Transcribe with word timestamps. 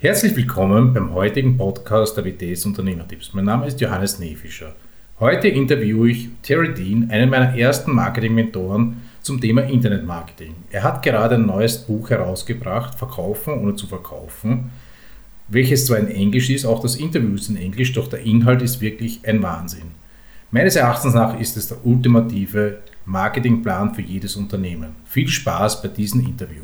Herzlich 0.00 0.36
willkommen 0.36 0.94
beim 0.94 1.12
heutigen 1.12 1.56
Podcast 1.56 2.16
der 2.16 2.24
WTS 2.24 2.64
Unternehmertipps. 2.66 3.34
Mein 3.34 3.46
Name 3.46 3.66
ist 3.66 3.80
Johannes 3.80 4.20
Neefischer. 4.20 4.76
Heute 5.18 5.48
interviewe 5.48 6.08
ich 6.08 6.28
Terry 6.40 6.72
Dean, 6.72 7.10
einen 7.10 7.28
meiner 7.28 7.58
ersten 7.58 7.90
Marketing-Mentoren 7.96 9.02
zum 9.22 9.40
Thema 9.40 9.62
Internetmarketing. 9.62 10.54
Er 10.70 10.84
hat 10.84 11.02
gerade 11.02 11.34
ein 11.34 11.46
neues 11.46 11.78
Buch 11.78 12.10
herausgebracht, 12.10 12.96
Verkaufen 12.96 13.54
ohne 13.54 13.74
zu 13.74 13.88
verkaufen, 13.88 14.70
welches 15.48 15.86
zwar 15.86 15.98
in 15.98 16.06
Englisch 16.06 16.48
ist, 16.48 16.64
auch 16.64 16.80
das 16.80 16.94
Interview 16.94 17.34
ist 17.34 17.50
in 17.50 17.56
Englisch, 17.56 17.92
doch 17.92 18.06
der 18.06 18.20
Inhalt 18.20 18.62
ist 18.62 18.80
wirklich 18.80 19.26
ein 19.26 19.42
Wahnsinn. 19.42 19.90
Meines 20.52 20.76
Erachtens 20.76 21.14
nach 21.14 21.40
ist 21.40 21.56
es 21.56 21.66
der 21.66 21.84
ultimative 21.84 22.78
Marketingplan 23.04 23.96
für 23.96 24.02
jedes 24.02 24.36
Unternehmen. 24.36 24.94
Viel 25.06 25.26
Spaß 25.26 25.82
bei 25.82 25.88
diesem 25.88 26.20
Interview. 26.20 26.62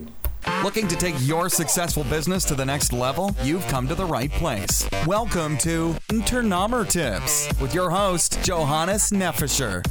Looking 0.62 0.88
to 0.88 0.96
take 0.96 1.14
your 1.20 1.48
successful 1.48 2.04
business 2.04 2.44
to 2.46 2.54
the 2.54 2.64
next 2.64 2.92
level? 2.92 3.34
You've 3.42 3.66
come 3.68 3.88
to 3.88 3.94
the 3.94 4.04
right 4.04 4.30
place. 4.30 4.88
Welcome 5.06 5.58
to 5.58 5.96
Unternehmer 6.10 6.88
Tips 6.88 7.48
with 7.60 7.74
your 7.74 7.90
host, 7.90 8.42
Johannes 8.42 9.10
Neffischer. 9.10 9.82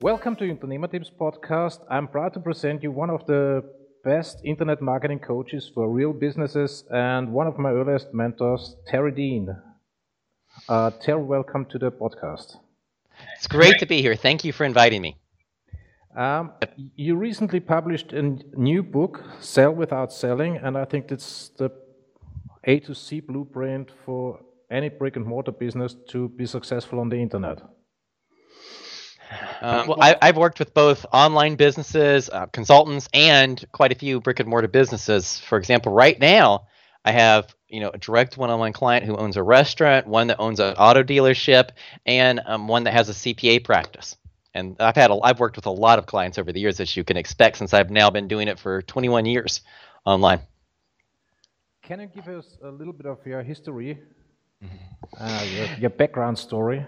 Welcome 0.00 0.36
to 0.36 0.44
Unternehmer 0.44 0.90
Tips 0.90 1.10
podcast. 1.10 1.80
I'm 1.90 2.08
proud 2.08 2.34
to 2.34 2.40
present 2.40 2.82
you 2.82 2.90
one 2.90 3.10
of 3.10 3.26
the 3.26 3.62
best 4.04 4.38
internet 4.44 4.82
marketing 4.82 5.20
coaches 5.20 5.70
for 5.72 5.88
real 5.88 6.12
businesses 6.12 6.84
and 6.90 7.32
one 7.32 7.46
of 7.46 7.58
my 7.58 7.70
earliest 7.70 8.12
mentors, 8.12 8.76
Terry 8.86 9.12
Dean. 9.12 9.48
Uh, 10.68 10.90
Terry, 10.90 11.22
welcome 11.22 11.64
to 11.66 11.78
the 11.78 11.90
podcast. 11.90 12.56
It's 13.36 13.46
great 13.46 13.78
to 13.78 13.86
be 13.86 14.02
here. 14.02 14.16
Thank 14.16 14.44
you 14.44 14.52
for 14.52 14.64
inviting 14.64 15.00
me. 15.00 15.16
Um, 16.14 16.52
you 16.76 17.16
recently 17.16 17.60
published 17.60 18.12
a 18.12 18.22
new 18.22 18.82
book, 18.82 19.24
Sell 19.40 19.72
Without 19.72 20.12
Selling, 20.12 20.58
and 20.58 20.76
I 20.76 20.84
think 20.84 21.10
it's 21.10 21.50
the 21.56 21.70
A 22.64 22.80
to 22.80 22.94
C 22.94 23.20
blueprint 23.20 23.90
for 24.04 24.40
any 24.70 24.90
brick 24.90 25.16
and 25.16 25.24
mortar 25.24 25.52
business 25.52 25.96
to 26.08 26.28
be 26.28 26.44
successful 26.44 27.00
on 27.00 27.08
the 27.08 27.16
internet. 27.16 27.62
Um, 29.62 29.86
well, 29.86 29.96
I, 30.02 30.16
have 30.26 30.36
worked 30.36 30.58
with 30.58 30.74
both 30.74 31.06
online 31.14 31.54
businesses, 31.54 32.28
uh, 32.28 32.44
consultants, 32.46 33.08
and 33.14 33.64
quite 33.72 33.90
a 33.90 33.94
few 33.94 34.20
brick 34.20 34.40
and 34.40 34.48
mortar 34.50 34.68
businesses. 34.68 35.38
For 35.38 35.56
example, 35.56 35.92
right 35.92 36.18
now, 36.20 36.66
I 37.06 37.12
have 37.12 37.54
you 37.68 37.80
know 37.80 37.88
a 37.88 37.96
direct 37.96 38.36
one-on-one 38.36 38.74
client 38.74 39.06
who 39.06 39.16
owns 39.16 39.38
a 39.38 39.42
restaurant, 39.42 40.06
one 40.06 40.26
that 40.26 40.38
owns 40.38 40.60
an 40.60 40.74
auto 40.74 41.02
dealership, 41.02 41.70
and 42.04 42.42
um, 42.44 42.68
one 42.68 42.84
that 42.84 42.92
has 42.92 43.08
a 43.08 43.14
CPA 43.14 43.64
practice 43.64 44.16
and 44.54 44.76
I've 44.80 44.96
had 44.96 45.10
a, 45.10 45.18
I've 45.22 45.40
worked 45.40 45.56
with 45.56 45.66
a 45.66 45.70
lot 45.70 45.98
of 45.98 46.06
clients 46.06 46.38
over 46.38 46.52
the 46.52 46.60
years, 46.60 46.80
as 46.80 46.96
you 46.96 47.04
can 47.04 47.16
expect, 47.16 47.56
since 47.58 47.72
I've 47.74 47.90
now 47.90 48.10
been 48.10 48.28
doing 48.28 48.48
it 48.48 48.58
for 48.58 48.82
21 48.82 49.26
years 49.26 49.62
online. 50.04 50.40
Can 51.82 52.00
you 52.00 52.06
give 52.06 52.28
us 52.28 52.58
a 52.62 52.68
little 52.68 52.92
bit 52.92 53.06
of 53.06 53.18
your 53.26 53.42
history, 53.42 53.98
uh, 55.18 55.46
your, 55.56 55.66
your, 55.80 55.90
background 55.90 56.38
story? 56.38 56.86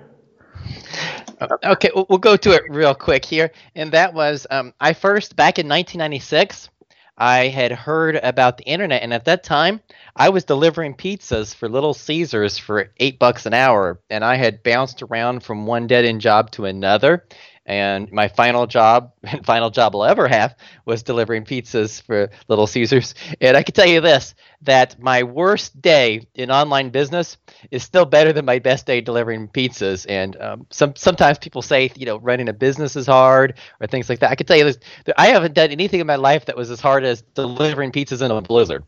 Uh, 1.41 1.49
okay, 1.65 1.91
we'll, 1.95 2.07
we'll, 2.09 2.19
go 2.19 2.37
to 2.37 2.53
it 2.53 2.63
real 2.69 2.95
quick 2.95 3.25
here, 3.25 3.51
and 3.75 3.91
that 3.91 4.15
was 4.15 4.47
um, 4.51 4.73
I 4.81 4.93
first 4.93 5.35
back 5.35 5.59
in 5.59 5.67
1996. 5.67 6.69
I 7.17 7.47
had 7.47 7.71
heard 7.71 8.17
about 8.17 8.59
the 8.59 8.65
internet, 8.65 9.03
and 9.03 9.15
at 9.15 9.25
that 9.27 9.45
time, 9.45 9.81
I 10.17 10.31
was 10.31 10.45
delivering 10.45 10.95
pizzas 10.95 11.55
for 11.55 11.69
Little 11.69 11.95
Caesars 11.95 12.59
for 12.59 12.91
eight 12.99 13.21
bucks 13.21 13.47
an 13.47 13.55
hour, 13.55 14.01
and 14.11 14.25
I 14.25 14.35
had 14.35 14.65
bounced 14.65 15.01
around 15.01 15.45
from 15.45 15.67
one 15.67 15.87
dead 15.87 16.05
end 16.05 16.21
job 16.21 16.51
to 16.53 16.65
another 16.65 17.25
and 17.67 18.11
my 18.13 18.29
final 18.29 18.67
job 18.67 19.13
and 19.23 19.45
final 19.47 19.71
job 19.71 19.95
I'll 19.95 20.05
ever 20.05 20.29
have 20.29 20.55
was 20.85 21.03
delivering 21.03 21.45
pizzas 21.45 22.03
for 22.03 22.31
Little 22.49 22.67
Caesars. 22.67 23.15
And 23.41 23.57
I 23.57 23.63
can 23.63 23.75
tell 23.75 23.87
you 23.87 24.01
this 24.01 24.35
that 24.63 24.99
my 24.99 25.23
worst 25.23 25.81
day 25.81 26.27
in 26.35 26.51
online 26.51 26.91
business 26.91 27.37
is 27.71 27.83
still 27.83 28.07
better 28.07 28.33
than 28.33 28.45
my 28.45 28.59
best 28.59 28.87
day 28.87 29.01
delivering 29.01 29.49
pizzas. 29.49 30.07
And 30.09 30.41
um, 30.41 30.67
some 30.71 30.95
sometimes 30.97 31.39
people 31.39 31.63
say 31.63 31.91
you 31.97 32.07
know 32.07 32.19
running 32.19 32.49
a 32.49 32.53
business 32.53 32.97
is 32.97 33.07
hard 33.07 33.55
or 33.81 33.87
things 33.87 34.09
like 34.09 34.21
that. 34.21 34.31
I 34.31 34.35
can 34.35 34.47
tell 34.47 34.57
you 34.57 34.65
this: 34.65 34.79
I 35.17 35.29
haven't 35.29 35.55
done 35.55 35.71
anything 35.71 36.01
in 36.01 36.07
my 36.07 36.17
life 36.17 36.47
that 36.47 36.57
was 36.57 36.71
as 36.71 36.81
hard 36.81 37.05
as 37.05 37.23
delivering 37.35 37.93
pizzas 37.93 38.23
in 38.23 38.31
a 38.31 38.41
blizzard. 38.43 38.85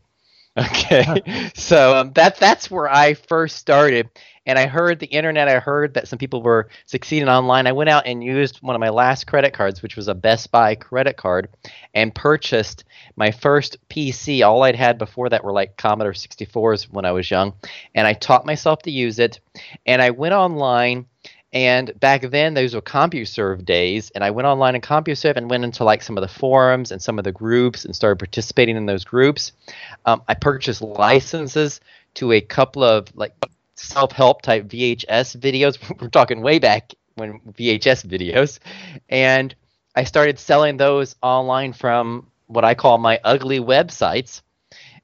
Okay, 0.57 1.51
so 1.55 1.97
um, 1.97 2.13
that 2.13 2.37
that's 2.37 2.71
where 2.71 2.91
I 2.91 3.13
first 3.13 3.57
started, 3.57 4.09
and 4.47 4.57
I 4.57 4.65
heard 4.65 4.99
the 4.99 5.05
internet. 5.05 5.47
I 5.47 5.59
heard 5.59 5.93
that 5.93 6.07
some 6.07 6.17
people 6.17 6.41
were 6.41 6.69
succeeding 6.87 7.29
online. 7.29 7.67
I 7.67 7.73
went 7.73 7.89
out 7.91 8.07
and 8.07 8.23
used 8.23 8.57
one 8.63 8.75
of 8.75 8.79
my 8.79 8.89
last 8.89 9.27
credit 9.27 9.53
cards, 9.53 9.83
which 9.83 9.95
was 9.95 10.07
a 10.07 10.15
Best 10.15 10.51
Buy 10.51 10.73
credit 10.73 11.15
card, 11.15 11.49
and 11.93 12.15
purchased 12.15 12.85
my 13.15 13.29
first 13.29 13.77
PC. 13.87 14.41
All 14.43 14.63
I'd 14.63 14.75
had 14.75 14.97
before 14.97 15.29
that 15.29 15.43
were 15.43 15.51
like 15.53 15.77
Commodore 15.77 16.13
64s 16.15 16.85
when 16.85 17.05
I 17.05 17.11
was 17.11 17.29
young, 17.29 17.53
and 17.93 18.07
I 18.07 18.13
taught 18.13 18.45
myself 18.45 18.81
to 18.83 18.91
use 18.91 19.19
it. 19.19 19.39
And 19.85 20.01
I 20.01 20.09
went 20.09 20.33
online 20.33 21.05
and 21.53 21.97
back 21.99 22.23
then, 22.23 22.53
those 22.53 22.75
were 22.75 22.81
CompuServe 22.81 23.63
days, 23.63 24.11
and 24.11 24.23
I 24.23 24.31
went 24.31 24.47
online 24.47 24.75
in 24.75 24.81
CompuServe 24.81 25.37
and 25.37 25.49
went 25.49 25.63
into 25.63 25.85
like 25.85 26.01
some 26.01 26.17
of 26.17 26.21
the 26.21 26.27
forums 26.27 26.91
and 26.91 27.01
some 27.01 27.17
of 27.17 27.23
the 27.23 27.31
groups 27.31 27.85
and 27.85 27.95
started 27.95 28.19
participating 28.19 28.75
in 28.75 28.85
those 28.85 29.05
groups. 29.05 29.53
Um, 30.05 30.21
I 30.27 30.33
purchased 30.33 30.81
licenses 30.81 31.79
to 32.15 32.33
a 32.33 32.41
couple 32.41 32.83
of 32.83 33.07
like 33.15 33.33
self-help 33.75 34.41
type 34.41 34.65
VHS 34.65 35.37
videos. 35.37 35.77
We're 36.01 36.09
talking 36.09 36.41
way 36.41 36.59
back 36.59 36.93
when 37.15 37.39
VHS 37.39 38.05
videos, 38.05 38.59
and 39.07 39.55
I 39.95 40.03
started 40.03 40.39
selling 40.39 40.75
those 40.75 41.15
online 41.23 41.71
from 41.71 42.27
what 42.47 42.65
I 42.65 42.75
call 42.75 42.97
my 42.97 43.19
ugly 43.23 43.59
websites. 43.59 44.41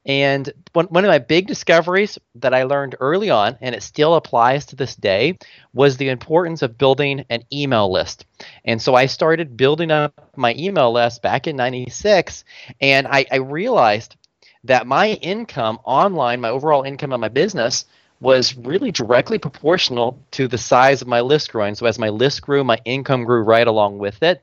And 0.05 0.51
one, 0.73 0.85
one 0.87 1.05
of 1.05 1.09
my 1.09 1.19
big 1.19 1.47
discoveries 1.47 2.19
that 2.35 2.53
I 2.53 2.63
learned 2.63 2.95
early 2.99 3.29
on, 3.29 3.57
and 3.61 3.73
it 3.73 3.83
still 3.83 4.15
applies 4.15 4.65
to 4.67 4.75
this 4.75 4.95
day, 4.95 5.37
was 5.73 5.97
the 5.97 6.09
importance 6.09 6.61
of 6.61 6.77
building 6.77 7.25
an 7.29 7.43
email 7.51 7.91
list. 7.91 8.25
And 8.65 8.81
so 8.81 8.95
I 8.95 9.05
started 9.05 9.55
building 9.55 9.91
up 9.91 10.31
my 10.35 10.53
email 10.57 10.91
list 10.91 11.21
back 11.21 11.47
in 11.47 11.55
96, 11.55 12.43
and 12.81 13.07
I, 13.07 13.25
I 13.31 13.37
realized 13.37 14.17
that 14.65 14.87
my 14.87 15.11
income 15.13 15.79
online, 15.83 16.41
my 16.41 16.49
overall 16.49 16.83
income 16.83 17.13
of 17.13 17.19
my 17.19 17.29
business, 17.29 17.85
was 18.19 18.55
really 18.55 18.91
directly 18.91 19.37
proportional 19.37 20.17
to 20.31 20.47
the 20.47 20.57
size 20.57 21.01
of 21.01 21.09
my 21.09 21.19
list 21.19 21.51
growing. 21.51 21.75
So 21.75 21.85
as 21.85 21.99
my 21.99 22.07
list 22.07 22.41
grew, 22.41 22.63
my 22.63 22.79
income 22.85 23.25
grew 23.25 23.41
right 23.41 23.67
along 23.67 23.97
with 23.97 24.23
it, 24.23 24.41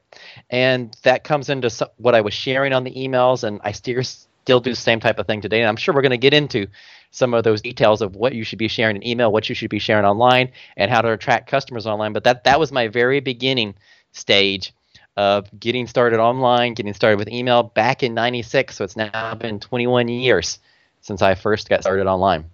and 0.51 0.95
that 1.03 1.25
comes 1.25 1.49
into 1.49 1.71
what 1.97 2.15
I 2.15 2.21
was 2.21 2.35
sharing 2.35 2.75
on 2.75 2.85
the 2.85 2.95
emails, 2.95 3.45
and 3.45 3.61
I 3.65 3.73
still 3.73 4.03
still 4.43 4.61
do 4.61 4.71
the 4.71 4.77
same 4.77 5.01
type 5.01 5.19
of 5.19 5.27
thing 5.27 5.41
today. 5.41 5.61
And 5.61 5.69
I'm 5.69 5.77
sure 5.77 5.95
we're 5.95 6.03
going 6.03 6.11
to 6.11 6.19
get 6.19 6.35
into 6.35 6.67
some 7.11 7.35
of 7.35 7.45
those 7.45 7.61
details 7.61 8.03
of 8.03 8.15
what 8.15 8.35
you 8.35 8.45
should 8.45 8.59
be 8.59 8.69
sharing 8.69 8.97
in 8.97 9.07
email, 9.07 9.33
what 9.33 9.49
you 9.49 9.55
should 9.55 9.71
be 9.71 9.79
sharing 9.79 10.05
online, 10.05 10.51
and 10.77 10.91
how 10.91 11.01
to 11.01 11.13
attract 11.13 11.49
customers 11.49 11.87
online. 11.87 12.13
But 12.13 12.25
that 12.25 12.45
that 12.45 12.61
was 12.61 12.73
my 12.73 12.89
very 12.89 13.21
beginning 13.21 13.75
stage 14.13 14.73
of 15.17 15.49
getting 15.59 15.87
started 15.87 16.21
online, 16.21 16.75
getting 16.75 16.95
started 16.95 17.19
with 17.19 17.29
email 17.29 17.63
back 17.63 18.03
in 18.03 18.15
96. 18.15 18.77
So 18.77 18.85
it's 18.85 18.97
now 18.97 19.35
been 19.35 19.61
21 19.61 20.09
years 20.09 20.59
since 21.01 21.21
I 21.21 21.35
first 21.35 21.69
got 21.69 21.83
started 21.83 22.07
online. 22.07 22.45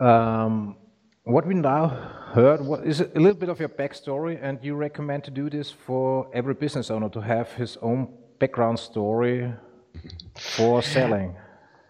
Um, 0.00 0.76
what 1.24 1.46
we 1.46 1.54
now 1.54 1.88
heard 2.32 2.60
what 2.60 2.84
is 2.84 3.00
a 3.00 3.06
little 3.14 3.34
bit 3.34 3.48
of 3.48 3.60
your 3.60 3.68
backstory, 3.68 4.38
and 4.42 4.58
you 4.62 4.74
recommend 4.74 5.24
to 5.24 5.30
do 5.30 5.48
this 5.48 5.70
for 5.70 6.28
every 6.34 6.54
business 6.54 6.90
owner 6.90 7.08
to 7.10 7.20
have 7.20 7.52
his 7.52 7.76
own 7.80 8.08
background 8.38 8.78
story 8.78 9.52
for 10.38 10.82
selling? 10.82 11.34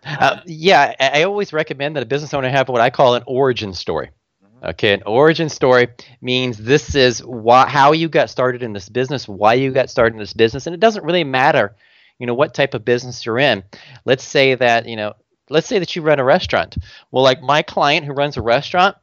Uh, 0.07 0.41
yeah, 0.47 0.95
I 1.01 1.23
always 1.23 1.53
recommend 1.53 1.97
that 1.97 2.03
a 2.03 2.07
business 2.07 2.35
owner 2.35 2.49
have 2.51 2.69
what 2.69 2.81
I 2.81 2.91
call 2.91 3.15
an 3.15 3.23
origin 3.27 3.73
story. 3.73 4.11
Mm-hmm. 4.45 4.67
Okay, 4.67 4.93
an 4.93 5.03
origin 5.07 5.49
story 5.49 5.89
means 6.21 6.59
this 6.59 6.95
is 6.95 7.25
why, 7.25 7.67
how 7.67 7.93
you 7.93 8.09
got 8.09 8.29
started 8.31 8.63
in 8.63 8.73
this 8.73 8.89
business, 8.89 9.27
why 9.27 9.55
you 9.55 9.73
got 9.73 9.91
started 9.91 10.15
in 10.15 10.21
this 10.21 10.35
business, 10.35 10.67
and 10.67 10.75
it 10.75 10.81
doesn't 10.81 11.05
really 11.05 11.25
matter, 11.25 11.75
you 12.19 12.27
know, 12.27 12.35
what 12.35 12.55
type 12.55 12.75
of 12.75 12.85
business 12.85 13.25
you're 13.25 13.39
in. 13.39 13.65
Let's 14.05 14.25
say 14.25 14.55
that 14.55 14.87
you 14.87 14.97
know, 14.97 15.15
let's 15.49 15.67
say 15.67 15.79
that 15.79 15.97
you 15.97 16.03
run 16.03 16.21
a 16.21 16.25
restaurant. 16.25 16.77
Well, 17.11 17.25
like 17.25 17.43
my 17.43 17.63
client 17.63 18.05
who 18.05 18.13
runs 18.13 18.37
a 18.37 18.43
restaurant, 18.43 18.97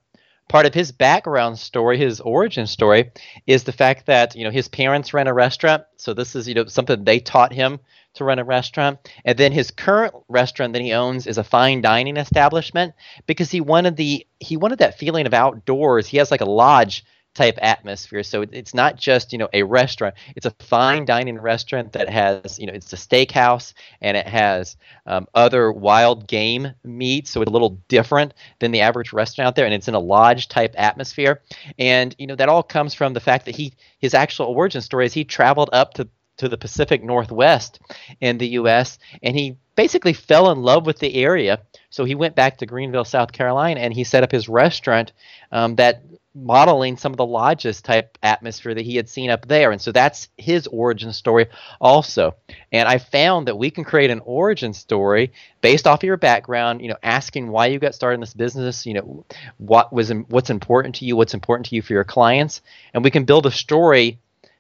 part 0.52 0.66
of 0.66 0.74
his 0.74 0.92
background 0.92 1.58
story, 1.58 1.98
his 1.98 2.20
origin 2.20 2.68
story, 2.68 3.10
is 3.48 3.64
the 3.64 3.72
fact 3.72 4.08
that 4.08 4.36
you 4.36 4.44
know 4.44 4.52
his 4.52 4.68
parents 4.68 5.14
ran 5.14 5.28
a 5.28 5.34
restaurant, 5.34 5.84
so 5.96 6.14
this 6.14 6.36
is 6.36 6.46
you 6.46 6.54
know 6.54 6.66
something 6.66 7.04
they 7.04 7.20
taught 7.20 7.54
him 7.54 7.80
to 8.16 8.26
run 8.26 8.38
a 8.38 8.44
restaurant, 8.44 9.00
and 9.24 9.38
then 9.38 9.54
his 9.54 9.72
current 9.72 10.14
restaurant 10.28 10.74
that 10.74 10.82
he 10.82 10.92
owns 10.92 11.26
is 11.26 11.38
a 11.38 11.44
fine 11.44 11.82
dining 11.82 12.18
establishment 12.18 12.94
because 13.26 13.50
he 13.50 13.62
wanted 13.62 13.96
the 13.96 14.28
he 14.40 14.58
wanted 14.58 14.80
that 14.80 15.00
feeling 15.00 15.26
of 15.26 15.34
outdoors. 15.34 16.06
He 16.06 16.18
has 16.18 16.32
like 16.32 16.42
a 16.42 16.46
lodge 16.46 17.06
type 17.34 17.58
atmosphere. 17.62 18.24
So 18.24 18.42
it's 18.42 18.74
not 18.74 18.98
just 18.98 19.32
you 19.32 19.38
know 19.38 19.50
a 19.54 19.64
restaurant; 19.64 20.16
it's 20.36 20.46
a 20.46 20.52
fine 20.60 21.06
dining 21.06 21.38
restaurant 21.40 21.94
that 21.94 22.10
has 22.10 22.60
you 22.60 22.68
know 22.68 22.74
it's 22.74 22.94
a 22.94 22.98
steakhouse 22.98 23.74
and 24.02 24.18
it 24.18 24.28
has 24.28 24.76
um, 25.06 25.28
other 25.34 25.72
wild 25.72 26.28
game 26.28 26.74
meat. 26.84 27.28
So 27.28 27.42
it's 27.42 27.50
a 27.50 27.54
little 27.54 27.82
different 27.88 28.34
than 28.60 28.72
the 28.72 28.82
average 28.82 29.14
restaurant 29.14 29.48
out 29.48 29.56
there, 29.56 29.66
and 29.66 29.74
it's 29.74 29.88
in 29.88 29.96
a 29.96 30.00
lodge 30.00 30.48
type 30.48 30.76
atmosphere. 30.78 31.42
And 31.78 32.16
you 32.18 32.28
know 32.28 32.36
that 32.36 32.50
all 32.50 32.64
comes 32.64 32.94
from 32.94 33.14
the 33.14 33.20
fact 33.20 33.46
that 33.46 33.56
he 33.56 33.74
his 34.00 34.14
actual 34.14 34.48
origin 34.48 34.82
story 34.82 35.06
is 35.06 35.14
he 35.14 35.24
traveled 35.24 35.70
up 35.72 35.94
to 35.96 36.08
to 36.38 36.50
the 36.50 36.58
Pacific 36.58 37.04
Northwest 37.04 37.80
in 38.20 38.40
the 38.40 38.48
U.S. 38.50 38.98
and 39.22 39.38
he 39.38 39.58
basically 39.82 40.14
fell 40.14 40.52
in 40.52 40.62
love 40.62 40.86
with 40.86 41.00
the 41.00 41.16
area. 41.16 41.60
So 41.90 42.06
he 42.06 42.14
went 42.14 42.36
back 42.36 42.60
to 42.60 42.68
Greenville, 42.68 43.04
South 43.04 43.32
Carolina, 43.32 43.80
and 43.80 43.92
he 43.92 44.04
set 44.04 44.22
up 44.22 44.32
his 44.32 44.48
restaurant 44.48 45.12
um, 45.52 45.74
that 45.78 46.04
modeling 46.36 46.98
some 46.98 47.12
of 47.12 47.18
the 47.18 47.26
lodges 47.26 47.82
type 47.82 48.16
atmosphere 48.22 48.76
that 48.76 48.86
he 48.86 48.96
had 48.96 49.10
seen 49.10 49.32
up 49.32 49.48
there. 49.48 49.72
And 49.72 49.82
so 49.82 49.92
that's 49.92 50.30
his 50.38 50.68
origin 50.68 51.12
story 51.14 51.48
also. 51.82 52.36
And 52.72 52.88
I 52.88 53.00
found 53.00 53.48
that 53.48 53.58
we 53.58 53.72
can 53.72 53.84
create 53.84 54.12
an 54.12 54.22
origin 54.24 54.74
story 54.74 55.34
based 55.62 55.88
off 55.88 56.02
of 56.02 56.04
your 56.04 56.16
background, 56.16 56.84
you 56.84 56.88
know, 56.88 56.98
asking 57.02 57.48
why 57.48 57.66
you 57.66 57.80
got 57.80 57.96
started 57.96 58.14
in 58.16 58.22
this 58.22 58.36
business, 58.36 58.86
you 58.86 58.94
know, 58.94 59.26
what 59.58 59.92
was 59.92 60.12
what's 60.30 60.52
important 60.52 60.94
to 60.98 61.06
you, 61.06 61.16
what's 61.16 61.34
important 61.34 61.66
to 61.66 61.76
you 61.76 61.82
for 61.82 61.94
your 61.94 62.04
clients, 62.04 62.62
and 62.94 63.04
we 63.04 63.10
can 63.10 63.26
build 63.26 63.48
a 63.48 63.52
story 63.52 64.20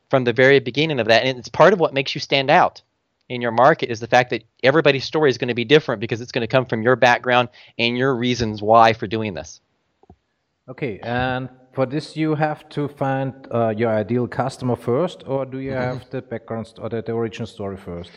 from 0.10 0.24
the 0.24 0.34
very 0.34 0.60
beginning 0.60 1.00
of 1.00 1.08
that. 1.10 1.24
And 1.26 1.38
it's 1.38 1.48
part 1.48 1.74
of 1.74 1.80
what 1.80 1.94
makes 1.94 2.16
you 2.16 2.22
stand 2.22 2.50
out 2.50 2.82
in 3.32 3.42
your 3.42 3.52
market 3.52 3.90
is 3.90 4.02
the 4.02 4.08
fact 4.08 4.30
that 4.32 4.44
everybody's 4.62 5.06
story 5.06 5.30
is 5.30 5.38
going 5.38 5.48
to 5.48 5.60
be 5.64 5.64
different 5.64 6.02
because 6.02 6.20
it's 6.20 6.34
going 6.34 6.48
to 6.48 6.54
come 6.56 6.66
from 6.66 6.82
your 6.82 6.98
background 6.98 7.48
and 7.78 7.98
your 7.98 8.14
reasons 8.14 8.62
why 8.62 8.92
for 8.92 9.08
doing 9.08 9.34
this. 9.34 9.62
Okay, 10.68 11.00
and 11.02 11.48
for 11.74 11.86
this 11.86 12.18
you 12.18 12.36
have 12.36 12.68
to 12.70 12.90
find 12.90 13.34
uh, 13.50 13.70
your 13.70 13.90
ideal 13.90 14.28
customer 14.28 14.76
first, 14.76 15.24
or 15.26 15.46
do 15.46 15.60
you 15.60 15.72
have 15.72 16.10
the 16.10 16.22
background 16.22 16.74
or 16.78 16.90
the, 16.90 17.02
the 17.02 17.14
origin 17.14 17.46
story 17.46 17.78
first? 17.78 18.12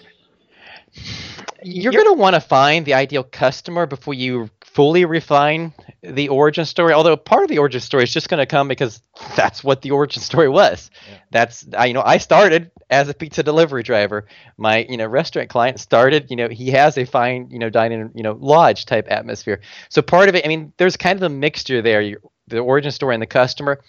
You're 1.62 1.92
going 1.92 2.12
to 2.14 2.20
want 2.24 2.34
to 2.34 2.40
find 2.40 2.84
the 2.84 2.94
ideal 2.94 3.22
customer 3.22 3.86
before 3.86 4.14
you 4.14 4.50
fully 4.74 5.04
refine 5.04 5.72
the 6.02 6.28
origin 6.28 6.64
story. 6.64 6.92
Although 6.92 7.16
part 7.16 7.44
of 7.44 7.48
the 7.48 7.58
origin 7.58 7.80
story 7.80 8.02
is 8.02 8.12
just 8.12 8.28
going 8.28 8.38
to 8.38 8.46
come 8.46 8.68
because 8.68 9.00
that's 9.36 9.62
what 9.62 9.82
the 9.82 9.92
origin 9.92 10.20
story 10.22 10.48
was. 10.48 10.90
Yeah. 11.08 11.18
That's 11.30 11.66
I, 11.76 11.86
you 11.86 11.94
know 11.94 12.02
I 12.04 12.18
started 12.18 12.70
as 12.90 13.08
a 13.08 13.14
pizza 13.14 13.42
delivery 13.42 13.82
driver. 13.82 14.26
My 14.58 14.84
you 14.88 14.96
know 14.96 15.06
restaurant 15.06 15.48
client 15.48 15.80
started 15.80 16.26
you 16.28 16.36
know 16.36 16.48
he 16.48 16.70
has 16.72 16.98
a 16.98 17.04
fine 17.04 17.48
you 17.50 17.58
know 17.58 17.70
dining 17.70 18.10
you 18.14 18.22
know 18.22 18.36
lodge 18.38 18.84
type 18.84 19.06
atmosphere. 19.08 19.60
So 19.88 20.02
part 20.02 20.28
of 20.28 20.34
it, 20.34 20.44
I 20.44 20.48
mean, 20.48 20.72
there's 20.76 20.96
kind 20.96 21.18
of 21.18 21.22
a 21.22 21.28
mixture 21.28 21.80
there 21.80 22.16
the 22.48 22.58
origin 22.58 22.90
story 22.90 23.14
and 23.14 23.22
the 23.22 23.26
customer. 23.26 23.80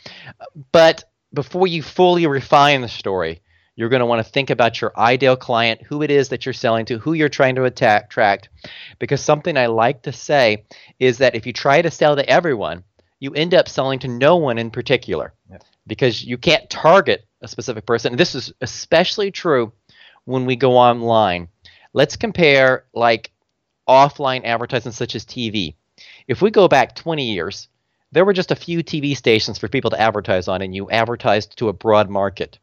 But 0.71 1.03
before 1.33 1.67
you 1.67 1.83
fully 1.83 2.25
refine 2.27 2.81
the 2.81 2.87
story, 2.87 3.41
you're 3.75 3.89
going 3.89 3.99
to 3.99 4.05
want 4.05 4.25
to 4.25 4.31
think 4.31 4.49
about 4.49 4.79
your 4.79 4.97
ideal 4.97 5.35
client, 5.35 5.81
who 5.83 6.01
it 6.01 6.11
is 6.11 6.29
that 6.29 6.45
you're 6.45 6.53
selling 6.53 6.85
to, 6.85 6.97
who 6.97 7.13
you're 7.13 7.29
trying 7.29 7.55
to 7.55 7.65
attack, 7.65 8.05
attract. 8.05 8.49
Because 8.99 9.21
something 9.21 9.57
I 9.57 9.67
like 9.67 10.03
to 10.03 10.11
say 10.11 10.65
is 10.99 11.17
that 11.17 11.35
if 11.35 11.45
you 11.45 11.53
try 11.53 11.81
to 11.81 11.91
sell 11.91 12.15
to 12.15 12.29
everyone, 12.29 12.83
you 13.19 13.33
end 13.33 13.53
up 13.53 13.67
selling 13.67 13.99
to 13.99 14.07
no 14.07 14.37
one 14.37 14.57
in 14.57 14.71
particular 14.71 15.33
because 15.87 16.23
you 16.23 16.37
can't 16.37 16.69
target 16.69 17.25
a 17.41 17.47
specific 17.47 17.85
person. 17.85 18.13
And 18.13 18.19
this 18.19 18.35
is 18.35 18.53
especially 18.61 19.31
true 19.31 19.71
when 20.25 20.45
we 20.45 20.55
go 20.55 20.77
online. 20.77 21.47
Let's 21.93 22.15
compare 22.15 22.85
like 22.93 23.31
offline 23.87 24.43
advertising 24.43 24.91
such 24.91 25.15
as 25.15 25.25
TV. 25.25 25.75
If 26.27 26.41
we 26.41 26.51
go 26.51 26.67
back 26.67 26.95
20 26.95 27.31
years, 27.31 27.67
there 28.11 28.25
were 28.25 28.33
just 28.33 28.51
a 28.51 28.55
few 28.55 28.83
TV 28.83 29.15
stations 29.15 29.57
for 29.57 29.67
people 29.67 29.91
to 29.91 29.99
advertise 29.99 30.47
on, 30.47 30.61
and 30.61 30.73
you 30.73 30.89
advertised 30.89 31.57
to 31.57 31.69
a 31.69 31.73
broad 31.73 32.09
market. 32.09 32.59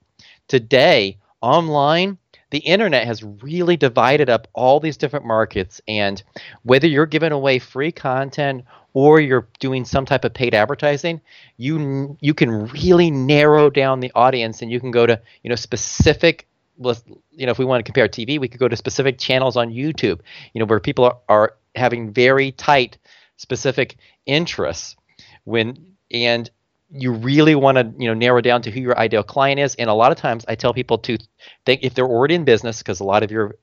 Today, 0.53 1.17
online, 1.41 2.19
the 2.51 2.59
internet 2.59 3.07
has 3.07 3.23
really 3.23 3.79
divided 3.79 4.29
up 4.29 4.49
all 4.53 4.81
these 4.81 4.99
different 4.99 5.25
markets, 5.25 5.81
and 5.89 6.23
whether 6.63 6.87
you're 6.87 7.07
giving 7.07 7.33
away 7.33 7.59
free 7.59 7.91
content 7.91 8.67
or 8.93 9.19
you're 9.19 9.49
doing 9.61 9.87
some 9.87 10.05
type 10.05 10.27
of 10.27 10.35
paid 10.35 10.55
advertising, 10.55 11.23
you 11.57 12.19
you 12.21 12.35
can 12.35 12.67
really 12.67 13.11
narrow 13.11 13.71
down 13.71 14.01
the 14.01 14.13
audience, 14.15 14.61
and 14.61 14.71
you 14.71 14.79
can 14.79 14.91
go 14.91 15.07
to 15.07 15.19
you 15.43 15.49
know 15.49 15.57
specific 15.57 16.47
you 16.77 17.47
know, 17.47 17.51
if 17.51 17.59
we 17.59 17.65
want 17.65 17.83
to 17.83 17.91
compare 17.91 18.07
TV, 18.07 18.39
we 18.39 18.47
could 18.47 18.61
go 18.61 18.69
to 18.69 18.77
specific 18.77 19.17
channels 19.19 19.57
on 19.57 19.71
YouTube, 19.71 20.21
you 20.53 20.61
know, 20.61 20.67
where 20.67 20.81
people 20.81 21.07
are, 21.07 21.17
are 21.31 21.55
having 21.77 22.13
very 22.13 22.53
tight, 22.53 22.99
specific 23.39 23.97
interests 24.27 24.97
when 25.45 25.97
and 26.11 26.51
you 26.93 27.13
really 27.13 27.55
want 27.55 27.79
to 27.79 27.93
you 27.99 28.09
know 28.09 28.15
narrow 28.15 28.41
down 28.41 28.63
to 28.63 28.71
who 28.71 28.81
your 28.81 28.99
ideal 28.99 29.23
client 29.23 29.59
is. 29.59 29.75
And 29.77 29.89
a 29.89 29.95
lot 29.95 30.13
of 30.13 30.19
times 30.19 30.45
i 30.47 30.55
tell 30.55 30.75
people 30.75 30.99
to 30.99 31.19
think 31.65 31.83
if 31.83 31.95
they're 31.95 32.07
already 32.07 32.35
in 32.35 32.45
business 32.45 32.79
because 32.79 33.01
a 33.01 33.05
lot 33.05 33.23
of 33.23 33.31
your 33.31 33.57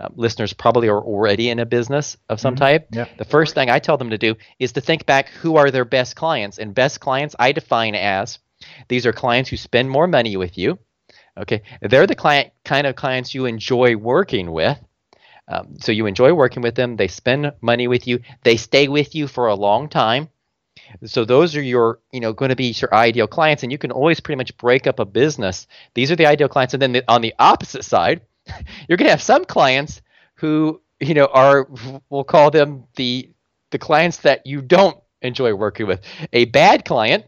uh, 0.00 0.08
listeners 0.14 0.52
probably 0.52 0.88
are 0.88 1.00
already 1.00 1.48
in 1.48 1.58
a 1.58 1.66
business 1.66 2.16
of 2.28 2.40
some 2.40 2.54
mm-hmm. 2.54 2.64
type. 2.64 2.88
Yeah. 2.92 3.06
the 3.16 3.24
first 3.24 3.54
thing 3.54 3.70
i 3.70 3.78
tell 3.78 3.96
them 3.96 4.10
to 4.10 4.18
do 4.18 4.36
is 4.58 4.72
to 4.72 4.80
think 4.80 5.06
back 5.06 5.28
who 5.28 5.56
are 5.56 5.70
their 5.70 5.84
best 5.84 6.16
clients. 6.16 6.58
And 6.58 6.74
best 6.74 7.00
clients 7.00 7.34
i 7.38 7.52
define 7.52 7.94
as 7.94 8.38
these 8.88 9.06
are 9.06 9.12
clients 9.12 9.50
who 9.50 9.56
spend 9.56 9.88
more 9.90 10.06
money 10.06 10.36
with 10.36 10.58
you. 10.58 10.78
Okay? 11.36 11.62
They're 11.80 12.08
the 12.08 12.16
client 12.16 12.52
kind 12.64 12.86
of 12.86 12.96
clients 12.96 13.32
you 13.32 13.46
enjoy 13.46 13.96
working 13.96 14.50
with. 14.50 14.76
Um, 15.46 15.76
so 15.78 15.92
you 15.92 16.06
enjoy 16.06 16.34
working 16.34 16.62
with 16.62 16.74
them. 16.74 16.96
They 16.96 17.08
spend 17.08 17.52
money 17.60 17.86
with 17.86 18.06
you. 18.06 18.20
They 18.42 18.56
stay 18.56 18.88
with 18.88 19.14
you 19.14 19.28
for 19.28 19.46
a 19.46 19.54
long 19.54 19.88
time 19.88 20.28
so 21.04 21.24
those 21.24 21.56
are 21.56 21.62
your, 21.62 22.00
you 22.12 22.20
know, 22.20 22.32
going 22.32 22.50
to 22.50 22.56
be 22.56 22.74
your 22.76 22.94
ideal 22.94 23.26
clients, 23.26 23.62
and 23.62 23.72
you 23.72 23.78
can 23.78 23.90
always 23.90 24.20
pretty 24.20 24.36
much 24.36 24.56
break 24.56 24.86
up 24.86 24.98
a 24.98 25.04
business. 25.04 25.66
These 25.94 26.10
are 26.10 26.16
the 26.16 26.26
ideal 26.26 26.48
clients, 26.48 26.74
and 26.74 26.82
then 26.82 26.92
the, 26.92 27.04
on 27.08 27.20
the 27.20 27.34
opposite 27.38 27.84
side, 27.84 28.22
you're 28.88 28.96
going 28.96 29.06
to 29.06 29.12
have 29.12 29.22
some 29.22 29.44
clients 29.44 30.02
who, 30.34 30.80
you 31.00 31.14
know, 31.14 31.26
are 31.26 31.68
we'll 32.10 32.24
call 32.24 32.50
them 32.50 32.84
the 32.96 33.30
the 33.70 33.78
clients 33.78 34.18
that 34.18 34.46
you 34.46 34.62
don't 34.62 34.98
enjoy 35.20 35.54
working 35.54 35.86
with. 35.86 36.00
A 36.32 36.46
bad 36.46 36.84
client 36.84 37.26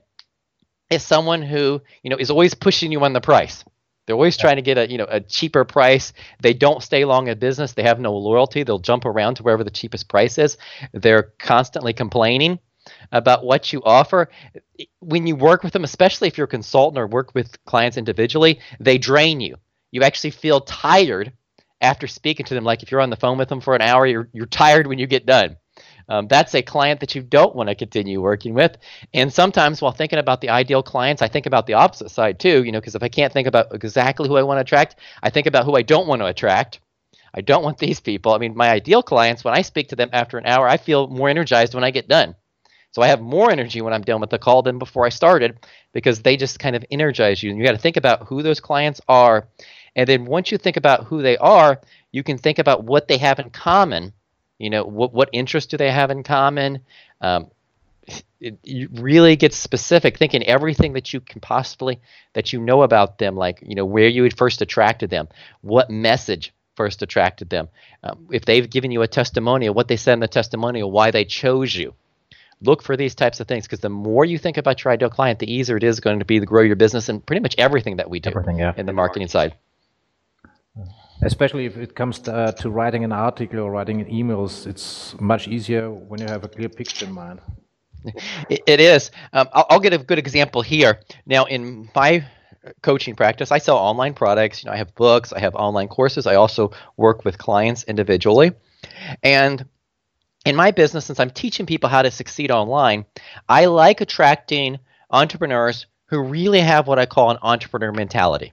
is 0.88 1.02
someone 1.02 1.42
who, 1.42 1.82
you 2.02 2.10
know, 2.10 2.16
is 2.16 2.30
always 2.30 2.54
pushing 2.54 2.90
you 2.90 3.04
on 3.04 3.12
the 3.12 3.20
price. 3.20 3.64
They're 4.06 4.16
always 4.16 4.36
trying 4.36 4.56
to 4.56 4.62
get 4.62 4.78
a 4.78 4.90
you 4.90 4.98
know 4.98 5.06
a 5.08 5.20
cheaper 5.20 5.64
price. 5.64 6.12
They 6.40 6.52
don't 6.52 6.82
stay 6.82 7.04
long 7.04 7.28
in 7.28 7.38
business. 7.38 7.74
They 7.74 7.84
have 7.84 8.00
no 8.00 8.16
loyalty. 8.16 8.64
They'll 8.64 8.78
jump 8.78 9.04
around 9.04 9.36
to 9.36 9.42
wherever 9.42 9.62
the 9.62 9.70
cheapest 9.70 10.08
price 10.08 10.38
is. 10.38 10.56
They're 10.92 11.32
constantly 11.38 11.92
complaining 11.92 12.58
about 13.12 13.44
what 13.44 13.72
you 13.72 13.82
offer. 13.84 14.30
When 15.00 15.26
you 15.26 15.36
work 15.36 15.62
with 15.62 15.72
them, 15.72 15.84
especially 15.84 16.28
if 16.28 16.38
you're 16.38 16.46
a 16.46 16.48
consultant 16.48 16.98
or 16.98 17.06
work 17.06 17.34
with 17.34 17.62
clients 17.64 17.96
individually, 17.96 18.60
they 18.78 18.98
drain 18.98 19.40
you. 19.40 19.56
You 19.90 20.02
actually 20.02 20.30
feel 20.30 20.60
tired 20.60 21.32
after 21.80 22.06
speaking 22.06 22.46
to 22.46 22.54
them. 22.54 22.64
Like 22.64 22.82
if 22.82 22.90
you're 22.90 23.00
on 23.00 23.10
the 23.10 23.16
phone 23.16 23.38
with 23.38 23.48
them 23.48 23.60
for 23.60 23.74
an 23.74 23.82
hour, 23.82 24.06
you're, 24.06 24.28
you're 24.32 24.46
tired 24.46 24.86
when 24.86 24.98
you 24.98 25.06
get 25.06 25.26
done. 25.26 25.56
Um, 26.08 26.26
that's 26.26 26.54
a 26.54 26.62
client 26.62 27.00
that 27.00 27.14
you 27.14 27.22
don't 27.22 27.54
want 27.54 27.68
to 27.68 27.74
continue 27.74 28.20
working 28.20 28.52
with. 28.52 28.76
And 29.14 29.32
sometimes 29.32 29.80
while 29.80 29.92
thinking 29.92 30.18
about 30.18 30.40
the 30.40 30.50
ideal 30.50 30.82
clients, 30.82 31.22
I 31.22 31.28
think 31.28 31.46
about 31.46 31.66
the 31.66 31.74
opposite 31.74 32.10
side 32.10 32.40
too, 32.40 32.64
you 32.64 32.72
know, 32.72 32.80
because 32.80 32.96
if 32.96 33.02
I 33.02 33.08
can't 33.08 33.32
think 33.32 33.46
about 33.46 33.72
exactly 33.72 34.28
who 34.28 34.36
I 34.36 34.42
want 34.42 34.58
to 34.58 34.62
attract, 34.62 34.96
I 35.22 35.30
think 35.30 35.46
about 35.46 35.64
who 35.64 35.76
I 35.76 35.82
don't 35.82 36.08
want 36.08 36.20
to 36.20 36.26
attract. 36.26 36.80
I 37.32 37.42
don't 37.42 37.62
want 37.62 37.78
these 37.78 38.00
people. 38.00 38.32
I 38.32 38.38
mean, 38.38 38.56
my 38.56 38.70
ideal 38.70 39.04
clients, 39.04 39.44
when 39.44 39.54
I 39.54 39.62
speak 39.62 39.90
to 39.90 39.96
them 39.96 40.10
after 40.12 40.36
an 40.36 40.46
hour, 40.46 40.68
I 40.68 40.78
feel 40.78 41.06
more 41.06 41.28
energized 41.28 41.74
when 41.74 41.84
I 41.84 41.92
get 41.92 42.08
done. 42.08 42.34
So 42.92 43.02
I 43.02 43.08
have 43.08 43.20
more 43.20 43.50
energy 43.50 43.80
when 43.80 43.92
I'm 43.92 44.02
done 44.02 44.20
with 44.20 44.30
the 44.30 44.38
call 44.38 44.62
than 44.62 44.78
before 44.78 45.06
I 45.06 45.10
started 45.10 45.58
because 45.92 46.22
they 46.22 46.36
just 46.36 46.58
kind 46.58 46.74
of 46.74 46.84
energize 46.90 47.42
you. 47.42 47.50
And 47.50 47.58
you 47.58 47.64
got 47.64 47.72
to 47.72 47.78
think 47.78 47.96
about 47.96 48.26
who 48.26 48.42
those 48.42 48.60
clients 48.60 49.00
are. 49.08 49.46
And 49.94 50.08
then 50.08 50.24
once 50.24 50.50
you 50.50 50.58
think 50.58 50.76
about 50.76 51.04
who 51.04 51.22
they 51.22 51.36
are, 51.36 51.80
you 52.10 52.22
can 52.22 52.38
think 52.38 52.58
about 52.58 52.84
what 52.84 53.06
they 53.06 53.18
have 53.18 53.38
in 53.38 53.50
common. 53.50 54.12
You 54.58 54.70
know, 54.70 54.84
what, 54.84 55.12
what 55.12 55.30
interests 55.32 55.70
do 55.70 55.76
they 55.76 55.90
have 55.90 56.10
in 56.10 56.22
common? 56.22 56.80
Um, 57.20 57.50
it, 58.40 58.58
it 58.64 58.90
really 59.00 59.36
gets 59.36 59.56
specific, 59.56 60.18
thinking 60.18 60.42
everything 60.42 60.94
that 60.94 61.12
you 61.12 61.20
can 61.20 61.40
possibly, 61.40 62.00
that 62.32 62.52
you 62.52 62.60
know 62.60 62.82
about 62.82 63.18
them, 63.18 63.36
like, 63.36 63.62
you 63.62 63.76
know, 63.76 63.84
where 63.84 64.08
you 64.08 64.24
had 64.24 64.36
first 64.36 64.62
attracted 64.62 65.10
them, 65.10 65.28
what 65.60 65.90
message 65.90 66.52
first 66.74 67.02
attracted 67.02 67.50
them. 67.50 67.68
Um, 68.02 68.26
if 68.32 68.44
they've 68.44 68.68
given 68.68 68.90
you 68.90 69.02
a 69.02 69.08
testimonial, 69.08 69.74
what 69.74 69.86
they 69.86 69.96
said 69.96 70.14
in 70.14 70.20
the 70.20 70.28
testimonial, 70.28 70.90
why 70.90 71.12
they 71.12 71.24
chose 71.24 71.74
you 71.74 71.94
look 72.62 72.82
for 72.82 72.96
these 72.96 73.14
types 73.14 73.40
of 73.40 73.48
things 73.48 73.64
because 73.64 73.80
the 73.80 73.88
more 73.88 74.24
you 74.24 74.38
think 74.38 74.56
about 74.56 74.84
your 74.84 74.92
ideal 74.92 75.10
client, 75.10 75.38
the 75.38 75.52
easier 75.52 75.76
it 75.76 75.84
is 75.84 76.00
going 76.00 76.18
to 76.18 76.24
be 76.24 76.40
to 76.40 76.46
grow 76.46 76.62
your 76.62 76.76
business 76.76 77.08
and 77.08 77.24
pretty 77.24 77.40
much 77.40 77.54
everything 77.58 77.96
that 77.96 78.10
we 78.10 78.20
do 78.20 78.32
yeah. 78.56 78.72
in 78.76 78.86
the 78.86 78.92
marketing 78.92 79.28
side. 79.28 79.54
Especially 81.22 81.66
if 81.66 81.76
it 81.76 81.94
comes 81.94 82.18
to, 82.20 82.34
uh, 82.34 82.52
to 82.52 82.70
writing 82.70 83.04
an 83.04 83.12
article 83.12 83.60
or 83.60 83.70
writing 83.70 84.04
emails, 84.06 84.66
it's 84.66 85.14
much 85.20 85.48
easier 85.48 85.90
when 85.90 86.20
you 86.20 86.26
have 86.26 86.44
a 86.44 86.48
clear 86.48 86.68
picture 86.68 87.04
in 87.04 87.12
mind. 87.12 87.40
it, 88.48 88.62
it 88.66 88.80
is. 88.80 89.10
Um, 89.32 89.48
I'll, 89.52 89.66
I'll, 89.68 89.80
get 89.80 89.92
a 89.92 89.98
good 89.98 90.18
example 90.18 90.62
here. 90.62 91.00
Now, 91.26 91.44
in 91.44 91.90
my 91.94 92.24
coaching 92.82 93.14
practice, 93.14 93.52
I 93.52 93.58
sell 93.58 93.76
online 93.76 94.14
products. 94.14 94.62
You 94.62 94.68
know, 94.68 94.74
I 94.74 94.78
have 94.78 94.94
books, 94.94 95.32
I 95.34 95.40
have 95.40 95.54
online 95.54 95.88
courses. 95.88 96.26
I 96.26 96.36
also 96.36 96.72
work 96.96 97.24
with 97.24 97.36
clients 97.36 97.84
individually, 97.84 98.52
and 99.22 99.66
in 100.44 100.56
my 100.56 100.70
business, 100.70 101.06
since 101.06 101.20
I'm 101.20 101.30
teaching 101.30 101.66
people 101.66 101.88
how 101.88 102.02
to 102.02 102.10
succeed 102.10 102.50
online, 102.50 103.04
I 103.48 103.66
like 103.66 104.00
attracting 104.00 104.78
entrepreneurs 105.10 105.86
who 106.06 106.20
really 106.20 106.60
have 106.60 106.86
what 106.86 106.98
I 106.98 107.06
call 107.06 107.30
an 107.30 107.38
entrepreneur 107.42 107.92
mentality. 107.92 108.52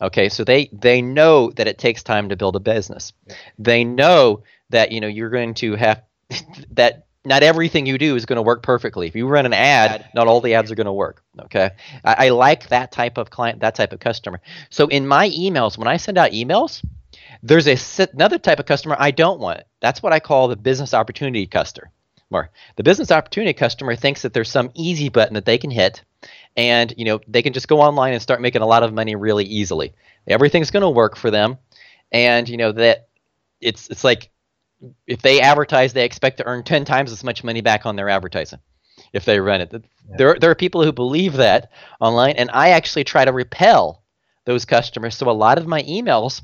Okay, 0.00 0.28
so 0.28 0.42
they 0.42 0.68
they 0.72 1.00
know 1.00 1.50
that 1.52 1.68
it 1.68 1.78
takes 1.78 2.02
time 2.02 2.30
to 2.30 2.36
build 2.36 2.56
a 2.56 2.60
business. 2.60 3.12
They 3.58 3.84
know 3.84 4.42
that 4.70 4.90
you 4.90 5.00
know 5.00 5.06
you're 5.06 5.30
going 5.30 5.54
to 5.54 5.76
have 5.76 6.02
that 6.72 7.06
not 7.24 7.44
everything 7.44 7.86
you 7.86 7.98
do 7.98 8.16
is 8.16 8.26
going 8.26 8.36
to 8.36 8.42
work 8.42 8.64
perfectly. 8.64 9.06
If 9.06 9.14
you 9.14 9.28
run 9.28 9.46
an 9.46 9.52
ad, 9.52 10.08
not 10.12 10.26
all 10.26 10.40
the 10.40 10.54
ads 10.54 10.72
are 10.72 10.74
going 10.74 10.86
to 10.86 10.92
work. 10.92 11.22
Okay, 11.42 11.70
I, 12.04 12.26
I, 12.26 12.28
like 12.30 12.68
that 12.70 12.90
type 12.90 13.16
of 13.16 13.30
client, 13.30 13.60
that 13.60 13.76
type 13.76 13.92
of 13.92 14.00
customer. 14.00 14.40
So 14.70 14.88
in 14.88 15.06
my 15.06 15.30
emails, 15.30 15.78
when 15.78 15.86
I 15.86 15.98
send 15.98 16.18
out 16.18 16.32
emails, 16.32 16.84
there's 17.42 17.66
a 17.66 18.08
another 18.12 18.38
type 18.38 18.58
of 18.58 18.66
customer 18.66 18.96
I 18.98 19.10
don't 19.10 19.40
want. 19.40 19.62
That's 19.80 20.02
what 20.02 20.12
I 20.12 20.20
call 20.20 20.48
the 20.48 20.56
business 20.56 20.94
opportunity 20.94 21.46
customer. 21.46 21.90
The 22.76 22.82
business 22.82 23.10
opportunity 23.10 23.52
customer 23.52 23.94
thinks 23.94 24.22
that 24.22 24.32
there's 24.32 24.50
some 24.50 24.70
easy 24.74 25.10
button 25.10 25.34
that 25.34 25.44
they 25.44 25.58
can 25.58 25.70
hit, 25.70 26.02
and 26.56 26.92
you 26.96 27.04
know 27.04 27.20
they 27.28 27.42
can 27.42 27.52
just 27.52 27.68
go 27.68 27.80
online 27.80 28.14
and 28.14 28.22
start 28.22 28.40
making 28.40 28.62
a 28.62 28.66
lot 28.66 28.82
of 28.82 28.94
money 28.94 29.16
really 29.16 29.44
easily. 29.44 29.92
Everything's 30.26 30.70
going 30.70 30.82
to 30.82 30.88
work 30.88 31.16
for 31.16 31.30
them, 31.30 31.58
and 32.10 32.48
you 32.48 32.56
know 32.56 32.72
that 32.72 33.08
it's 33.60 33.88
it's 33.90 34.04
like 34.04 34.30
if 35.06 35.20
they 35.20 35.40
advertise, 35.40 35.92
they 35.92 36.04
expect 36.04 36.38
to 36.38 36.46
earn 36.46 36.62
ten 36.62 36.84
times 36.84 37.12
as 37.12 37.22
much 37.22 37.44
money 37.44 37.60
back 37.60 37.84
on 37.84 37.96
their 37.96 38.08
advertising 38.08 38.60
if 39.12 39.24
they 39.24 39.38
run 39.38 39.60
it. 39.60 39.74
There 40.16 40.36
there 40.40 40.50
are 40.50 40.54
people 40.54 40.84
who 40.84 40.92
believe 40.92 41.34
that 41.34 41.70
online, 42.00 42.36
and 42.36 42.50
I 42.52 42.70
actually 42.70 43.04
try 43.04 43.24
to 43.24 43.32
repel 43.32 44.02
those 44.44 44.64
customers. 44.64 45.16
So 45.16 45.28
a 45.28 45.32
lot 45.32 45.58
of 45.58 45.66
my 45.66 45.82
emails 45.82 46.40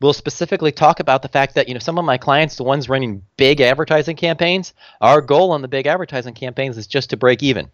will 0.00 0.12
specifically 0.12 0.72
talk 0.72 1.00
about 1.00 1.22
the 1.22 1.28
fact 1.28 1.54
that 1.54 1.68
you 1.68 1.74
know 1.74 1.80
some 1.80 1.98
of 1.98 2.04
my 2.04 2.18
clients, 2.18 2.56
the 2.56 2.64
ones 2.64 2.88
running 2.88 3.22
big 3.36 3.60
advertising 3.60 4.16
campaigns, 4.16 4.74
our 5.00 5.20
goal 5.20 5.52
on 5.52 5.62
the 5.62 5.68
big 5.68 5.86
advertising 5.86 6.34
campaigns 6.34 6.76
is 6.76 6.86
just 6.86 7.10
to 7.10 7.16
break 7.16 7.42
even. 7.42 7.70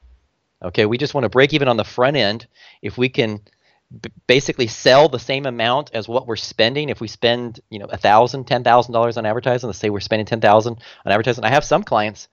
Okay, 0.63 0.87
we 0.87 0.99
just 0.99 1.15
want 1.15 1.25
to 1.25 1.31
break 1.31 1.55
even 1.55 1.69
on 1.69 1.77
the 1.77 1.85
front 1.85 2.17
end. 2.17 2.47
If 2.83 2.99
we 2.99 3.09
can 3.09 3.41
b- 4.01 4.11
basically 4.27 4.67
sell 4.67 5.09
the 5.09 5.19
same 5.19 5.47
amount 5.47 5.91
as 5.95 6.07
what 6.07 6.27
we're 6.27 6.37
spending, 6.37 6.91
if 6.91 7.01
we 7.01 7.09
spend 7.09 7.61
you 7.71 7.79
know 7.79 7.87
a 7.87 7.97
thousand, 7.97 8.45
ten 8.45 8.63
thousand 8.63 8.93
dollars 8.93 9.17
on 9.17 9.27
advertising, 9.27 9.69
let's 9.69 9.79
say 9.79 9.91
we're 9.91 10.01
spending 10.01 10.27
ten 10.27 10.41
thousand 10.41 10.79
on 11.05 11.13
advertising. 11.13 11.45
I 11.45 11.51
have 11.51 11.65
some 11.65 11.83
clients 11.83 12.29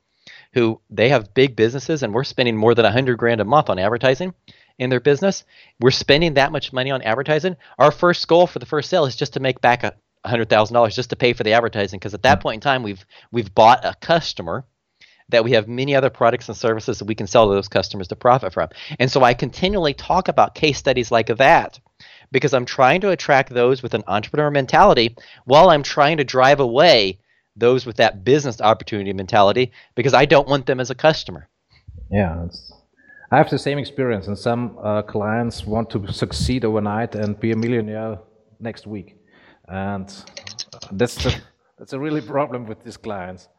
who 0.53 0.79
they 0.89 1.09
have 1.09 1.33
big 1.33 1.55
businesses 1.55 2.03
and 2.03 2.13
we're 2.13 2.23
spending 2.23 2.55
more 2.55 2.73
than 2.73 2.85
a 2.85 2.91
hundred 2.91 3.17
grand 3.17 3.41
a 3.41 3.45
month 3.45 3.69
on 3.69 3.79
advertising 3.79 4.33
in 4.79 4.89
their 4.89 4.99
business, 4.99 5.43
we're 5.79 5.91
spending 5.91 6.35
that 6.35 6.51
much 6.51 6.73
money 6.73 6.91
on 6.91 7.01
advertising. 7.01 7.55
Our 7.79 7.91
first 7.91 8.27
goal 8.27 8.47
for 8.47 8.59
the 8.59 8.65
first 8.65 8.89
sale 8.89 9.05
is 9.05 9.15
just 9.15 9.33
to 9.33 9.39
make 9.39 9.61
back 9.61 9.83
a 9.83 9.93
hundred 10.25 10.49
thousand 10.49 10.73
dollars 10.73 10.95
just 10.95 11.09
to 11.11 11.15
pay 11.15 11.33
for 11.33 11.43
the 11.43 11.53
advertising 11.53 11.99
because 11.99 12.13
at 12.13 12.23
that 12.23 12.37
mm-hmm. 12.37 12.43
point 12.43 12.55
in 12.55 12.61
time 12.61 12.83
we've 12.83 13.05
we've 13.31 13.53
bought 13.53 13.85
a 13.85 13.95
customer 14.01 14.65
that 15.29 15.43
we 15.43 15.51
have 15.51 15.67
many 15.67 15.95
other 15.95 16.09
products 16.09 16.47
and 16.47 16.57
services 16.57 16.99
that 16.99 17.05
we 17.05 17.15
can 17.15 17.27
sell 17.27 17.49
to 17.49 17.53
those 17.53 17.67
customers 17.67 18.07
to 18.07 18.15
profit 18.15 18.53
from. 18.53 18.69
And 18.97 19.11
so 19.11 19.23
I 19.23 19.33
continually 19.33 19.93
talk 19.93 20.29
about 20.29 20.55
case 20.55 20.77
studies 20.77 21.11
like 21.11 21.27
that 21.27 21.79
because 22.31 22.53
I'm 22.53 22.65
trying 22.65 23.01
to 23.01 23.09
attract 23.09 23.49
those 23.49 23.83
with 23.83 23.93
an 23.93 24.03
entrepreneur 24.07 24.49
mentality 24.49 25.15
while 25.45 25.69
I'm 25.69 25.83
trying 25.83 26.17
to 26.17 26.23
drive 26.23 26.59
away 26.59 27.19
those 27.57 27.85
with 27.85 27.97
that 27.97 28.23
business 28.23 28.61
opportunity 28.61 29.11
mentality 29.13 29.71
because 29.95 30.13
I 30.13 30.25
don't 30.25 30.47
want 30.47 30.65
them 30.65 30.79
as 30.79 30.91
a 30.91 30.95
customer. 30.95 31.49
Yeah, 32.09 32.47
I 33.31 33.37
have 33.37 33.49
the 33.49 33.59
same 33.59 33.77
experience, 33.77 34.27
and 34.27 34.37
some 34.37 34.77
uh, 34.81 35.01
clients 35.01 35.65
want 35.65 35.89
to 35.89 36.11
succeed 36.13 36.63
overnight 36.63 37.15
and 37.15 37.39
be 37.39 37.51
a 37.51 37.55
millionaire 37.55 38.19
next 38.59 38.87
week, 38.87 39.17
and 39.67 40.07
that's 40.91 41.15
the, 41.23 41.35
that's 41.77 41.93
a 41.93 41.99
really 41.99 42.21
problem 42.35 42.65
with 42.65 42.83
these 42.83 42.97
clients. 42.97 43.49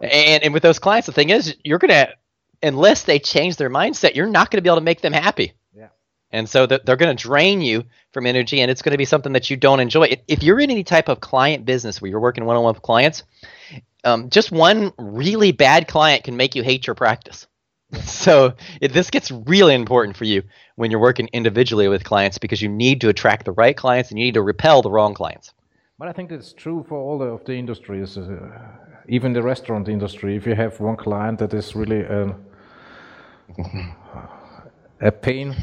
And 0.00 0.44
and 0.44 0.54
with 0.54 0.62
those 0.62 0.78
clients, 0.78 1.06
the 1.06 1.12
thing 1.12 1.30
is, 1.30 1.56
you're 1.62 1.78
gonna 1.78 2.14
unless 2.62 3.04
they 3.04 3.18
change 3.18 3.56
their 3.56 3.70
mindset, 3.70 4.14
you're 4.14 4.26
not 4.26 4.50
going 4.50 4.58
to 4.58 4.62
be 4.62 4.68
able 4.68 4.78
to 4.78 4.84
make 4.84 5.00
them 5.00 5.12
happy. 5.12 5.52
Yeah. 5.74 5.88
And 6.30 6.48
so 6.48 6.66
they're 6.66 6.96
going 6.96 7.14
to 7.16 7.22
drain 7.22 7.60
you 7.60 7.84
from 8.12 8.26
energy, 8.26 8.60
and 8.60 8.70
it's 8.70 8.82
going 8.82 8.92
to 8.92 8.98
be 8.98 9.04
something 9.04 9.32
that 9.32 9.50
you 9.50 9.56
don't 9.56 9.80
enjoy. 9.80 10.16
If 10.26 10.42
you're 10.42 10.60
in 10.60 10.70
any 10.70 10.84
type 10.84 11.08
of 11.08 11.20
client 11.20 11.64
business 11.64 12.00
where 12.00 12.10
you're 12.10 12.20
working 12.20 12.44
one-on-one 12.44 12.74
with 12.74 12.82
clients, 12.82 13.22
um, 14.04 14.30
just 14.30 14.52
one 14.52 14.92
really 14.98 15.52
bad 15.52 15.88
client 15.88 16.24
can 16.24 16.36
make 16.36 16.54
you 16.54 16.62
hate 16.62 16.86
your 16.86 16.94
practice. 16.94 17.46
So 18.04 18.54
it, 18.80 18.92
this 18.92 19.10
gets 19.10 19.30
really 19.30 19.74
important 19.74 20.16
for 20.16 20.24
you 20.24 20.42
when 20.76 20.90
you're 20.90 21.00
working 21.00 21.28
individually 21.32 21.88
with 21.88 22.04
clients 22.04 22.38
because 22.38 22.60
you 22.62 22.68
need 22.68 23.00
to 23.00 23.08
attract 23.08 23.44
the 23.44 23.52
right 23.52 23.76
clients 23.76 24.10
and 24.10 24.18
you 24.18 24.26
need 24.26 24.34
to 24.34 24.42
repel 24.42 24.82
the 24.82 24.90
wrong 24.90 25.14
clients. 25.14 25.52
But 25.98 26.08
I 26.08 26.12
think 26.12 26.30
it's 26.30 26.52
true 26.52 26.84
for 26.88 26.98
all 26.98 27.22
of 27.22 27.44
the 27.44 27.54
industries, 27.54 28.18
uh, 28.18 28.50
even 29.08 29.32
the 29.32 29.42
restaurant 29.42 29.88
industry. 29.88 30.36
If 30.36 30.46
you 30.46 30.54
have 30.54 30.78
one 30.78 30.96
client 30.96 31.38
that 31.38 31.54
is 31.54 31.74
really 31.74 32.02
a, 32.02 32.36
a 35.00 35.10
pain, 35.10 35.56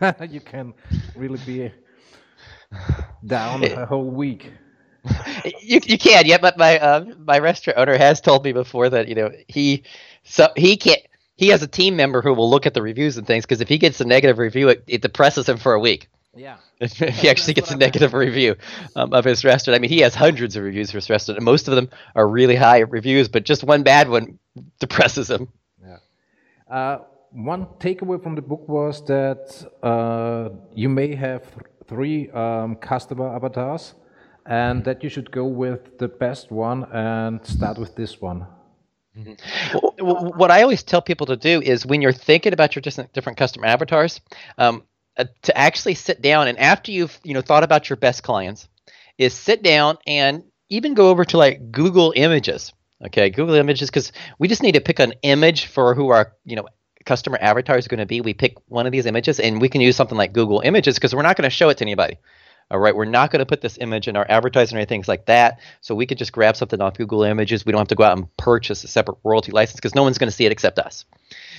you 0.28 0.40
can 0.40 0.72
really 1.16 1.40
be 1.44 1.72
down 3.26 3.64
a 3.64 3.86
whole 3.86 4.10
week. 4.10 4.52
you 5.62 5.80
you 5.84 5.98
can, 5.98 6.26
yeah. 6.26 6.38
But 6.38 6.56
my 6.58 6.78
uh, 6.78 7.04
my 7.24 7.38
restaurant 7.38 7.78
owner 7.78 7.96
has 7.96 8.20
told 8.20 8.44
me 8.44 8.52
before 8.52 8.90
that 8.90 9.08
you 9.08 9.14
know 9.14 9.32
he 9.48 9.82
so 10.24 10.48
he 10.56 10.76
can't 10.76 11.00
he 11.40 11.48
has 11.48 11.62
a 11.62 11.66
team 11.66 11.96
member 11.96 12.20
who 12.20 12.34
will 12.34 12.50
look 12.50 12.66
at 12.66 12.74
the 12.74 12.82
reviews 12.82 13.16
and 13.16 13.26
things 13.26 13.46
because 13.46 13.62
if 13.62 13.68
he 13.68 13.78
gets 13.78 13.98
a 14.02 14.04
negative 14.04 14.36
review, 14.36 14.68
it, 14.68 14.84
it 14.86 15.00
depresses 15.00 15.48
him 15.48 15.56
for 15.56 15.72
a 15.72 15.80
week. 15.80 16.06
Yeah. 16.36 16.58
if 16.80 16.98
he 16.98 17.30
actually 17.30 17.54
gets 17.54 17.70
a 17.70 17.78
negative 17.78 18.12
review 18.12 18.56
um, 18.94 19.14
of 19.14 19.24
his 19.24 19.42
restaurant, 19.42 19.74
I 19.74 19.78
mean, 19.78 19.90
he 19.90 20.00
has 20.00 20.14
hundreds 20.14 20.54
of 20.54 20.64
reviews 20.64 20.90
for 20.90 20.98
his 20.98 21.08
restaurant, 21.08 21.38
and 21.38 21.44
most 21.46 21.66
of 21.66 21.76
them 21.76 21.88
are 22.14 22.28
really 22.28 22.56
high 22.56 22.80
reviews, 22.80 23.26
but 23.26 23.44
just 23.44 23.64
one 23.64 23.82
bad 23.82 24.10
one 24.10 24.38
depresses 24.80 25.30
him. 25.30 25.48
Yeah. 25.82 25.96
Uh, 26.70 26.98
one 27.30 27.64
takeaway 27.78 28.22
from 28.22 28.34
the 28.34 28.42
book 28.42 28.68
was 28.68 29.02
that 29.06 29.66
uh, 29.82 30.50
you 30.74 30.90
may 30.90 31.14
have 31.14 31.42
three 31.88 32.28
um, 32.32 32.76
customer 32.76 33.34
avatars, 33.34 33.94
and 34.44 34.84
that 34.84 35.02
you 35.02 35.08
should 35.08 35.30
go 35.30 35.46
with 35.46 35.96
the 35.96 36.08
best 36.08 36.50
one 36.50 36.84
and 36.92 37.46
start 37.46 37.78
with 37.78 37.96
this 37.96 38.20
one. 38.20 38.46
Mm-hmm. 39.16 40.06
What 40.38 40.50
I 40.50 40.62
always 40.62 40.82
tell 40.82 41.02
people 41.02 41.26
to 41.26 41.36
do 41.36 41.60
is 41.60 41.84
when 41.84 42.00
you're 42.00 42.12
thinking 42.12 42.52
about 42.52 42.74
your 42.76 42.82
different, 42.82 43.36
customer 43.36 43.66
avatars, 43.66 44.20
um, 44.56 44.84
uh, 45.16 45.24
to 45.42 45.56
actually 45.58 45.94
sit 45.94 46.22
down 46.22 46.46
and 46.46 46.58
after 46.58 46.92
you've 46.92 47.18
you 47.24 47.34
know 47.34 47.40
thought 47.42 47.64
about 47.64 47.90
your 47.90 47.96
best 47.96 48.22
clients, 48.22 48.68
is 49.18 49.34
sit 49.34 49.62
down 49.62 49.98
and 50.06 50.44
even 50.68 50.94
go 50.94 51.10
over 51.10 51.24
to 51.24 51.36
like 51.36 51.72
Google 51.72 52.12
Images. 52.14 52.72
Okay, 53.04 53.30
Google 53.30 53.56
Images 53.56 53.90
because 53.90 54.12
we 54.38 54.46
just 54.46 54.62
need 54.62 54.72
to 54.72 54.80
pick 54.80 55.00
an 55.00 55.14
image 55.22 55.66
for 55.66 55.94
who 55.94 56.08
our 56.10 56.36
you 56.44 56.54
know 56.54 56.68
customer 57.04 57.38
avatar 57.40 57.76
is 57.76 57.88
going 57.88 57.98
to 57.98 58.06
be. 58.06 58.20
We 58.20 58.34
pick 58.34 58.56
one 58.68 58.86
of 58.86 58.92
these 58.92 59.06
images 59.06 59.40
and 59.40 59.60
we 59.60 59.68
can 59.68 59.80
use 59.80 59.96
something 59.96 60.16
like 60.16 60.32
Google 60.32 60.60
Images 60.60 60.94
because 60.94 61.14
we're 61.14 61.22
not 61.22 61.36
going 61.36 61.48
to 61.48 61.54
show 61.54 61.68
it 61.70 61.78
to 61.78 61.84
anybody. 61.84 62.18
All 62.70 62.78
right, 62.78 62.94
we're 62.94 63.04
not 63.04 63.30
going 63.30 63.40
to 63.40 63.46
put 63.46 63.60
this 63.60 63.78
image 63.78 64.06
in 64.06 64.16
our 64.16 64.26
advertising 64.28 64.76
or 64.76 64.80
anything 64.80 65.04
like 65.08 65.26
that. 65.26 65.58
So 65.80 65.94
we 65.94 66.06
could 66.06 66.18
just 66.18 66.32
grab 66.32 66.56
something 66.56 66.80
off 66.80 66.94
Google 66.94 67.24
Images. 67.24 67.66
We 67.66 67.72
don't 67.72 67.80
have 67.80 67.88
to 67.88 67.96
go 67.96 68.04
out 68.04 68.16
and 68.16 68.36
purchase 68.36 68.84
a 68.84 68.88
separate 68.88 69.18
royalty 69.24 69.50
license 69.52 69.76
because 69.76 69.94
no 69.94 70.02
one's 70.02 70.18
going 70.18 70.30
to 70.30 70.36
see 70.36 70.46
it 70.46 70.52
except 70.52 70.78
us. 70.78 71.04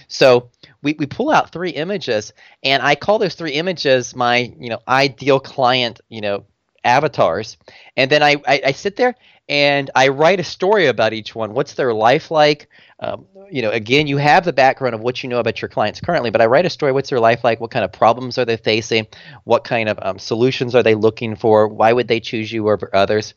So 0.08 0.50
we, 0.82 0.94
we 0.94 1.06
pull 1.06 1.32
out 1.32 1.52
three 1.52 1.72
images, 1.72 2.34
and 2.64 2.82
I 2.82 2.96
call 2.96 3.20
those 3.20 3.36
three 3.36 3.54
images 3.54 4.16
my 4.16 4.54
you 4.60 4.70
know 4.70 4.80
ideal 4.88 5.40
client 5.40 6.02
you 6.10 6.22
know 6.22 6.46
avatars. 6.84 7.58
And 7.96 8.12
then 8.12 8.24
I, 8.24 8.38
I, 8.48 8.62
I 8.68 8.72
sit 8.72 8.96
there 8.96 9.16
and 9.48 9.90
I 9.96 10.10
write 10.10 10.40
a 10.40 10.44
story 10.44 10.88
about 10.88 11.14
each 11.14 11.36
one. 11.36 11.54
What's 11.54 11.74
their 11.74 11.94
life 11.94 12.32
like? 12.32 12.70
Um, 13.00 13.26
you 13.52 13.62
know, 13.62 13.72
again, 13.72 14.08
you 14.08 14.18
have 14.18 14.46
the 14.46 14.54
background 14.54 14.96
of 14.96 15.02
what 15.02 15.22
you 15.22 15.30
know 15.30 15.40
about 15.40 15.62
your 15.62 15.70
clients 15.70 16.00
currently, 16.00 16.30
but 16.30 16.42
I 16.42 16.46
write 16.46 16.66
a 16.66 16.70
story. 16.70 16.92
What's 16.92 17.10
their 17.10 17.20
life 17.20 17.44
like? 17.44 17.60
What 17.60 17.72
kind 17.72 17.86
of 17.86 17.92
problems 17.92 18.38
are 18.38 18.46
they 18.46 18.58
facing? 18.58 19.08
What 19.44 19.64
kind 19.64 19.90
of 19.90 20.00
um, 20.02 20.18
solutions 20.18 20.74
are 20.74 20.84
they 20.84 20.96
looking 20.96 21.36
for? 21.36 21.68
Why 21.68 21.94
would 21.94 22.08
they 22.08 22.20
choose 22.20 22.52
you 22.52 22.70
over 22.70 22.90
others? 22.94 23.34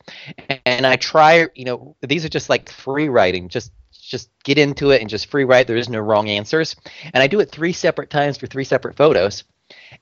And 0.65 0.87
I 0.87 0.95
try, 0.95 1.47
you 1.55 1.65
know, 1.65 1.95
these 2.01 2.25
are 2.25 2.29
just 2.29 2.49
like 2.49 2.71
free 2.71 3.09
writing, 3.09 3.49
just 3.49 3.71
just 3.91 4.29
get 4.43 4.57
into 4.57 4.91
it 4.91 5.01
and 5.01 5.09
just 5.09 5.31
free 5.31 5.43
write. 5.43 5.67
There 5.67 5.77
is 5.77 5.89
no 5.89 5.99
wrong 5.99 6.29
answers. 6.29 6.75
And 7.13 7.23
I 7.23 7.27
do 7.27 7.39
it 7.39 7.51
three 7.51 7.73
separate 7.73 8.09
times 8.09 8.37
for 8.37 8.47
three 8.47 8.63
separate 8.63 8.95
photos. 8.95 9.43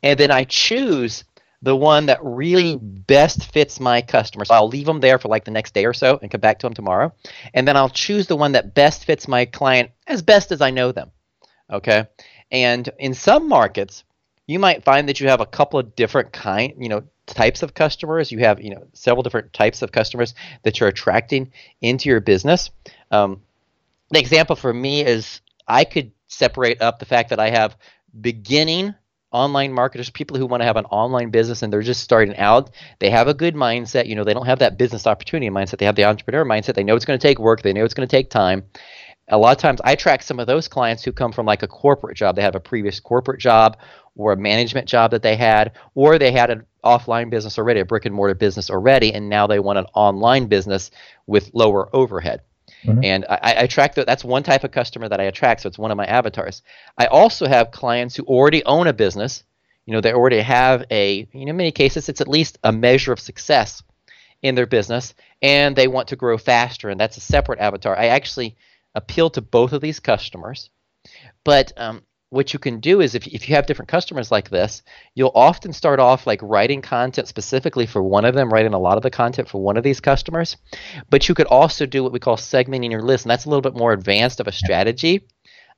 And 0.01 0.19
then 0.19 0.29
I 0.29 0.43
choose 0.43 1.23
the 1.63 1.75
one 1.75 2.07
that 2.07 2.19
really 2.21 2.75
best 2.75 3.51
fits 3.53 3.79
my 3.79 4.01
customer. 4.01 4.43
So 4.43 4.53
I'll 4.53 4.67
leave 4.67 4.85
them 4.85 4.99
there 4.99 5.17
for 5.17 5.29
like 5.29 5.45
the 5.45 5.51
next 5.51 5.73
day 5.73 5.85
or 5.85 5.93
so 5.93 6.19
and 6.21 6.29
come 6.29 6.41
back 6.41 6.59
to 6.59 6.67
them 6.67 6.73
tomorrow. 6.73 7.13
And 7.53 7.65
then 7.65 7.77
I'll 7.77 7.89
choose 7.89 8.27
the 8.27 8.35
one 8.35 8.51
that 8.51 8.73
best 8.73 9.05
fits 9.05 9.29
my 9.29 9.45
client 9.45 9.91
as 10.05 10.21
best 10.21 10.51
as 10.51 10.59
I 10.59 10.71
know 10.71 10.91
them. 10.91 11.11
Okay. 11.71 12.05
And 12.51 12.89
in 12.99 13.13
some 13.13 13.47
markets, 13.47 14.03
you 14.45 14.59
might 14.59 14.83
find 14.83 15.07
that 15.07 15.21
you 15.21 15.29
have 15.29 15.39
a 15.39 15.45
couple 15.45 15.79
of 15.79 15.95
different 15.95 16.33
kind, 16.33 16.73
you 16.77 16.89
know, 16.89 17.03
types 17.27 17.63
of 17.63 17.73
customers. 17.73 18.29
You 18.29 18.39
have, 18.39 18.61
you 18.61 18.71
know, 18.71 18.85
several 18.91 19.23
different 19.23 19.53
types 19.53 19.81
of 19.81 19.93
customers 19.93 20.35
that 20.63 20.81
you're 20.81 20.89
attracting 20.89 21.53
into 21.79 22.09
your 22.09 22.19
business. 22.19 22.71
Um, 23.09 23.41
the 24.09 24.19
example 24.19 24.57
for 24.57 24.73
me 24.73 25.05
is 25.05 25.39
I 25.65 25.85
could 25.85 26.11
separate 26.27 26.81
up 26.81 26.99
the 26.99 27.05
fact 27.05 27.29
that 27.29 27.39
I 27.39 27.51
have 27.51 27.77
beginning 28.19 28.95
online 29.33 29.73
marketers, 29.73 30.09
people 30.09 30.37
who 30.37 30.45
want 30.45 30.61
to 30.61 30.65
have 30.65 30.77
an 30.77 30.85
online 30.85 31.29
business 31.29 31.61
and 31.61 31.73
they're 31.73 31.81
just 31.81 32.01
starting 32.01 32.37
out. 32.37 32.69
They 32.99 33.09
have 33.09 33.27
a 33.27 33.33
good 33.33 33.55
mindset. 33.55 34.07
You 34.07 34.15
know, 34.15 34.23
they 34.23 34.33
don't 34.33 34.45
have 34.45 34.59
that 34.59 34.77
business 34.77 35.07
opportunity 35.07 35.49
mindset. 35.49 35.79
They 35.79 35.85
have 35.85 35.95
the 35.95 36.05
entrepreneur 36.05 36.45
mindset. 36.45 36.75
They 36.75 36.83
know 36.83 36.95
it's 36.95 37.05
going 37.05 37.19
to 37.19 37.27
take 37.27 37.39
work. 37.39 37.61
They 37.61 37.73
know 37.73 37.83
it's 37.83 37.93
going 37.93 38.07
to 38.07 38.15
take 38.15 38.29
time. 38.29 38.63
A 39.29 39.37
lot 39.37 39.55
of 39.55 39.61
times 39.61 39.81
I 39.83 39.95
track 39.95 40.21
some 40.21 40.39
of 40.39 40.47
those 40.47 40.67
clients 40.67 41.03
who 41.03 41.11
come 41.11 41.31
from 41.31 41.45
like 41.45 41.63
a 41.63 41.67
corporate 41.67 42.17
job. 42.17 42.35
They 42.35 42.41
have 42.41 42.55
a 42.55 42.59
previous 42.59 42.99
corporate 42.99 43.39
job 43.39 43.77
or 44.15 44.33
a 44.33 44.37
management 44.37 44.87
job 44.87 45.11
that 45.11 45.23
they 45.23 45.35
had, 45.35 45.71
or 45.95 46.19
they 46.19 46.31
had 46.31 46.49
an 46.49 46.65
offline 46.83 47.29
business 47.29 47.57
already, 47.57 47.79
a 47.79 47.85
brick 47.85 48.05
and 48.05 48.13
mortar 48.13 48.35
business 48.35 48.69
already, 48.69 49.13
and 49.13 49.29
now 49.29 49.47
they 49.47 49.59
want 49.59 49.79
an 49.79 49.85
online 49.95 50.47
business 50.47 50.91
with 51.25 51.49
lower 51.53 51.89
overhead. 51.95 52.41
And 53.03 53.25
I, 53.29 53.55
I 53.59 53.67
that. 53.95 54.05
That's 54.05 54.23
one 54.23 54.43
type 54.43 54.63
of 54.63 54.71
customer 54.71 55.09
that 55.09 55.19
I 55.19 55.25
attract. 55.25 55.61
So 55.61 55.67
it's 55.67 55.77
one 55.77 55.91
of 55.91 55.97
my 55.97 56.05
avatars. 56.05 56.61
I 56.97 57.07
also 57.07 57.47
have 57.47 57.71
clients 57.71 58.15
who 58.15 58.23
already 58.23 58.63
own 58.65 58.87
a 58.87 58.93
business. 58.93 59.43
You 59.85 59.93
know, 59.93 60.01
they 60.01 60.13
already 60.13 60.41
have 60.41 60.85
a. 60.91 61.27
You 61.33 61.45
know, 61.45 61.51
in 61.51 61.57
many 61.57 61.71
cases, 61.71 62.09
it's 62.09 62.21
at 62.21 62.27
least 62.27 62.57
a 62.63 62.71
measure 62.71 63.11
of 63.13 63.19
success 63.19 63.83
in 64.41 64.55
their 64.55 64.65
business, 64.65 65.13
and 65.41 65.75
they 65.75 65.87
want 65.87 66.09
to 66.09 66.15
grow 66.15 66.37
faster, 66.37 66.89
and 66.89 66.99
that's 66.99 67.17
a 67.17 67.21
separate 67.21 67.59
avatar. 67.59 67.97
I 67.97 68.07
actually 68.07 68.57
appeal 68.93 69.29
to 69.31 69.41
both 69.41 69.73
of 69.73 69.81
these 69.81 69.99
customers, 69.99 70.69
but 71.43 71.71
um, 71.77 72.03
what 72.33 72.51
you 72.51 72.57
can 72.57 72.79
do 72.79 72.99
is 72.99 73.13
if, 73.13 73.27
if 73.27 73.47
you 73.47 73.55
have 73.55 73.67
different 73.67 73.89
customers 73.89 74.31
like 74.31 74.49
this, 74.49 74.81
you'll 75.13 75.31
often 75.35 75.71
start 75.71 75.99
off 75.99 76.25
like 76.25 76.41
writing 76.41 76.81
content 76.81 77.27
specifically 77.27 77.85
for 77.85 78.01
one 78.01 78.25
of 78.25 78.33
them, 78.33 78.51
writing 78.51 78.73
a 78.73 78.79
lot 78.79 78.97
of 78.97 79.03
the 79.03 79.11
content 79.11 79.47
for 79.47 79.61
one 79.61 79.77
of 79.77 79.83
these 79.83 79.99
customers. 79.99 80.57
But 81.11 81.29
you 81.29 81.35
could 81.35 81.45
also 81.45 81.85
do 81.85 82.01
what 82.01 82.11
we 82.11 82.19
call 82.19 82.35
segmenting 82.35 82.89
your 82.89 83.03
list, 83.03 83.25
and 83.25 83.29
that's 83.29 83.45
a 83.45 83.49
little 83.49 83.61
bit 83.61 83.75
more 83.75 83.93
advanced 83.93 84.39
of 84.39 84.47
a 84.47 84.51
strategy 84.51 85.27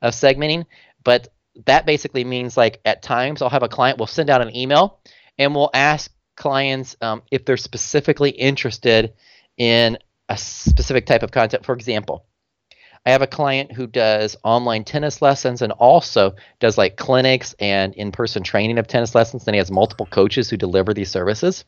of 0.02 0.14
segmenting. 0.14 0.66
But 1.04 1.28
that 1.66 1.86
basically 1.86 2.24
means 2.24 2.56
like 2.56 2.80
at 2.86 3.04
times 3.04 3.42
I'll 3.42 3.50
have 3.50 3.64
a 3.64 3.68
client, 3.70 4.00
we'll 4.00 4.08
send 4.08 4.30
out 4.30 4.42
an 4.42 4.56
email 4.56 5.02
and 5.38 5.54
we'll 5.54 5.72
ask 5.74 6.10
clients 6.38 6.96
um, 7.02 7.22
if 7.32 7.44
they're 7.44 7.58
specifically 7.58 8.30
interested 8.30 9.14
in 9.58 9.98
a 10.30 10.38
specific 10.38 11.06
type 11.06 11.22
of 11.24 11.32
content. 11.32 11.66
For 11.66 11.76
example, 11.76 12.26
I 13.06 13.12
have 13.12 13.22
a 13.22 13.28
client 13.28 13.72
who 13.72 13.86
does 13.86 14.36
online 14.44 14.84
tennis 14.84 15.22
lessons 15.22 15.62
and 15.62 15.72
also 15.74 16.36
does 16.60 16.78
like 16.78 16.98
clinics 16.98 17.54
and 17.60 17.94
in 17.94 18.12
person 18.12 18.42
training 18.42 18.80
of 18.80 18.88
tennis 18.88 19.14
lessons. 19.14 19.46
Then 19.46 19.54
he 19.54 19.60
has 19.60 19.70
multiple 19.70 20.08
coaches 20.08 20.50
who 20.50 20.58
deliver 20.58 20.94
these 20.94 21.12
services. 21.12 21.66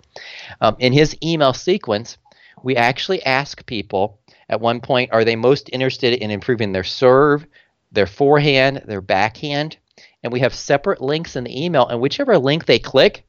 Um, 0.61 0.75
in 0.79 0.93
his 0.93 1.15
email 1.21 1.53
sequence, 1.53 2.17
we 2.63 2.75
actually 2.75 3.23
ask 3.23 3.63
people 3.67 4.19
at 4.49 4.61
one 4.61 4.81
point 4.81 5.11
are 5.11 5.23
they 5.23 5.35
most 5.35 5.69
interested 5.71 6.13
in 6.13 6.31
improving 6.31 6.71
their 6.71 6.83
serve, 6.83 7.45
their 7.91 8.07
forehand, 8.07 8.83
their 8.85 9.01
backhand? 9.01 9.77
And 10.23 10.33
we 10.33 10.39
have 10.39 10.55
separate 10.55 11.01
links 11.01 11.35
in 11.35 11.43
the 11.43 11.65
email, 11.65 11.87
and 11.87 12.01
whichever 12.01 12.37
link 12.37 12.65
they 12.65 12.79
click, 12.79 13.23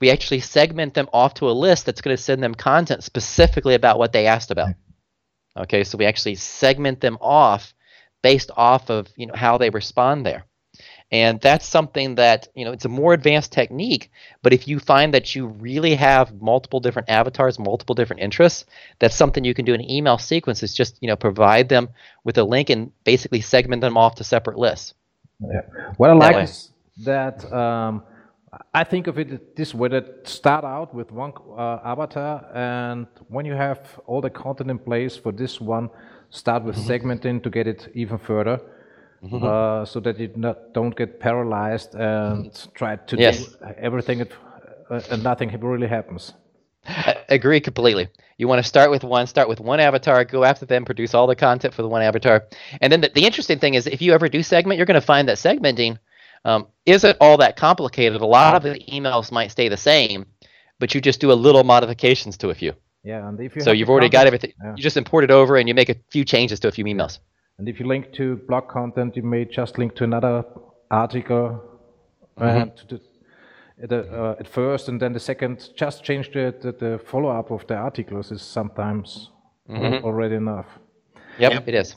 we 0.00 0.10
actually 0.10 0.40
segment 0.40 0.94
them 0.94 1.08
off 1.12 1.34
to 1.34 1.48
a 1.48 1.52
list 1.52 1.86
that's 1.86 2.02
going 2.02 2.16
to 2.16 2.22
send 2.22 2.42
them 2.42 2.54
content 2.54 3.02
specifically 3.02 3.74
about 3.74 3.98
what 3.98 4.12
they 4.12 4.26
asked 4.26 4.50
about. 4.50 4.74
Okay, 5.56 5.84
so 5.84 5.98
we 5.98 6.06
actually 6.06 6.34
segment 6.34 7.00
them 7.00 7.18
off 7.20 7.74
based 8.22 8.50
off 8.56 8.90
of 8.90 9.08
you 9.16 9.26
know 9.26 9.34
how 9.34 9.58
they 9.58 9.70
respond 9.70 10.24
there. 10.26 10.44
And 11.12 11.40
that's 11.40 11.66
something 11.66 12.16
that, 12.16 12.48
you 12.54 12.64
know, 12.64 12.72
it's 12.72 12.86
a 12.86 12.88
more 12.88 13.12
advanced 13.12 13.52
technique, 13.52 14.10
but 14.42 14.52
if 14.52 14.66
you 14.66 14.80
find 14.80 15.14
that 15.14 15.34
you 15.34 15.46
really 15.46 15.94
have 15.94 16.40
multiple 16.42 16.80
different 16.80 17.08
avatars, 17.08 17.58
multiple 17.58 17.94
different 17.94 18.22
interests, 18.22 18.64
that's 18.98 19.14
something 19.14 19.44
you 19.44 19.54
can 19.54 19.64
do 19.64 19.74
in 19.74 19.80
an 19.80 19.88
email 19.88 20.18
sequence 20.18 20.62
is 20.64 20.74
just, 20.74 20.98
you 21.00 21.06
know, 21.06 21.14
provide 21.14 21.68
them 21.68 21.90
with 22.24 22.36
a 22.38 22.42
link 22.42 22.68
and 22.70 22.90
basically 23.04 23.40
segment 23.40 23.80
them 23.80 23.96
off 23.96 24.16
to 24.16 24.24
separate 24.24 24.58
lists. 24.58 24.94
Yeah. 25.40 25.60
What 25.98 26.10
I 26.10 26.14
like 26.14 26.48
is 26.48 26.72
that 27.04 27.52
um, 27.52 28.02
I 28.72 28.84
think 28.84 29.06
of 29.06 29.18
it 29.18 29.56
this 29.56 29.74
way: 29.74 29.88
that 29.88 30.26
start 30.26 30.64
out 30.64 30.94
with 30.94 31.10
one 31.12 31.32
uh, 31.56 31.78
avatar, 31.84 32.44
and 32.54 33.06
when 33.28 33.46
you 33.46 33.54
have 33.54 33.78
all 34.06 34.20
the 34.20 34.30
content 34.30 34.70
in 34.70 34.78
place 34.78 35.16
for 35.16 35.32
this 35.32 35.60
one, 35.60 35.90
start 36.30 36.64
with 36.64 36.76
mm-hmm. 36.76 37.10
segmenting 37.10 37.42
to 37.42 37.50
get 37.50 37.66
it 37.66 37.90
even 37.94 38.18
further, 38.18 38.60
mm-hmm. 39.22 39.44
uh, 39.44 39.84
so 39.84 40.00
that 40.00 40.18
you 40.18 40.30
not, 40.36 40.72
don't 40.72 40.96
get 40.96 41.20
paralyzed 41.20 41.94
and 41.94 42.46
mm-hmm. 42.46 42.72
try 42.74 42.96
to 42.96 43.16
yes. 43.16 43.46
do 43.46 43.56
everything 43.78 44.20
at, 44.20 44.30
uh, 44.90 45.00
and 45.10 45.22
nothing 45.22 45.48
really 45.60 45.88
happens. 45.88 46.32
I 46.86 47.16
agree 47.28 47.60
completely. 47.60 48.08
You 48.36 48.48
want 48.48 48.62
to 48.62 48.68
start 48.68 48.90
with 48.90 49.04
one, 49.04 49.26
start 49.26 49.48
with 49.48 49.60
one 49.60 49.80
avatar, 49.80 50.24
go 50.24 50.44
after 50.44 50.66
them, 50.66 50.84
produce 50.84 51.14
all 51.14 51.26
the 51.26 51.36
content 51.36 51.72
for 51.72 51.82
the 51.82 51.88
one 51.88 52.02
avatar. 52.02 52.44
And 52.80 52.92
then 52.92 53.00
the, 53.00 53.10
the 53.14 53.24
interesting 53.24 53.58
thing 53.58 53.74
is, 53.74 53.86
if 53.86 54.02
you 54.02 54.12
ever 54.12 54.28
do 54.28 54.42
segment, 54.42 54.76
you're 54.76 54.86
going 54.86 55.00
to 55.00 55.06
find 55.06 55.28
that 55.28 55.38
segmenting 55.38 55.98
um, 56.44 56.66
isn't 56.86 57.16
all 57.20 57.36
that 57.38 57.56
complicated. 57.56 58.20
A 58.20 58.26
lot 58.26 58.54
of 58.54 58.62
the 58.62 58.80
emails 58.92 59.32
might 59.32 59.50
stay 59.50 59.68
the 59.68 59.76
same, 59.76 60.26
but 60.78 60.94
you 60.94 61.00
just 61.00 61.20
do 61.20 61.32
a 61.32 61.34
little 61.34 61.64
modifications 61.64 62.36
to 62.38 62.50
a 62.50 62.54
few. 62.54 62.72
Yeah, 63.02 63.28
and 63.28 63.38
if 63.40 63.54
you 63.54 63.62
so 63.62 63.72
you've 63.72 63.90
already 63.90 64.06
content, 64.06 64.20
got 64.20 64.26
everything. 64.26 64.52
Yeah. 64.62 64.74
You 64.76 64.82
just 64.82 64.96
import 64.96 65.24
it 65.24 65.30
over 65.30 65.56
and 65.56 65.68
you 65.68 65.74
make 65.74 65.90
a 65.90 65.96
few 66.10 66.24
changes 66.24 66.58
to 66.60 66.68
a 66.68 66.72
few 66.72 66.84
emails. 66.84 67.18
And 67.58 67.68
if 67.68 67.78
you 67.78 67.86
link 67.86 68.12
to 68.14 68.36
blog 68.48 68.68
content, 68.68 69.16
you 69.16 69.22
may 69.22 69.44
just 69.44 69.78
link 69.78 69.94
to 69.96 70.04
another 70.04 70.44
article 70.90 71.62
mm-hmm. 72.38 72.44
and 72.44 72.72
the, 72.88 73.86
the, 73.86 74.00
uh, 74.10 74.36
at 74.40 74.48
first, 74.48 74.88
and 74.88 75.00
then 75.00 75.12
the 75.12 75.20
second, 75.20 75.70
just 75.76 76.02
change 76.02 76.32
the, 76.32 76.54
the, 76.60 76.72
the 76.72 77.00
follow 77.06 77.28
up 77.28 77.50
of 77.50 77.66
the 77.66 77.74
articles 77.74 78.32
is 78.32 78.42
sometimes 78.42 79.30
mm-hmm. 79.68 80.04
already 80.04 80.36
enough. 80.36 80.66
Yep, 81.38 81.52
yep, 81.52 81.68
it 81.68 81.74
is. 81.74 81.96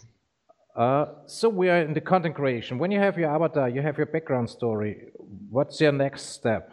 Uh, 0.77 1.07
so 1.25 1.49
we 1.49 1.69
are 1.69 1.81
in 1.81 1.93
the 1.95 2.01
content 2.01 2.35
creation. 2.35 2.77
When 2.77 2.91
you 2.91 2.99
have 2.99 3.17
your 3.17 3.33
avatar, 3.33 3.67
you 3.67 3.81
have 3.81 3.97
your 3.97 4.05
background 4.05 4.47
story. 4.47 5.07
What's 5.49 5.81
your 5.81 5.91
next 5.91 6.33
step? 6.33 6.69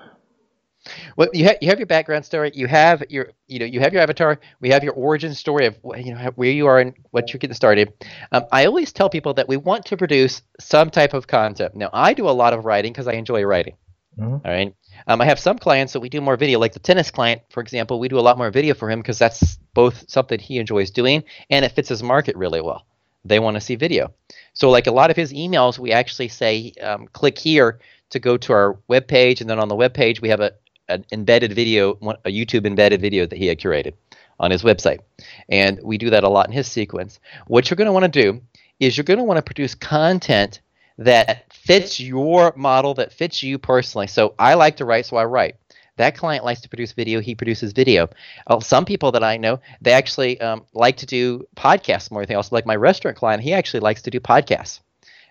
Well, 1.16 1.30
you 1.32 1.44
have 1.44 1.56
you 1.62 1.68
have 1.68 1.78
your 1.78 1.86
background 1.86 2.26
story. 2.26 2.52
You 2.54 2.66
have 2.66 3.02
your 3.08 3.30
you 3.46 3.58
know 3.58 3.64
you 3.64 3.80
have 3.80 3.94
your 3.94 4.02
avatar. 4.02 4.38
We 4.60 4.68
have 4.68 4.84
your 4.84 4.92
origin 4.92 5.34
story 5.34 5.64
of 5.64 5.78
you 5.96 6.14
know 6.14 6.32
where 6.34 6.50
you 6.50 6.66
are 6.66 6.78
and 6.78 6.92
what 7.12 7.32
you're 7.32 7.38
getting 7.38 7.54
started. 7.54 7.94
Um, 8.30 8.44
I 8.52 8.66
always 8.66 8.92
tell 8.92 9.08
people 9.08 9.32
that 9.34 9.48
we 9.48 9.56
want 9.56 9.86
to 9.86 9.96
produce 9.96 10.42
some 10.60 10.90
type 10.90 11.14
of 11.14 11.26
content. 11.26 11.74
Now, 11.74 11.88
I 11.94 12.12
do 12.12 12.28
a 12.28 12.36
lot 12.42 12.52
of 12.52 12.66
writing 12.66 12.92
because 12.92 13.08
I 13.08 13.14
enjoy 13.14 13.44
writing. 13.44 13.76
Mm-hmm. 14.18 14.34
All 14.34 14.40
right. 14.44 14.74
Um, 15.06 15.22
I 15.22 15.24
have 15.24 15.38
some 15.38 15.58
clients 15.58 15.94
that 15.94 16.00
we 16.00 16.10
do 16.10 16.20
more 16.20 16.36
video, 16.36 16.58
like 16.58 16.74
the 16.74 16.78
tennis 16.78 17.10
client, 17.10 17.40
for 17.48 17.62
example. 17.62 17.98
We 17.98 18.08
do 18.08 18.18
a 18.18 18.20
lot 18.20 18.36
more 18.36 18.50
video 18.50 18.74
for 18.74 18.90
him 18.90 19.00
because 19.00 19.18
that's 19.18 19.56
both 19.72 20.04
something 20.10 20.38
he 20.38 20.58
enjoys 20.58 20.90
doing 20.90 21.24
and 21.48 21.64
it 21.64 21.72
fits 21.72 21.88
his 21.88 22.02
market 22.02 22.36
really 22.36 22.60
well 22.60 22.84
they 23.24 23.38
want 23.38 23.54
to 23.54 23.60
see 23.60 23.76
video. 23.76 24.12
So, 24.52 24.70
like 24.70 24.86
a 24.86 24.92
lot 24.92 25.10
of 25.10 25.16
his 25.16 25.32
emails, 25.32 25.78
we 25.78 25.92
actually 25.92 26.28
say, 26.28 26.72
um, 26.82 27.08
click 27.12 27.38
here 27.38 27.80
to 28.10 28.18
go 28.18 28.36
to 28.36 28.52
our 28.52 28.78
web 28.88 29.06
page, 29.08 29.40
and 29.40 29.50
then 29.50 29.58
on 29.58 29.68
the 29.68 29.74
web 29.74 29.94
page 29.94 30.20
we 30.20 30.28
have 30.28 30.40
a 30.40 30.52
an 30.88 31.04
embedded 31.12 31.52
video, 31.54 31.92
a 32.24 32.30
YouTube 32.30 32.66
embedded 32.66 33.00
video 33.00 33.24
that 33.26 33.38
he 33.38 33.46
had 33.46 33.58
curated 33.58 33.94
on 34.38 34.50
his 34.50 34.62
website, 34.62 35.00
and 35.48 35.80
we 35.82 35.96
do 35.96 36.10
that 36.10 36.24
a 36.24 36.28
lot 36.28 36.46
in 36.46 36.52
his 36.52 36.68
sequence. 36.68 37.20
What 37.46 37.70
you're 37.70 37.76
going 37.76 37.86
to 37.86 37.92
want 37.92 38.04
to 38.12 38.22
do 38.22 38.42
is 38.80 38.96
you're 38.96 39.04
going 39.04 39.18
to 39.18 39.24
want 39.24 39.38
to 39.38 39.42
produce 39.42 39.74
content 39.74 40.60
that 40.98 41.52
fits 41.52 41.98
your 42.00 42.52
model, 42.56 42.94
that 42.94 43.12
fits 43.12 43.42
you 43.42 43.58
personally. 43.58 44.06
So 44.06 44.34
I 44.38 44.54
like 44.54 44.76
to 44.76 44.84
write, 44.84 45.06
so 45.06 45.16
I 45.16 45.24
write. 45.24 45.56
That 45.96 46.16
client 46.16 46.44
likes 46.44 46.60
to 46.62 46.68
produce 46.68 46.92
video. 46.92 47.20
He 47.20 47.34
produces 47.34 47.72
video. 47.72 48.08
Uh, 48.46 48.58
some 48.60 48.84
people 48.84 49.12
that 49.12 49.22
I 49.22 49.36
know, 49.36 49.60
they 49.80 49.92
actually 49.92 50.40
um, 50.40 50.64
like 50.74 50.96
to 50.98 51.06
do 51.06 51.46
podcasts 51.56 52.10
more 52.10 52.26
than 52.26 52.34
else. 52.34 52.50
Like 52.50 52.66
my 52.66 52.76
restaurant 52.76 53.16
client, 53.16 53.42
he 53.42 53.52
actually 53.52 53.80
likes 53.80 54.02
to 54.02 54.10
do 54.10 54.18
podcasts 54.18 54.80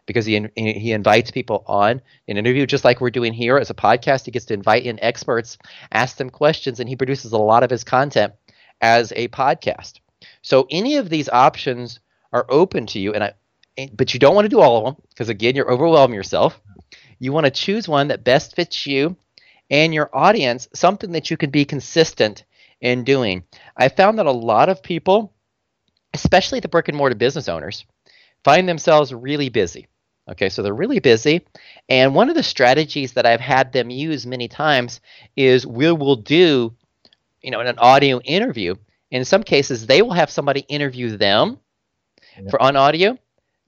because 0.05 0.25
he 0.25 0.47
he 0.55 0.91
invites 0.91 1.31
people 1.31 1.63
on 1.67 2.01
an 2.27 2.37
interview, 2.37 2.65
just 2.65 2.85
like 2.85 3.01
we're 3.01 3.09
doing 3.09 3.33
here 3.33 3.57
as 3.57 3.69
a 3.69 3.73
podcast. 3.73 4.25
He 4.25 4.31
gets 4.31 4.45
to 4.45 4.53
invite 4.53 4.85
in 4.85 4.99
experts, 5.01 5.57
ask 5.91 6.17
them 6.17 6.29
questions, 6.29 6.79
and 6.79 6.87
he 6.87 6.95
produces 6.95 7.33
a 7.33 7.37
lot 7.37 7.63
of 7.63 7.69
his 7.69 7.83
content 7.83 8.33
as 8.81 9.11
a 9.15 9.27
podcast. 9.29 9.99
So 10.41 10.67
any 10.69 10.95
of 10.95 11.09
these 11.09 11.27
options 11.29 11.99
are 12.31 12.45
open 12.49 12.85
to 12.87 12.99
you, 12.99 13.13
and 13.13 13.23
I, 13.23 13.33
but 13.93 14.13
you 14.13 14.19
don't 14.19 14.35
want 14.35 14.45
to 14.45 14.49
do 14.49 14.61
all 14.61 14.77
of 14.77 14.85
them 14.85 15.03
because 15.09 15.27
again, 15.27 15.55
you're 15.55 15.71
overwhelming 15.71 16.15
yourself. 16.15 16.59
You 17.19 17.33
want 17.33 17.45
to 17.45 17.51
choose 17.51 17.87
one 17.87 18.09
that 18.09 18.23
best 18.23 18.55
fits 18.55 18.85
you 18.85 19.17
and 19.69 19.93
your 19.93 20.09
audience 20.13 20.67
something 20.73 21.11
that 21.13 21.31
you 21.31 21.37
can 21.37 21.49
be 21.49 21.65
consistent 21.65 22.43
in 22.81 23.03
doing. 23.03 23.43
I 23.77 23.89
found 23.89 24.19
that 24.19 24.25
a 24.25 24.31
lot 24.31 24.69
of 24.69 24.83
people, 24.83 25.33
especially 26.13 26.59
the 26.59 26.67
brick 26.67 26.89
and 26.89 26.97
mortar 26.97 27.15
business 27.15 27.47
owners, 27.47 27.85
find 28.43 28.67
themselves 28.67 29.13
really 29.13 29.49
busy. 29.49 29.87
Okay, 30.29 30.49
so 30.49 30.61
they're 30.61 30.73
really 30.73 30.99
busy. 30.99 31.45
And 31.89 32.15
one 32.15 32.29
of 32.29 32.35
the 32.35 32.43
strategies 32.43 33.13
that 33.13 33.25
I've 33.25 33.41
had 33.41 33.73
them 33.73 33.89
use 33.89 34.25
many 34.25 34.47
times 34.47 35.01
is 35.35 35.67
we 35.67 35.91
will 35.91 36.15
do, 36.15 36.73
you 37.41 37.51
know, 37.51 37.59
an 37.59 37.77
audio 37.77 38.19
interview. 38.21 38.75
In 39.11 39.25
some 39.25 39.43
cases, 39.43 39.85
they 39.85 40.01
will 40.01 40.13
have 40.13 40.29
somebody 40.29 40.61
interview 40.61 41.17
them 41.17 41.59
for 42.49 42.61
on 42.61 42.75
audio, 42.75 43.17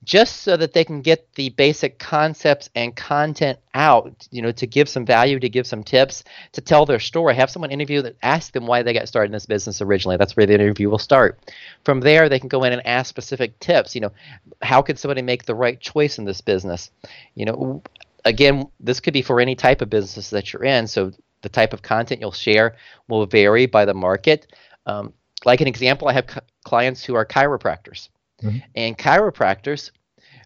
just 0.04 0.42
so 0.42 0.56
that 0.56 0.72
they 0.72 0.84
can 0.84 1.02
get 1.02 1.34
the 1.34 1.48
basic 1.50 1.98
concepts 1.98 2.70
and 2.74 2.94
content 2.94 3.58
out, 3.74 4.28
you 4.30 4.40
know, 4.40 4.52
to 4.52 4.66
give 4.66 4.88
some 4.88 5.04
value, 5.04 5.40
to 5.40 5.48
give 5.48 5.66
some 5.66 5.82
tips, 5.82 6.22
to 6.52 6.60
tell 6.60 6.86
their 6.86 7.00
story. 7.00 7.34
Have 7.34 7.50
someone 7.50 7.72
interview 7.72 8.02
that 8.02 8.16
ask 8.22 8.52
them 8.52 8.66
why 8.66 8.82
they 8.82 8.92
got 8.92 9.08
started 9.08 9.26
in 9.26 9.32
this 9.32 9.46
business 9.46 9.82
originally. 9.82 10.16
That's 10.16 10.36
where 10.36 10.46
the 10.46 10.54
interview 10.54 10.90
will 10.90 10.98
start. 10.98 11.40
From 11.84 12.00
there, 12.00 12.28
they 12.28 12.38
can 12.38 12.48
go 12.48 12.62
in 12.64 12.72
and 12.72 12.86
ask 12.86 13.08
specific 13.08 13.58
tips. 13.58 13.94
You 13.94 14.02
know, 14.02 14.12
how 14.62 14.80
could 14.80 14.98
somebody 14.98 15.22
make 15.22 15.44
the 15.44 15.54
right 15.54 15.80
choice 15.80 16.18
in 16.18 16.24
this 16.24 16.40
business? 16.40 16.90
You 17.34 17.46
know, 17.46 17.82
again, 18.24 18.68
this 18.78 19.00
could 19.00 19.14
be 19.14 19.22
for 19.22 19.40
any 19.40 19.56
type 19.56 19.82
of 19.82 19.90
business 19.90 20.30
that 20.30 20.52
you're 20.52 20.64
in. 20.64 20.86
So 20.86 21.12
the 21.42 21.48
type 21.48 21.72
of 21.72 21.82
content 21.82 22.20
you'll 22.20 22.32
share 22.32 22.76
will 23.08 23.26
vary 23.26 23.66
by 23.66 23.84
the 23.84 23.94
market. 23.94 24.52
Um, 24.86 25.12
like 25.44 25.60
an 25.60 25.66
example, 25.66 26.08
I 26.08 26.12
have 26.12 26.42
clients 26.64 27.04
who 27.04 27.14
are 27.14 27.26
chiropractors 27.26 28.08
Mm-hmm. 28.42 28.58
And 28.74 28.98
chiropractors, 28.98 29.90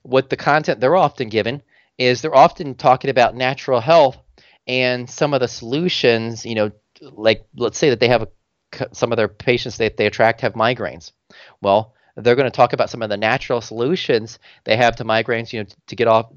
what 0.03 0.31
the 0.31 0.37
content 0.37 0.81
they're 0.81 0.97
often 0.97 1.29
given 1.29 1.63
is 1.99 2.23
they're 2.23 2.35
often 2.35 2.75
talking 2.75 3.11
about 3.11 3.35
natural 3.35 3.81
health 3.81 4.17
and 4.67 5.09
some 5.11 5.35
of 5.35 5.41
the 5.41 5.49
solutions, 5.49 6.47
you 6.47 6.55
know, 6.55 6.71
like 7.01 7.45
let's 7.57 7.79
say 7.79 7.91
that 7.91 8.01
they 8.01 8.09
have 8.09 8.23
a, 8.23 8.29
some 8.93 9.13
of 9.13 9.17
their 9.17 9.29
patients 9.29 9.79
that 9.79 9.97
they 9.97 10.07
attract 10.07 10.41
have 10.43 10.55
migraines. 10.55 11.13
Well, 11.61 11.95
They're 12.17 12.37
going 12.37 12.51
to 12.51 12.57
talk 12.57 12.73
about 12.73 12.91
some 12.91 13.03
of 13.03 13.09
the 13.09 13.17
natural 13.17 13.61
solutions 13.61 14.39
they 14.65 14.77
have 14.77 14.97
to 14.97 15.05
migraines, 15.05 15.53
you 15.53 15.61
know, 15.61 15.69
to 15.87 15.97
get 15.97 16.09
off 16.09 16.33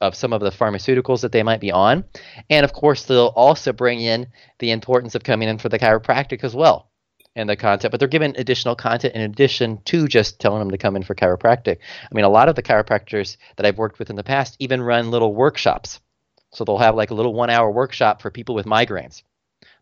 of 0.00 0.14
some 0.14 0.32
of 0.32 0.40
the 0.40 0.50
pharmaceuticals 0.50 1.20
that 1.20 1.32
they 1.32 1.42
might 1.42 1.60
be 1.60 1.70
on. 1.70 2.04
And 2.50 2.64
of 2.64 2.72
course, 2.72 3.04
they'll 3.04 3.32
also 3.36 3.72
bring 3.72 4.00
in 4.00 4.26
the 4.58 4.70
importance 4.70 5.14
of 5.14 5.22
coming 5.24 5.48
in 5.48 5.58
for 5.58 5.68
the 5.68 5.78
chiropractic 5.78 6.42
as 6.44 6.54
well 6.54 6.90
and 7.36 7.48
the 7.48 7.56
content, 7.56 7.90
but 7.90 7.98
they're 7.98 8.08
given 8.08 8.34
additional 8.36 8.76
content 8.76 9.14
in 9.14 9.22
addition 9.22 9.78
to 9.84 10.06
just 10.06 10.38
telling 10.38 10.60
them 10.60 10.70
to 10.70 10.78
come 10.78 10.96
in 10.96 11.02
for 11.02 11.14
chiropractic. 11.14 11.78
I 12.10 12.14
mean, 12.14 12.24
a 12.24 12.28
lot 12.28 12.48
of 12.48 12.54
the 12.54 12.62
chiropractors 12.62 13.36
that 13.56 13.66
I've 13.66 13.78
worked 13.78 13.98
with 13.98 14.10
in 14.10 14.16
the 14.16 14.22
past 14.22 14.56
even 14.58 14.80
run 14.80 15.10
little 15.10 15.34
workshops. 15.34 16.00
So 16.52 16.64
they'll 16.64 16.78
have 16.78 16.94
like 16.94 17.10
a 17.10 17.14
little 17.14 17.34
one 17.34 17.50
hour 17.50 17.70
workshop 17.70 18.22
for 18.22 18.30
people 18.30 18.54
with 18.54 18.66
migraines. 18.66 19.22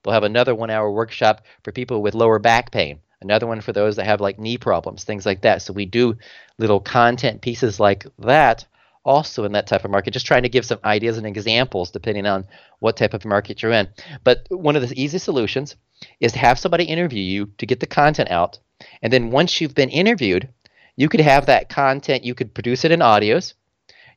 They'll 0.03 0.15
have 0.15 0.25
another 0.25 0.55
one 0.55 0.71
hour 0.71 0.91
workshop 0.91 1.43
for 1.63 1.73
people 1.73 2.03
with 2.03 2.15
lower 2.15 2.39
back 2.39 2.73
pain, 2.73 3.01
another 3.21 3.47
one 3.47 3.61
for 3.61 3.73
those 3.73 3.97
that 3.97 4.07
have 4.07 4.21
like 4.21 4.39
knee 4.39 4.57
problems, 4.57 5.05
things 5.05 5.27
like 5.27 5.43
that. 5.43 5.63
So 5.63 5.73
we 5.73 5.85
do 5.85 6.17
little 6.59 6.81
content 6.81 7.43
pieces 7.43 7.79
like 7.79 8.07
that 8.21 8.65
also 9.05 9.45
in 9.45 9.53
that 9.53 9.67
type 9.67 9.85
of 9.85 9.91
market, 9.91 10.13
just 10.13 10.27
trying 10.27 10.43
to 10.43 10.49
give 10.49 10.65
some 10.65 10.79
ideas 10.85 11.19
and 11.19 11.27
examples 11.27 11.91
depending 11.91 12.27
on 12.27 12.47
what 12.79 12.97
type 12.97 13.15
of 13.15 13.25
market 13.25 13.63
you're 13.63 13.73
in. 13.73 13.89
But 14.25 14.47
one 14.49 14.77
of 14.77 14.89
the 14.89 15.01
easy 15.01 15.19
solutions 15.19 15.77
is 16.21 16.33
to 16.33 16.39
have 16.39 16.59
somebody 16.59 16.85
interview 16.85 17.23
you 17.23 17.47
to 17.59 17.67
get 17.67 17.81
the 17.81 17.87
content 17.87 18.31
out. 18.31 18.59
And 19.03 19.13
then 19.13 19.31
once 19.31 19.61
you've 19.61 19.75
been 19.75 19.91
interviewed, 19.91 20.49
you 20.97 21.09
could 21.09 21.21
have 21.21 21.47
that 21.47 21.69
content, 21.69 22.25
you 22.25 22.35
could 22.35 22.55
produce 22.55 22.85
it 22.85 22.93
in 22.93 23.01
audios. 23.01 23.55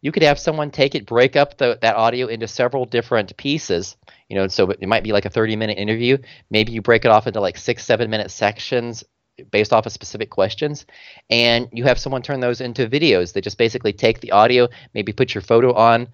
You 0.02 0.12
could 0.12 0.24
have 0.24 0.38
someone 0.38 0.69
take 0.69 0.93
it, 0.93 1.06
break 1.08 1.36
up 1.36 1.58
the, 1.58 1.80
that 1.82 1.95
audio 1.95 2.28
into 2.28 2.48
several 2.48 2.86
different 2.86 3.36
pieces. 3.38 3.95
You 4.30 4.36
know, 4.36 4.48
so 4.48 4.69
it 4.69 4.88
might 4.88 5.04
be 5.04 5.13
like 5.13 5.26
a 5.26 5.30
30 5.30 5.56
minute 5.56 5.78
interview. 5.78 6.17
Maybe 6.50 6.74
you 6.74 6.82
break 6.82 7.06
it 7.06 7.12
off 7.12 7.28
into 7.28 7.41
like 7.41 7.58
six, 7.58 7.86
seven 7.86 8.10
minute 8.10 8.30
sections 8.30 9.04
based 9.52 9.74
off 9.74 9.86
of 9.86 9.91
specific 9.91 10.30
questions 10.30 10.86
and 11.30 11.67
you 11.71 11.84
have 11.84 12.00
someone 12.00 12.21
turn 12.21 12.39
those 12.39 12.62
into 12.62 12.88
videos 12.88 13.34
they 13.34 13.41
just 13.41 13.58
basically 13.58 13.91
take 13.91 14.21
the 14.21 14.32
audio 14.32 14.67
maybe 14.93 15.12
put 15.12 15.34
your 15.34 15.41
photo 15.41 15.74
on 15.74 16.08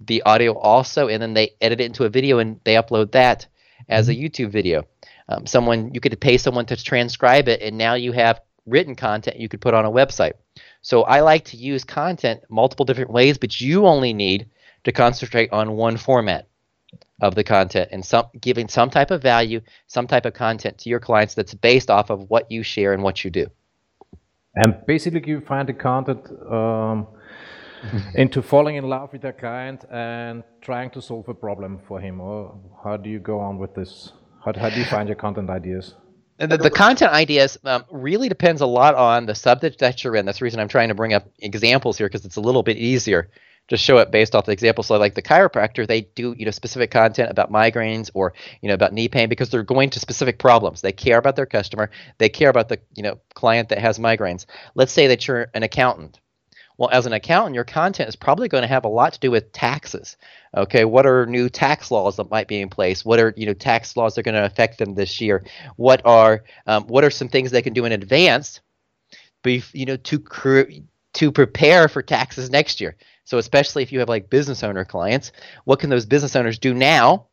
the 0.00 0.22
audio 0.22 0.56
also 0.58 1.08
and 1.08 1.22
then 1.22 1.34
they 1.34 1.50
edit 1.60 1.80
it 1.80 1.84
into 1.84 2.04
a 2.04 2.08
video 2.08 2.38
and 2.38 2.60
they 2.64 2.74
upload 2.74 3.12
that 3.12 3.46
as 3.88 4.08
a 4.08 4.12
mm-hmm. 4.12 4.24
youtube 4.24 4.50
video. 4.50 4.84
Um, 5.28 5.46
someone 5.46 5.92
you 5.94 6.00
could 6.00 6.18
pay 6.20 6.36
someone 6.36 6.66
to 6.66 6.76
transcribe 6.76 7.48
it 7.48 7.62
and 7.62 7.78
now 7.78 7.94
you 7.94 8.12
have 8.12 8.40
written 8.66 8.94
content 8.94 9.38
you 9.38 9.48
could 9.48 9.60
put 9.60 9.74
on 9.74 9.84
a 9.84 9.90
website. 9.90 10.32
So 10.82 11.02
i 11.02 11.20
like 11.20 11.44
to 11.46 11.56
use 11.56 11.84
content 11.84 12.42
multiple 12.48 12.84
different 12.84 13.10
ways 13.10 13.38
but 13.38 13.60
you 13.60 13.86
only 13.86 14.12
need 14.12 14.48
to 14.84 14.92
concentrate 14.92 15.52
on 15.52 15.76
one 15.76 15.96
format 15.96 16.48
of 17.20 17.34
the 17.34 17.44
content 17.44 17.88
and 17.92 18.04
some 18.04 18.26
giving 18.40 18.68
some 18.68 18.90
type 18.90 19.10
of 19.10 19.22
value, 19.22 19.60
some 19.86 20.06
type 20.06 20.26
of 20.26 20.34
content 20.34 20.78
to 20.78 20.88
your 20.88 21.00
clients 21.00 21.34
that's 21.34 21.54
based 21.54 21.90
off 21.90 22.10
of 22.10 22.28
what 22.30 22.50
you 22.50 22.62
share 22.62 22.92
and 22.92 23.02
what 23.02 23.24
you 23.24 23.30
do. 23.30 23.46
And 24.54 24.76
basically, 24.86 25.22
you 25.26 25.40
find 25.40 25.68
the 25.68 25.72
content 25.72 26.30
um, 26.50 27.06
into 28.14 28.42
falling 28.42 28.76
in 28.76 28.84
love 28.88 29.12
with 29.12 29.22
their 29.22 29.32
client 29.32 29.84
and 29.90 30.44
trying 30.60 30.90
to 30.90 31.02
solve 31.02 31.28
a 31.28 31.34
problem 31.34 31.80
for 31.88 32.00
him, 32.00 32.20
or 32.20 32.56
how 32.84 32.96
do 32.96 33.10
you 33.10 33.18
go 33.18 33.40
on 33.40 33.58
with 33.58 33.74
this? 33.74 34.12
How, 34.44 34.52
how 34.56 34.70
do 34.70 34.78
you 34.78 34.84
find 34.84 35.08
your 35.08 35.16
content 35.16 35.50
ideas? 35.50 35.94
The, 36.38 36.56
the, 36.56 36.70
content 36.70 37.12
ideas 37.12 37.56
um, 37.64 37.84
really 37.92 38.28
depends 38.28 38.60
a 38.60 38.66
lot 38.66 38.96
on 38.96 39.26
the 39.26 39.36
subject 39.36 39.78
that 39.78 40.02
you're 40.02 40.16
in. 40.16 40.26
That's 40.26 40.40
the 40.40 40.44
reason 40.44 40.58
I'm 40.58 40.68
trying 40.68 40.88
to 40.88 40.94
bring 40.94 41.14
up 41.14 41.28
examples 41.38 41.96
here 41.96 42.08
because 42.08 42.24
it's 42.24 42.34
a 42.34 42.40
little 42.40 42.64
bit 42.64 42.76
easier 42.76 43.30
just 43.68 43.82
show 43.82 43.98
it 43.98 44.10
based 44.10 44.34
off 44.34 44.46
the 44.46 44.52
example. 44.52 44.84
So 44.84 44.96
like 44.98 45.14
the 45.14 45.22
chiropractor, 45.22 45.86
they 45.86 46.02
do 46.02 46.34
you 46.36 46.44
know 46.44 46.50
specific 46.50 46.90
content 46.90 47.30
about 47.30 47.52
migraines 47.52 48.10
or 48.14 48.34
you 48.60 48.68
know 48.68 48.74
about 48.74 48.92
knee 48.92 49.08
pain 49.08 49.28
because 49.28 49.50
they're 49.50 49.62
going 49.62 49.90
to 49.90 50.00
specific 50.00 50.38
problems. 50.38 50.80
They 50.80 50.92
care 50.92 51.18
about 51.18 51.36
their 51.36 51.46
customer. 51.46 51.90
They 52.18 52.28
care 52.28 52.50
about 52.50 52.68
the 52.68 52.80
you 52.94 53.02
know 53.02 53.18
client 53.34 53.70
that 53.70 53.78
has 53.78 53.98
migraines. 53.98 54.46
Let's 54.74 54.92
say 54.92 55.06
that 55.08 55.26
you're 55.26 55.48
an 55.54 55.62
accountant. 55.62 56.20
Well, 56.76 56.90
as 56.90 57.06
an 57.06 57.12
accountant, 57.12 57.54
your 57.54 57.64
content 57.64 58.08
is 58.08 58.16
probably 58.16 58.48
going 58.48 58.62
to 58.62 58.68
have 58.68 58.84
a 58.84 58.88
lot 58.88 59.12
to 59.12 59.20
do 59.20 59.30
with 59.30 59.52
taxes. 59.52 60.16
Okay, 60.56 60.84
what 60.84 61.06
are 61.06 61.24
new 61.24 61.48
tax 61.48 61.90
laws 61.92 62.16
that 62.16 62.30
might 62.30 62.48
be 62.48 62.60
in 62.60 62.68
place? 62.68 63.04
What 63.04 63.20
are 63.20 63.32
you 63.36 63.46
know 63.46 63.54
tax 63.54 63.96
laws 63.96 64.14
that 64.14 64.20
are 64.20 64.30
going 64.30 64.34
to 64.34 64.44
affect 64.44 64.78
them 64.78 64.94
this 64.94 65.20
year? 65.20 65.44
What 65.76 66.02
are 66.04 66.44
um, 66.66 66.84
what 66.88 67.04
are 67.04 67.10
some 67.10 67.28
things 67.28 67.50
they 67.50 67.62
can 67.62 67.74
do 67.74 67.84
in 67.84 67.92
advance, 67.92 68.60
be, 69.42 69.62
you 69.72 69.86
know, 69.86 69.96
to 69.96 70.18
cre- 70.18 70.82
to 71.14 71.32
prepare 71.32 71.88
for 71.88 72.02
taxes 72.02 72.50
next 72.50 72.80
year? 72.80 72.96
So 73.24 73.38
especially 73.38 73.82
if 73.82 73.92
you 73.92 73.98
have 74.00 74.08
like 74.08 74.30
business 74.30 74.62
owner 74.62 74.84
clients, 74.84 75.32
what 75.64 75.80
can 75.80 75.90
those 75.90 76.06
business 76.06 76.36
owners 76.36 76.58
do 76.58 76.74
now 76.74 77.26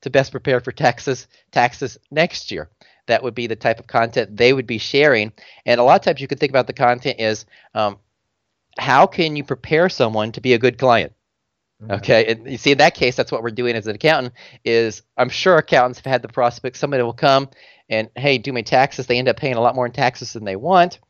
to 0.00 0.10
best 0.10 0.32
prepare 0.32 0.60
for 0.60 0.72
taxes 0.72 1.28
taxes 1.52 1.98
next 2.10 2.50
year? 2.50 2.70
That 3.06 3.22
would 3.22 3.34
be 3.34 3.46
the 3.46 3.56
type 3.56 3.78
of 3.78 3.86
content 3.86 4.36
they 4.36 4.52
would 4.52 4.66
be 4.66 4.78
sharing. 4.78 5.32
And 5.66 5.78
a 5.78 5.84
lot 5.84 6.00
of 6.00 6.04
times 6.04 6.20
you 6.20 6.28
could 6.28 6.40
think 6.40 6.50
about 6.50 6.66
the 6.66 6.72
content 6.72 7.20
is 7.20 7.44
um, 7.74 7.98
how 8.78 9.06
can 9.06 9.36
you 9.36 9.44
prepare 9.44 9.88
someone 9.88 10.32
to 10.32 10.40
be 10.40 10.54
a 10.54 10.58
good 10.58 10.78
client? 10.78 11.12
Mm-hmm. 11.82 11.92
Okay, 11.92 12.26
and 12.26 12.50
you 12.50 12.56
see 12.56 12.72
in 12.72 12.78
that 12.78 12.94
case, 12.94 13.14
that's 13.16 13.30
what 13.30 13.42
we're 13.42 13.50
doing 13.50 13.76
as 13.76 13.86
an 13.86 13.94
accountant. 13.94 14.34
Is 14.64 15.02
I'm 15.18 15.28
sure 15.28 15.58
accountants 15.58 15.98
have 15.98 16.10
had 16.10 16.22
the 16.22 16.28
prospect 16.28 16.78
somebody 16.78 17.02
will 17.02 17.12
come 17.12 17.50
and 17.90 18.08
hey, 18.16 18.38
do 18.38 18.52
my 18.52 18.62
taxes. 18.62 19.06
They 19.06 19.18
end 19.18 19.28
up 19.28 19.36
paying 19.36 19.56
a 19.56 19.60
lot 19.60 19.74
more 19.74 19.84
in 19.84 19.92
taxes 19.92 20.32
than 20.32 20.44
they 20.44 20.56
want, 20.56 21.00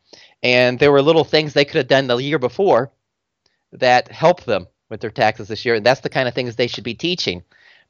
and 0.42 0.79
there 0.79 0.90
were 0.90 1.03
little 1.03 1.25
things 1.25 1.53
they 1.53 1.64
could 1.64 1.77
have 1.77 1.88
done 1.88 2.09
the 2.09 2.16
year 2.16 2.40
before 2.40 2.90
that 3.75 4.09
help 4.09 4.45
them 4.45 4.67
with 4.91 5.01
their 5.01 5.11
taxes 5.11 5.49
this 5.49 5.65
year. 5.65 5.75
And 5.75 5.87
that's 5.87 6.01
the 6.01 6.09
kind 6.09 6.29
of 6.29 6.35
things 6.35 6.57
they 6.57 6.67
should 6.67 6.85
be 6.85 6.95
teaching 6.95 7.43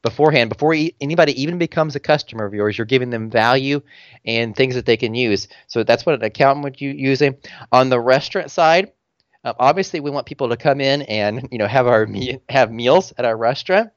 beforehand. 0.03 0.51
Before 0.51 0.75
anybody 1.01 1.43
even 1.43 1.59
becomes 1.59 1.97
a 1.97 2.01
customer 2.01 2.45
of 2.45 2.55
yours, 2.55 2.79
you're 2.79 2.85
giving 2.85 3.11
them 3.11 3.31
value 3.31 3.81
and 4.25 4.55
things 4.55 4.75
that 4.75 4.87
they 4.87 4.97
can 4.97 5.15
use. 5.15 5.49
So 5.67 5.83
that's 5.83 6.07
what 6.07 6.15
an 6.15 6.23
accountant 6.23 6.65
would 6.65 6.81
use 6.81 6.97
using. 6.97 7.37
On 7.73 7.89
the 7.89 8.01
restaurant 8.01 8.51
side, 8.51 8.93
uh, 9.45 9.55
obviously 9.59 10.01
we 10.01 10.11
want 10.11 10.27
people 10.27 10.49
to 10.49 10.57
come 10.57 10.81
in 10.81 11.03
and 11.03 11.49
you 11.51 11.59
know 11.59 11.67
have 11.67 11.87
our 11.87 12.09
have 12.49 12.71
meals 12.71 13.13
at 13.19 13.25
our 13.25 13.37
restaurant. 13.37 13.91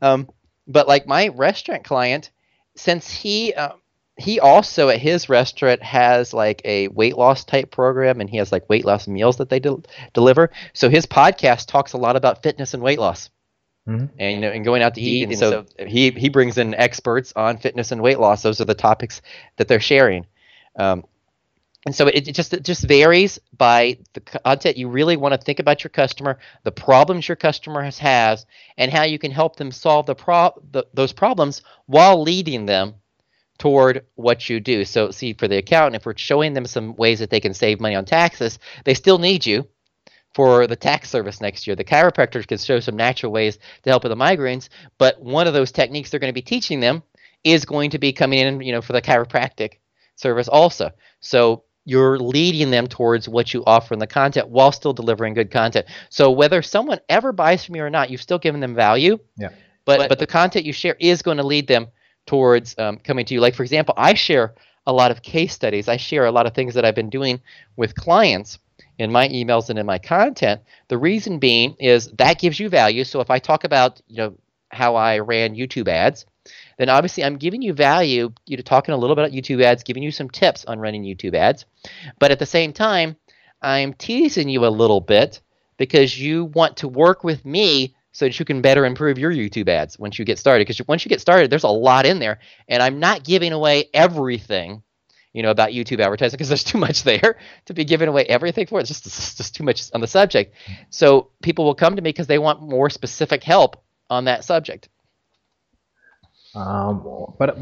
Um, 0.00 0.28
but 0.66 0.88
like 0.88 1.06
my 1.06 1.28
restaurant 1.28 1.84
client, 1.84 2.30
since 2.76 3.10
he 3.10 3.54
uh, 3.54 3.72
he 4.18 4.40
also 4.40 4.88
at 4.88 4.98
his 4.98 5.28
restaurant 5.28 5.82
has 5.82 6.34
like 6.34 6.60
a 6.64 6.88
weight 6.88 7.16
loss 7.16 7.44
type 7.44 7.70
program 7.70 8.20
and 8.20 8.28
he 8.28 8.36
has 8.36 8.52
like 8.52 8.68
weight 8.68 8.84
loss 8.84 9.08
meals 9.08 9.38
that 9.38 9.48
they 9.48 9.58
de- 9.58 9.82
deliver. 10.12 10.50
So 10.74 10.88
his 10.90 11.06
podcast 11.06 11.66
talks 11.66 11.92
a 11.94 11.98
lot 11.98 12.16
about 12.16 12.42
fitness 12.42 12.74
and 12.74 12.82
weight 12.82 12.98
loss. 12.98 13.30
Mm-hmm. 13.88 14.14
and 14.16 14.34
you 14.36 14.40
know 14.40 14.52
and 14.52 14.64
going 14.64 14.80
out 14.80 14.94
to 14.94 15.00
eat 15.00 15.24
and, 15.24 15.36
so, 15.36 15.66
so, 15.76 15.86
he 15.86 16.12
he 16.12 16.28
brings 16.28 16.56
in 16.56 16.72
experts 16.72 17.32
on 17.34 17.58
fitness 17.58 17.90
and 17.90 18.00
weight 18.00 18.20
loss. 18.20 18.40
Those 18.40 18.60
are 18.60 18.64
the 18.64 18.76
topics 18.76 19.22
that 19.56 19.66
they're 19.66 19.80
sharing. 19.80 20.24
Um, 20.78 21.04
and 21.84 21.92
so 21.92 22.06
it, 22.06 22.28
it, 22.28 22.32
just 22.32 22.54
it 22.54 22.62
just 22.62 22.86
varies 22.86 23.40
by 23.56 23.98
the 24.12 24.20
content 24.20 24.76
you 24.76 24.88
really 24.88 25.16
want 25.16 25.34
to 25.34 25.40
think 25.40 25.58
about 25.58 25.82
your 25.82 25.88
customer 25.88 26.38
the 26.62 26.70
problems 26.70 27.26
your 27.26 27.34
customer 27.34 27.82
has, 27.82 27.98
has 27.98 28.46
and 28.76 28.92
how 28.92 29.02
you 29.02 29.18
can 29.18 29.32
help 29.32 29.56
them 29.56 29.72
solve 29.72 30.06
the 30.06 30.14
pro- 30.14 30.62
the, 30.70 30.86
those 30.94 31.12
problems 31.12 31.62
while 31.86 32.22
leading 32.22 32.66
them 32.66 32.94
toward 33.62 34.04
what 34.16 34.48
you 34.48 34.58
do. 34.58 34.84
So, 34.84 35.12
see, 35.12 35.34
for 35.34 35.46
the 35.46 35.58
accountant, 35.58 35.94
if 35.94 36.04
we're 36.04 36.16
showing 36.16 36.52
them 36.52 36.66
some 36.66 36.96
ways 36.96 37.20
that 37.20 37.30
they 37.30 37.38
can 37.38 37.54
save 37.54 37.78
money 37.78 37.94
on 37.94 38.04
taxes, 38.04 38.58
they 38.84 38.92
still 38.92 39.18
need 39.18 39.46
you 39.46 39.68
for 40.34 40.66
the 40.66 40.74
tax 40.74 41.10
service 41.10 41.40
next 41.40 41.64
year. 41.64 41.76
The 41.76 41.84
chiropractors 41.84 42.44
can 42.48 42.58
show 42.58 42.80
some 42.80 42.96
natural 42.96 43.30
ways 43.30 43.58
to 43.84 43.90
help 43.90 44.02
with 44.02 44.10
the 44.10 44.16
migraines, 44.16 44.68
but 44.98 45.22
one 45.22 45.46
of 45.46 45.54
those 45.54 45.70
techniques 45.70 46.10
they're 46.10 46.18
going 46.18 46.32
to 46.32 46.34
be 46.34 46.42
teaching 46.42 46.80
them 46.80 47.04
is 47.44 47.64
going 47.64 47.90
to 47.90 48.00
be 48.00 48.12
coming 48.12 48.40
in, 48.40 48.60
you 48.62 48.72
know, 48.72 48.82
for 48.82 48.94
the 48.94 49.00
chiropractic 49.00 49.74
service 50.16 50.48
also. 50.48 50.90
So 51.20 51.62
you're 51.84 52.18
leading 52.18 52.72
them 52.72 52.88
towards 52.88 53.28
what 53.28 53.54
you 53.54 53.62
offer 53.64 53.94
in 53.94 54.00
the 54.00 54.08
content 54.08 54.48
while 54.48 54.72
still 54.72 54.92
delivering 54.92 55.34
good 55.34 55.52
content. 55.52 55.86
So 56.08 56.32
whether 56.32 56.62
someone 56.62 56.98
ever 57.08 57.30
buys 57.30 57.64
from 57.64 57.76
you 57.76 57.84
or 57.84 57.90
not, 57.90 58.10
you've 58.10 58.22
still 58.22 58.40
given 58.40 58.60
them 58.60 58.74
value. 58.74 59.18
Yeah. 59.36 59.50
But 59.84 59.98
but, 59.98 60.08
but 60.08 60.18
the 60.18 60.26
content 60.26 60.64
you 60.64 60.72
share 60.72 60.96
is 60.98 61.22
going 61.22 61.36
to 61.36 61.46
lead 61.46 61.68
them 61.68 61.86
towards 62.26 62.78
um, 62.78 62.98
coming 62.98 63.24
to 63.26 63.34
you. 63.34 63.40
Like, 63.40 63.54
for 63.54 63.62
example, 63.62 63.94
I 63.96 64.14
share 64.14 64.54
a 64.86 64.92
lot 64.92 65.10
of 65.10 65.22
case 65.22 65.52
studies. 65.52 65.88
I 65.88 65.96
share 65.96 66.26
a 66.26 66.32
lot 66.32 66.46
of 66.46 66.54
things 66.54 66.74
that 66.74 66.84
I've 66.84 66.94
been 66.94 67.10
doing 67.10 67.40
with 67.76 67.94
clients 67.94 68.58
in 68.98 69.12
my 69.12 69.28
emails 69.28 69.70
and 69.70 69.78
in 69.78 69.86
my 69.86 69.98
content. 69.98 70.60
The 70.88 70.98
reason 70.98 71.38
being 71.38 71.76
is 71.78 72.08
that 72.18 72.38
gives 72.38 72.58
you 72.58 72.68
value. 72.68 73.04
So 73.04 73.20
if 73.20 73.30
I 73.30 73.38
talk 73.38 73.64
about, 73.64 74.00
you 74.08 74.16
know, 74.16 74.34
how 74.70 74.96
I 74.96 75.18
ran 75.18 75.54
YouTube 75.54 75.88
ads, 75.88 76.26
then 76.78 76.88
obviously 76.88 77.24
I'm 77.24 77.36
giving 77.36 77.62
you 77.62 77.72
value, 77.72 78.32
you 78.46 78.56
know, 78.56 78.62
talking 78.62 78.94
a 78.94 78.96
little 78.96 79.14
bit 79.14 79.24
about 79.24 79.36
YouTube 79.36 79.62
ads, 79.62 79.82
giving 79.82 80.02
you 80.02 80.10
some 80.10 80.30
tips 80.30 80.64
on 80.64 80.80
running 80.80 81.04
YouTube 81.04 81.34
ads. 81.34 81.64
But 82.18 82.30
at 82.30 82.38
the 82.38 82.46
same 82.46 82.72
time, 82.72 83.16
I'm 83.60 83.94
teasing 83.94 84.48
you 84.48 84.66
a 84.66 84.68
little 84.68 85.00
bit 85.00 85.40
because 85.76 86.18
you 86.18 86.46
want 86.46 86.78
to 86.78 86.88
work 86.88 87.22
with 87.22 87.44
me 87.44 87.94
so 88.12 88.26
that 88.26 88.38
you 88.38 88.44
can 88.44 88.60
better 88.60 88.84
improve 88.84 89.18
your 89.18 89.32
YouTube 89.32 89.68
ads 89.68 89.98
once 89.98 90.18
you 90.18 90.24
get 90.24 90.38
started. 90.38 90.66
Because 90.66 90.86
once 90.86 91.04
you 91.04 91.08
get 91.08 91.20
started, 91.20 91.50
there's 91.50 91.64
a 91.64 91.68
lot 91.68 92.06
in 92.06 92.18
there, 92.18 92.38
and 92.68 92.82
I'm 92.82 93.00
not 93.00 93.24
giving 93.24 93.52
away 93.52 93.88
everything, 93.92 94.82
you 95.32 95.42
know, 95.42 95.50
about 95.50 95.70
YouTube 95.70 96.00
advertising 96.00 96.36
because 96.36 96.48
there's 96.48 96.64
too 96.64 96.78
much 96.78 97.02
there 97.02 97.38
to 97.66 97.74
be 97.74 97.84
giving 97.84 98.08
away 98.08 98.24
everything 98.26 98.66
for. 98.66 98.80
It's 98.80 98.88
just 98.88 99.06
it's 99.06 99.34
just 99.34 99.54
too 99.54 99.64
much 99.64 99.90
on 99.94 100.00
the 100.00 100.06
subject. 100.06 100.54
So 100.90 101.30
people 101.42 101.64
will 101.64 101.74
come 101.74 101.96
to 101.96 102.02
me 102.02 102.10
because 102.10 102.26
they 102.26 102.38
want 102.38 102.62
more 102.62 102.90
specific 102.90 103.42
help 103.42 103.82
on 104.10 104.26
that 104.26 104.44
subject. 104.44 104.88
Um, 106.54 107.34
but 107.38 107.56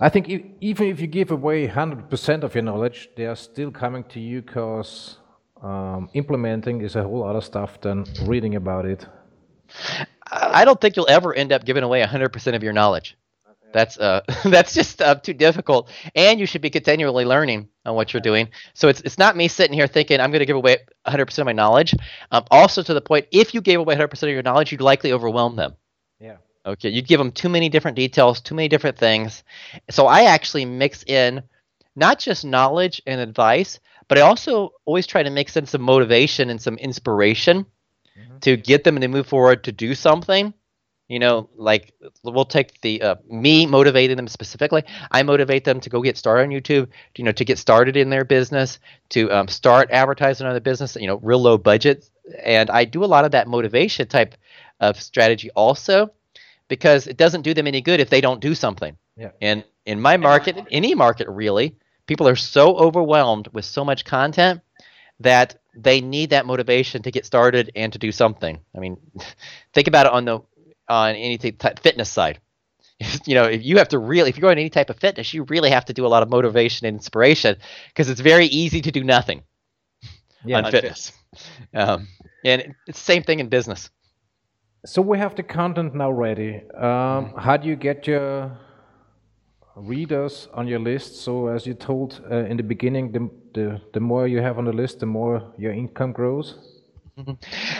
I 0.00 0.08
think 0.08 0.28
if, 0.28 0.42
even 0.60 0.86
if 0.88 1.00
you 1.00 1.06
give 1.06 1.30
away 1.30 1.66
100% 1.66 2.42
of 2.42 2.54
your 2.54 2.62
knowledge, 2.62 3.10
they 3.16 3.26
are 3.26 3.36
still 3.36 3.70
coming 3.70 4.04
to 4.04 4.20
you 4.20 4.42
because 4.42 5.18
um, 5.62 6.10
implementing 6.14 6.80
is 6.80 6.96
a 6.96 7.02
whole 7.02 7.24
other 7.24 7.40
stuff 7.40 7.80
than 7.80 8.04
reading 8.22 8.54
about 8.54 8.84
it. 8.84 9.06
I 10.30 10.64
don't 10.64 10.80
think 10.80 10.96
you'll 10.96 11.10
ever 11.10 11.34
end 11.34 11.52
up 11.52 11.64
giving 11.64 11.82
away 11.82 12.02
100% 12.02 12.54
of 12.54 12.62
your 12.62 12.72
knowledge. 12.72 13.16
That's 13.72 13.98
uh, 13.98 14.20
that's 14.44 14.74
just 14.74 15.00
uh, 15.02 15.16
too 15.16 15.32
difficult, 15.32 15.90
and 16.14 16.38
you 16.38 16.46
should 16.46 16.60
be 16.60 16.70
continually 16.70 17.24
learning 17.24 17.68
on 17.84 17.94
what 17.94 18.12
you're 18.12 18.20
doing. 18.20 18.48
So 18.74 18.88
it's 18.88 19.00
it's 19.00 19.18
not 19.18 19.36
me 19.36 19.48
sitting 19.48 19.72
here 19.72 19.86
thinking 19.86 20.20
I'm 20.20 20.30
going 20.30 20.40
to 20.40 20.46
give 20.46 20.56
away 20.56 20.78
100% 21.06 21.38
of 21.38 21.46
my 21.46 21.52
knowledge. 21.52 21.94
Um, 22.30 22.44
also, 22.50 22.82
to 22.82 22.94
the 22.94 23.00
point, 23.00 23.26
if 23.32 23.54
you 23.54 23.60
gave 23.60 23.80
away 23.80 23.96
100% 23.96 24.22
of 24.22 24.28
your 24.28 24.42
knowledge, 24.42 24.72
you'd 24.72 24.80
likely 24.80 25.12
overwhelm 25.12 25.56
them. 25.56 25.74
Yeah. 26.20 26.36
Okay, 26.64 26.90
you'd 26.90 27.08
give 27.08 27.18
them 27.18 27.32
too 27.32 27.48
many 27.48 27.68
different 27.68 27.96
details, 27.96 28.40
too 28.40 28.54
many 28.54 28.68
different 28.68 28.96
things. 28.96 29.42
So 29.90 30.06
I 30.06 30.24
actually 30.24 30.64
mix 30.64 31.02
in 31.04 31.42
not 31.96 32.18
just 32.18 32.44
knowledge 32.44 33.02
and 33.06 33.20
advice, 33.20 33.80
but 34.08 34.18
I 34.18 34.20
also 34.20 34.72
always 34.84 35.06
try 35.06 35.22
to 35.22 35.30
mix 35.30 35.56
in 35.56 35.66
some 35.66 35.82
motivation 35.82 36.50
and 36.50 36.60
some 36.60 36.76
inspiration 36.76 37.66
mm-hmm. 38.18 38.38
to 38.38 38.56
get 38.56 38.84
them 38.84 38.96
and 38.96 39.02
to 39.02 39.08
move 39.08 39.26
forward 39.26 39.64
to 39.64 39.72
do 39.72 39.94
something 39.94 40.54
you 41.12 41.18
know 41.18 41.48
like 41.56 41.92
we'll 42.24 42.44
take 42.44 42.80
the 42.80 43.02
uh, 43.02 43.14
me 43.28 43.66
motivating 43.66 44.16
them 44.16 44.28
specifically 44.28 44.82
i 45.10 45.22
motivate 45.22 45.64
them 45.64 45.78
to 45.78 45.90
go 45.90 46.00
get 46.00 46.16
started 46.16 46.44
on 46.44 46.48
youtube 46.48 46.88
you 47.16 47.24
know 47.24 47.32
to 47.32 47.44
get 47.44 47.58
started 47.58 47.96
in 47.96 48.08
their 48.08 48.24
business 48.24 48.78
to 49.10 49.30
um, 49.30 49.46
start 49.46 49.90
advertising 49.90 50.46
on 50.46 50.54
the 50.54 50.60
business 50.60 50.96
you 50.96 51.06
know 51.06 51.16
real 51.16 51.40
low 51.40 51.58
budget 51.58 52.08
and 52.42 52.70
i 52.70 52.84
do 52.84 53.04
a 53.04 53.06
lot 53.06 53.24
of 53.24 53.32
that 53.32 53.46
motivation 53.46 54.06
type 54.08 54.34
of 54.80 55.00
strategy 55.00 55.50
also 55.50 56.10
because 56.68 57.06
it 57.06 57.18
doesn't 57.18 57.42
do 57.42 57.52
them 57.52 57.66
any 57.66 57.82
good 57.82 58.00
if 58.00 58.08
they 58.08 58.20
don't 58.20 58.40
do 58.40 58.54
something 58.54 58.96
yeah. 59.16 59.30
and 59.42 59.64
in 59.84 60.00
my 60.00 60.16
market 60.16 60.56
in 60.56 60.66
any 60.70 60.94
market 60.94 61.28
really 61.28 61.76
people 62.06 62.26
are 62.26 62.36
so 62.36 62.74
overwhelmed 62.76 63.48
with 63.52 63.66
so 63.66 63.84
much 63.84 64.04
content 64.04 64.60
that 65.20 65.58
they 65.74 66.00
need 66.00 66.30
that 66.30 66.46
motivation 66.46 67.02
to 67.02 67.10
get 67.10 67.24
started 67.24 67.70
and 67.74 67.92
to 67.92 67.98
do 67.98 68.12
something. 68.12 68.58
I 68.76 68.80
mean, 68.80 68.98
think 69.74 69.88
about 69.88 70.06
it 70.06 70.12
on 70.12 70.24
the 70.24 70.40
on 70.88 71.14
any 71.14 71.38
type 71.38 71.78
fitness 71.80 72.10
side. 72.10 72.40
you 73.26 73.34
know, 73.34 73.44
if 73.44 73.64
you 73.64 73.78
have 73.78 73.88
to 73.88 73.98
really, 73.98 74.30
if 74.30 74.36
you're 74.36 74.42
going 74.42 74.58
any 74.58 74.70
type 74.70 74.90
of 74.90 74.98
fitness, 74.98 75.32
you 75.32 75.44
really 75.44 75.70
have 75.70 75.84
to 75.86 75.92
do 75.92 76.06
a 76.06 76.08
lot 76.08 76.22
of 76.22 76.28
motivation 76.28 76.86
and 76.86 76.96
inspiration 76.96 77.56
because 77.88 78.08
it's 78.08 78.20
very 78.20 78.46
easy 78.46 78.80
to 78.82 78.90
do 78.90 79.02
nothing 79.02 79.42
yeah, 80.44 80.58
on 80.58 80.70
fitness. 80.70 81.12
Um, 81.72 82.08
and 82.44 82.74
it's 82.86 82.98
the 82.98 83.04
same 83.04 83.22
thing 83.22 83.40
in 83.40 83.48
business. 83.48 83.88
So 84.84 85.00
we 85.00 85.16
have 85.16 85.34
the 85.34 85.42
content 85.42 85.94
now 85.94 86.10
ready. 86.10 86.60
Um, 86.76 87.32
how 87.38 87.56
do 87.56 87.68
you 87.68 87.74
get 87.74 88.06
your 88.06 88.52
readers 89.76 90.48
on 90.54 90.66
your 90.66 90.78
list? 90.78 91.22
So 91.22 91.48
as 91.48 91.66
you 91.66 91.74
told 91.74 92.20
uh, 92.30 92.44
in 92.44 92.56
the 92.56 92.62
beginning, 92.62 93.12
the, 93.12 93.30
the 93.54 93.80
the 93.92 94.00
more 94.00 94.26
you 94.26 94.40
have 94.40 94.58
on 94.58 94.64
the 94.64 94.72
list, 94.72 95.00
the 95.00 95.06
more 95.06 95.52
your 95.58 95.72
income 95.72 96.12
grows. 96.12 96.58
Mm-hmm. 97.18 97.32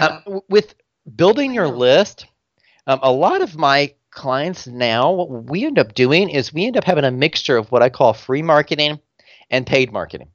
Uh, 0.02 0.40
with 0.48 0.74
building 1.16 1.54
your 1.54 1.68
list, 1.68 2.26
um, 2.86 3.00
a 3.02 3.12
lot 3.12 3.42
of 3.42 3.56
my 3.56 3.94
clients 4.10 4.66
now, 4.66 5.10
what 5.10 5.50
we 5.50 5.64
end 5.64 5.78
up 5.78 5.94
doing 5.94 6.28
is 6.28 6.52
we 6.52 6.66
end 6.66 6.76
up 6.76 6.84
having 6.84 7.04
a 7.04 7.10
mixture 7.10 7.56
of 7.56 7.72
what 7.72 7.82
I 7.82 7.88
call 7.88 8.12
free 8.12 8.42
marketing 8.42 9.00
and 9.50 9.66
paid 9.66 9.92
marketing. 9.92 10.28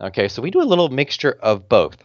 Okay, 0.00 0.28
so 0.28 0.40
we 0.40 0.50
do 0.50 0.62
a 0.62 0.62
little 0.62 0.88
mixture 0.88 1.36
of 1.42 1.68
both. 1.68 1.96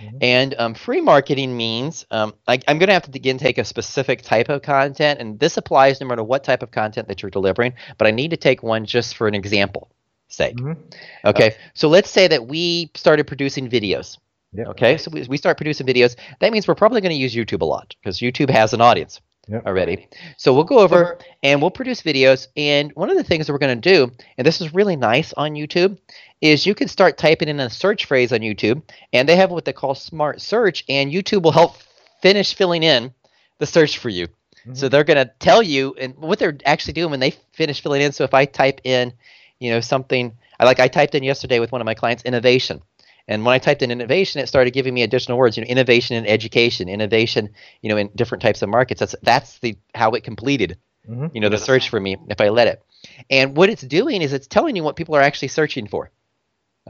Mm-hmm. 0.00 0.16
And 0.20 0.54
um, 0.58 0.74
free 0.74 1.00
marketing 1.00 1.56
means 1.56 2.06
um, 2.10 2.34
I, 2.48 2.54
am 2.66 2.78
going 2.78 2.88
to 2.88 2.94
have 2.94 3.10
to 3.10 3.16
again 3.16 3.38
take 3.38 3.58
a 3.58 3.64
specific 3.64 4.22
type 4.22 4.48
of 4.48 4.62
content, 4.62 5.20
and 5.20 5.38
this 5.38 5.56
applies 5.56 6.00
no 6.00 6.06
matter 6.06 6.22
what 6.22 6.44
type 6.44 6.62
of 6.62 6.70
content 6.70 7.08
that 7.08 7.22
you're 7.22 7.30
delivering. 7.30 7.74
But 7.98 8.06
I 8.06 8.10
need 8.10 8.30
to 8.30 8.36
take 8.36 8.62
one 8.62 8.84
just 8.86 9.16
for 9.16 9.28
an 9.28 9.34
example 9.34 9.90
sake. 10.28 10.56
Mm-hmm. 10.56 11.28
Okay, 11.28 11.48
uh, 11.48 11.54
so 11.74 11.88
let's 11.88 12.10
say 12.10 12.28
that 12.28 12.46
we 12.46 12.90
started 12.94 13.26
producing 13.26 13.68
videos. 13.68 14.18
Okay, 14.58 14.98
so 14.98 15.10
we, 15.10 15.22
we 15.28 15.36
start 15.38 15.56
producing 15.56 15.86
videos. 15.86 16.16
That 16.40 16.52
means 16.52 16.68
we're 16.68 16.74
probably 16.74 17.00
going 17.00 17.12
to 17.12 17.16
use 17.16 17.34
YouTube 17.34 17.62
a 17.62 17.64
lot 17.64 17.94
because 18.00 18.18
YouTube 18.18 18.50
has 18.50 18.74
an 18.74 18.82
audience 18.82 19.20
yep. 19.48 19.66
already. 19.66 20.08
So 20.36 20.54
we'll 20.54 20.64
go 20.64 20.78
over 20.78 21.18
and 21.42 21.60
we'll 21.60 21.70
produce 21.70 22.02
videos. 22.02 22.48
And 22.56 22.92
one 22.92 23.10
of 23.10 23.16
the 23.16 23.24
things 23.24 23.46
that 23.46 23.52
we're 23.52 23.58
going 23.58 23.80
to 23.80 23.90
do, 23.94 24.12
and 24.38 24.46
this 24.46 24.60
is 24.60 24.74
really 24.74 24.96
nice 24.96 25.32
on 25.32 25.52
YouTube, 25.52 25.98
is 26.40 26.66
you 26.66 26.74
can 26.74 26.88
start 26.88 27.18
typing 27.18 27.48
in 27.48 27.60
a 27.60 27.70
search 27.70 28.06
phrase 28.06 28.32
on 28.32 28.40
YouTube, 28.40 28.82
and 29.12 29.28
they 29.28 29.36
have 29.36 29.50
what 29.50 29.64
they 29.64 29.72
call 29.72 29.94
smart 29.94 30.40
search, 30.40 30.84
and 30.88 31.12
YouTube 31.12 31.42
will 31.42 31.52
help 31.52 31.76
finish 32.20 32.54
filling 32.54 32.82
in 32.82 33.12
the 33.58 33.66
search 33.66 33.98
for 33.98 34.08
you. 34.08 34.26
Mm-hmm. 34.26 34.74
So 34.74 34.88
they're 34.88 35.04
going 35.04 35.24
to 35.24 35.32
tell 35.38 35.62
you, 35.62 35.94
and 36.00 36.16
what 36.16 36.38
they're 36.38 36.58
actually 36.64 36.94
doing 36.94 37.10
when 37.10 37.20
they 37.20 37.34
finish 37.52 37.80
filling 37.80 38.02
in. 38.02 38.12
So 38.12 38.24
if 38.24 38.34
I 38.34 38.44
type 38.44 38.80
in, 38.84 39.12
you 39.58 39.70
know, 39.70 39.80
something, 39.80 40.32
like 40.60 40.80
I 40.80 40.88
typed 40.88 41.14
in 41.14 41.22
yesterday 41.22 41.60
with 41.60 41.72
one 41.72 41.80
of 41.80 41.84
my 41.84 41.94
clients, 41.94 42.24
innovation 42.24 42.82
and 43.28 43.44
when 43.44 43.54
I 43.54 43.58
typed 43.58 43.82
in 43.82 43.90
innovation, 43.90 44.40
it 44.40 44.48
started 44.48 44.72
giving 44.72 44.94
me 44.94 45.02
additional 45.02 45.38
words. 45.38 45.56
You 45.56 45.64
know, 45.64 45.68
innovation 45.68 46.16
in 46.16 46.26
education, 46.26 46.88
innovation, 46.88 47.50
you 47.80 47.88
know, 47.88 47.96
in 47.96 48.10
different 48.14 48.42
types 48.42 48.62
of 48.62 48.68
markets. 48.68 49.00
That's 49.00 49.14
that's 49.22 49.58
the 49.60 49.76
how 49.94 50.12
it 50.12 50.24
completed. 50.24 50.78
Mm-hmm. 51.08 51.28
You 51.34 51.40
know, 51.40 51.48
the 51.48 51.58
search 51.58 51.88
for 51.88 52.00
me 52.00 52.16
if 52.28 52.40
I 52.40 52.48
let 52.48 52.68
it. 52.68 52.82
And 53.30 53.56
what 53.56 53.70
it's 53.70 53.82
doing 53.82 54.22
is 54.22 54.32
it's 54.32 54.46
telling 54.46 54.76
you 54.76 54.82
what 54.82 54.96
people 54.96 55.16
are 55.16 55.22
actually 55.22 55.48
searching 55.48 55.86
for. 55.86 56.10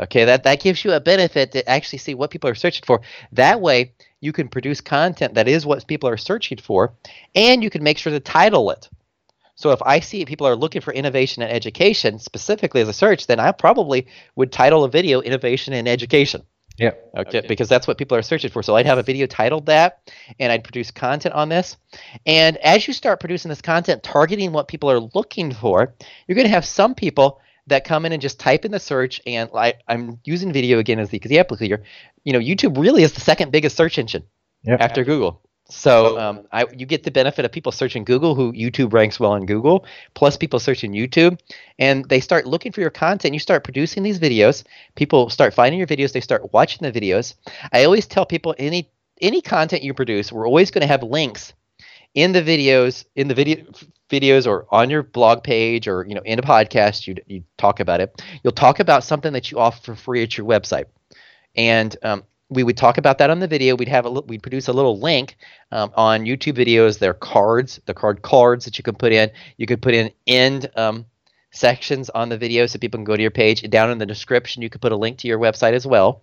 Okay, 0.00 0.24
that 0.24 0.44
that 0.44 0.60
gives 0.60 0.84
you 0.84 0.92
a 0.92 1.00
benefit 1.00 1.52
to 1.52 1.68
actually 1.68 1.98
see 1.98 2.14
what 2.14 2.30
people 2.30 2.48
are 2.48 2.54
searching 2.54 2.84
for. 2.86 3.02
That 3.32 3.60
way, 3.60 3.92
you 4.20 4.32
can 4.32 4.48
produce 4.48 4.80
content 4.80 5.34
that 5.34 5.48
is 5.48 5.66
what 5.66 5.86
people 5.86 6.08
are 6.08 6.16
searching 6.16 6.58
for, 6.58 6.94
and 7.34 7.62
you 7.62 7.68
can 7.68 7.82
make 7.82 7.98
sure 7.98 8.12
to 8.12 8.20
title 8.20 8.70
it. 8.70 8.88
So 9.62 9.70
if 9.70 9.80
I 9.82 10.00
see 10.00 10.24
people 10.24 10.48
are 10.48 10.56
looking 10.56 10.82
for 10.82 10.92
innovation 10.92 11.40
and 11.40 11.52
education 11.52 12.18
specifically 12.18 12.80
as 12.80 12.88
a 12.88 12.92
search, 12.92 13.28
then 13.28 13.38
I 13.38 13.52
probably 13.52 14.08
would 14.34 14.50
title 14.50 14.82
a 14.82 14.90
video 14.90 15.20
innovation 15.20 15.72
and 15.72 15.86
education. 15.86 16.42
Yeah. 16.78 16.94
Okay, 17.16 17.38
okay, 17.38 17.46
Because 17.46 17.68
that's 17.68 17.86
what 17.86 17.96
people 17.96 18.18
are 18.18 18.22
searching 18.22 18.50
for. 18.50 18.64
So 18.64 18.74
I'd 18.74 18.86
have 18.86 18.98
a 18.98 19.04
video 19.04 19.26
titled 19.26 19.66
that, 19.66 20.10
and 20.40 20.50
I'd 20.50 20.64
produce 20.64 20.90
content 20.90 21.36
on 21.36 21.48
this. 21.48 21.76
And 22.26 22.56
as 22.56 22.88
you 22.88 22.92
start 22.92 23.20
producing 23.20 23.50
this 23.50 23.62
content, 23.62 24.02
targeting 24.02 24.50
what 24.50 24.66
people 24.66 24.90
are 24.90 24.98
looking 24.98 25.52
for, 25.52 25.94
you're 26.26 26.34
going 26.34 26.48
to 26.48 26.52
have 26.52 26.64
some 26.64 26.96
people 26.96 27.40
that 27.68 27.84
come 27.84 28.04
in 28.04 28.10
and 28.10 28.20
just 28.20 28.40
type 28.40 28.64
in 28.64 28.72
the 28.72 28.80
search. 28.80 29.20
And 29.26 29.48
like 29.52 29.78
I'm 29.86 30.18
using 30.24 30.52
video 30.52 30.80
again 30.80 30.98
as 30.98 31.10
the 31.10 31.18
example 31.18 31.56
here. 31.56 31.84
You 32.24 32.32
know, 32.32 32.40
YouTube 32.40 32.76
really 32.82 33.04
is 33.04 33.12
the 33.12 33.20
second 33.20 33.52
biggest 33.52 33.76
search 33.76 33.96
engine 33.96 34.24
yep. 34.64 34.80
after 34.80 35.04
Google. 35.04 35.40
So 35.72 36.18
um, 36.18 36.46
I, 36.52 36.66
you 36.76 36.86
get 36.86 37.02
the 37.02 37.10
benefit 37.10 37.44
of 37.44 37.52
people 37.52 37.72
searching 37.72 38.04
Google, 38.04 38.34
who 38.34 38.52
YouTube 38.52 38.92
ranks 38.92 39.18
well 39.18 39.34
in 39.34 39.46
Google, 39.46 39.86
plus 40.14 40.36
people 40.36 40.60
searching 40.60 40.92
YouTube, 40.92 41.38
and 41.78 42.08
they 42.08 42.20
start 42.20 42.46
looking 42.46 42.72
for 42.72 42.80
your 42.80 42.90
content. 42.90 43.34
You 43.34 43.40
start 43.40 43.64
producing 43.64 44.02
these 44.02 44.18
videos. 44.18 44.64
People 44.96 45.30
start 45.30 45.54
finding 45.54 45.78
your 45.78 45.88
videos. 45.88 46.12
They 46.12 46.20
start 46.20 46.52
watching 46.52 46.90
the 46.90 47.00
videos. 47.00 47.34
I 47.72 47.84
always 47.84 48.06
tell 48.06 48.26
people 48.26 48.54
any 48.58 48.90
any 49.22 49.40
content 49.40 49.82
you 49.82 49.94
produce, 49.94 50.32
we're 50.32 50.46
always 50.46 50.70
going 50.70 50.82
to 50.82 50.88
have 50.88 51.02
links 51.02 51.54
in 52.14 52.32
the 52.32 52.42
videos, 52.42 53.04
in 53.14 53.28
the 53.28 53.34
video 53.34 53.64
videos, 54.10 54.46
or 54.46 54.66
on 54.70 54.90
your 54.90 55.02
blog 55.02 55.42
page, 55.42 55.88
or 55.88 56.04
you 56.06 56.14
know, 56.14 56.22
in 56.24 56.38
a 56.38 56.42
podcast. 56.42 57.06
You 57.06 57.14
you 57.26 57.44
talk 57.56 57.80
about 57.80 58.00
it. 58.00 58.22
You'll 58.42 58.52
talk 58.52 58.80
about 58.80 59.04
something 59.04 59.32
that 59.32 59.50
you 59.50 59.58
offer 59.58 59.80
for 59.80 59.94
free 59.94 60.22
at 60.22 60.36
your 60.36 60.46
website. 60.46 60.86
And 61.54 61.96
um, 62.02 62.24
we 62.52 62.62
would 62.62 62.76
talk 62.76 62.98
about 62.98 63.18
that 63.18 63.30
on 63.30 63.40
the 63.40 63.46
video. 63.46 63.74
We'd 63.74 63.88
have 63.88 64.06
a 64.06 64.10
we'd 64.10 64.42
produce 64.42 64.68
a 64.68 64.72
little 64.72 64.98
link 64.98 65.36
um, 65.70 65.90
on 65.94 66.24
YouTube 66.24 66.56
videos. 66.56 66.98
There 66.98 67.10
are 67.10 67.14
cards, 67.14 67.80
the 67.86 67.94
card 67.94 68.22
cards 68.22 68.64
that 68.64 68.78
you 68.78 68.84
can 68.84 68.94
put 68.94 69.12
in. 69.12 69.30
You 69.56 69.66
could 69.66 69.82
put 69.82 69.94
in 69.94 70.10
end 70.26 70.70
um, 70.76 71.06
sections 71.52 72.10
on 72.10 72.28
the 72.28 72.38
video 72.38 72.66
so 72.66 72.78
people 72.78 72.98
can 72.98 73.04
go 73.04 73.16
to 73.16 73.22
your 73.22 73.30
page. 73.30 73.62
Down 73.70 73.90
in 73.90 73.98
the 73.98 74.06
description, 74.06 74.62
you 74.62 74.70
could 74.70 74.80
put 74.80 74.92
a 74.92 74.96
link 74.96 75.18
to 75.18 75.28
your 75.28 75.38
website 75.38 75.72
as 75.72 75.86
well. 75.86 76.22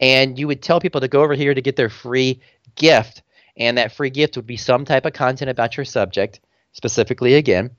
And 0.00 0.38
you 0.38 0.46
would 0.46 0.62
tell 0.62 0.80
people 0.80 1.00
to 1.00 1.08
go 1.08 1.22
over 1.22 1.34
here 1.34 1.54
to 1.54 1.60
get 1.60 1.76
their 1.76 1.90
free 1.90 2.40
gift. 2.74 3.22
And 3.56 3.76
that 3.76 3.92
free 3.92 4.10
gift 4.10 4.36
would 4.36 4.46
be 4.46 4.56
some 4.56 4.84
type 4.84 5.04
of 5.04 5.12
content 5.12 5.50
about 5.50 5.76
your 5.76 5.84
subject, 5.84 6.40
specifically 6.72 7.34
again. 7.34 7.70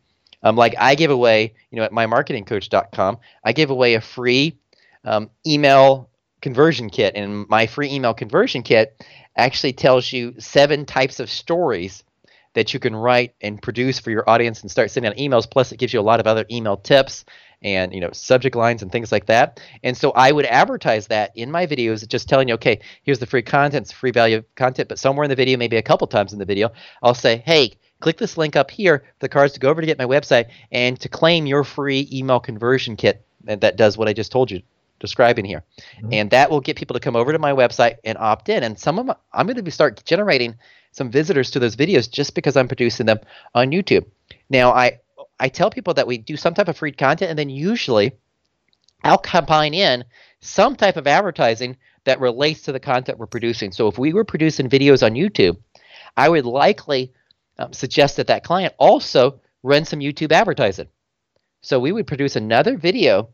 Um, 0.44 0.56
like 0.56 0.76
I 0.78 0.96
give 0.96 1.12
away, 1.12 1.54
you 1.72 1.78
know, 1.78 1.84
at 1.84 1.92
mymarketingcoach.com, 1.92 3.18
I 3.44 3.54
give 3.54 3.70
away 3.70 3.96
a 3.96 4.02
free 4.02 4.58
um, 5.06 5.30
email 5.46 6.10
conversion 6.42 6.90
kit 6.90 7.16
and 7.16 7.48
my 7.50 7.68
free 7.68 7.92
email 7.92 8.14
conversion 8.14 8.64
kit 8.64 9.06
actually 9.36 9.74
tells 9.74 10.12
you 10.12 10.36
seven 10.40 10.86
types 10.86 11.20
of 11.20 11.30
stories 11.30 12.04
that 12.54 12.74
you 12.74 12.80
can 12.80 12.96
write 12.96 13.36
and 13.42 13.62
produce 13.62 14.00
for 14.00 14.12
your 14.12 14.28
audience 14.30 14.62
and 14.62 14.72
start 14.72 14.92
sending 14.92 15.12
out 15.12 15.18
emails. 15.18 15.50
Plus 15.50 15.72
it 15.72 15.78
gives 15.78 15.94
you 15.94 16.00
a 16.00 16.02
lot 16.02 16.20
of 16.20 16.28
other 16.28 16.46
email 16.52 16.78
tips 16.78 17.26
and 17.62 17.94
you 17.94 18.00
know 18.00 18.10
subject 18.12 18.56
lines 18.56 18.82
and 18.82 18.92
things 18.92 19.12
like 19.12 19.26
that. 19.26 19.60
And 19.84 19.96
so 19.96 20.12
i 20.12 20.32
would 20.32 20.46
advertise 20.46 21.08
that 21.08 21.32
in 21.36 21.52
my 21.52 21.68
videos 21.68 22.08
just 22.08 22.30
telling 22.30 22.48
you 22.48 22.54
okay 22.56 22.80
here's 23.04 23.20
the 23.20 23.26
free 23.26 23.42
content 23.42 23.84
it's 23.84 23.92
free 23.92 24.12
value 24.12 24.44
content 24.56 24.88
but 24.88 25.00
somewhere 25.00 25.26
in 25.26 25.30
the 25.30 25.36
video 25.36 25.58
maybe 25.58 25.76
a 25.78 25.82
couple 25.82 26.08
times 26.08 26.32
in 26.32 26.40
the 26.40 26.46
video 26.46 26.72
i'll 27.04 27.14
say 27.14 27.44
hey 27.46 27.74
click 28.00 28.18
this 28.18 28.38
link 28.38 28.56
up 28.56 28.72
here 28.72 29.04
the 29.20 29.30
cards 29.30 29.54
to 29.54 29.60
go 29.60 29.70
over 29.70 29.82
to 29.82 29.88
get 29.88 29.98
my 29.98 30.06
website 30.06 30.46
and 30.72 31.00
to 31.02 31.10
claim 31.10 31.46
your 31.46 31.64
free 31.64 32.08
email 32.14 32.40
conversion 32.40 32.96
kit 32.96 33.26
that 33.44 33.76
does 33.76 33.98
what 33.98 34.08
i 34.08 34.14
just 34.14 34.32
told 34.32 34.50
you 34.50 34.62
describing 35.00 35.46
here. 35.46 35.64
Mm-hmm. 35.98 36.14
And 36.14 36.32
that 36.32 36.50
will 36.50 36.62
get 36.62 36.78
people 36.78 36.94
to 36.94 37.00
come 37.00 37.16
over 37.16 37.32
to 37.32 37.40
my 37.40 37.52
website 37.52 37.98
and 38.04 38.18
opt 38.18 38.50
in. 38.50 38.64
And 38.64 38.78
some 38.78 39.00
of 39.00 39.08
them, 39.08 39.16
I'm 39.34 39.48
going 39.48 39.64
to 39.64 39.72
start 39.72 40.04
generating 40.06 40.56
some 40.92 41.12
visitors 41.12 41.52
to 41.52 41.60
those 41.60 41.76
videos 41.76 42.10
just 42.10 42.36
because 42.36 42.58
I'm 42.58 42.68
producing 42.68 43.06
them 43.06 43.20
on 43.54 43.72
YouTube. 43.72 44.06
Now, 44.50 44.72
I 44.72 45.00
I 45.40 45.48
tell 45.48 45.70
people 45.70 45.94
that 45.94 46.08
we 46.08 46.18
do 46.18 46.36
some 46.36 46.54
type 46.54 46.68
of 46.68 46.78
free 46.78 46.92
content, 46.92 47.30
and 47.30 47.40
then 47.40 47.50
usually 47.50 48.12
I'll 49.04 49.18
combine 49.18 49.74
in 49.74 50.04
some 50.42 50.76
type 50.76 50.98
of 50.98 51.08
advertising 51.08 51.78
that 52.04 52.20
relates 52.20 52.64
to 52.64 52.72
the 52.72 52.80
content 52.80 53.18
we're 53.18 53.28
producing. 53.28 53.72
So 53.72 53.88
if 53.88 53.98
we 53.98 54.14
were 54.14 54.26
producing 54.26 54.70
videos 54.70 55.06
on 55.06 55.14
YouTube, 55.14 55.58
I 56.18 56.28
would 56.28 56.46
likely 56.46 57.14
um, 57.58 57.72
suggest 57.72 58.18
that 58.18 58.28
that 58.28 58.44
client 58.44 58.74
also 58.78 59.40
run 59.64 59.86
some 59.86 60.00
YouTube 60.00 60.32
advertising. 60.32 60.88
So 61.62 61.80
we 61.80 61.92
would 61.92 62.08
produce 62.08 62.36
another 62.36 62.78
video 62.78 63.30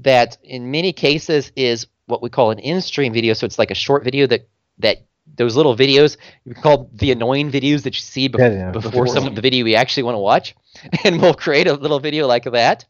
that 0.00 0.38
in 0.42 0.70
many 0.70 0.92
cases 0.92 1.52
is 1.56 1.86
what 2.06 2.22
we 2.22 2.28
call 2.28 2.50
an 2.50 2.58
in-stream 2.58 3.12
video. 3.12 3.34
So 3.34 3.46
it's 3.46 3.58
like 3.58 3.70
a 3.70 3.74
short 3.74 4.04
video 4.04 4.26
that 4.26 4.48
that 4.78 5.04
those 5.36 5.56
little 5.56 5.74
videos 5.74 6.18
we 6.44 6.52
call 6.54 6.90
the 6.92 7.10
annoying 7.10 7.50
videos 7.50 7.82
that 7.84 7.94
you 7.94 8.00
see 8.00 8.28
be- 8.28 8.38
yeah, 8.38 8.50
yeah. 8.50 8.70
before, 8.70 8.90
before 8.90 9.06
some 9.06 9.26
of 9.26 9.34
the 9.34 9.40
video 9.40 9.64
we 9.64 9.74
actually 9.74 10.02
want 10.02 10.14
to 10.14 10.20
watch. 10.20 10.54
And 11.04 11.22
we'll 11.22 11.34
create 11.34 11.68
a 11.68 11.72
little 11.72 12.00
video 12.00 12.26
like 12.26 12.44
that. 12.44 12.84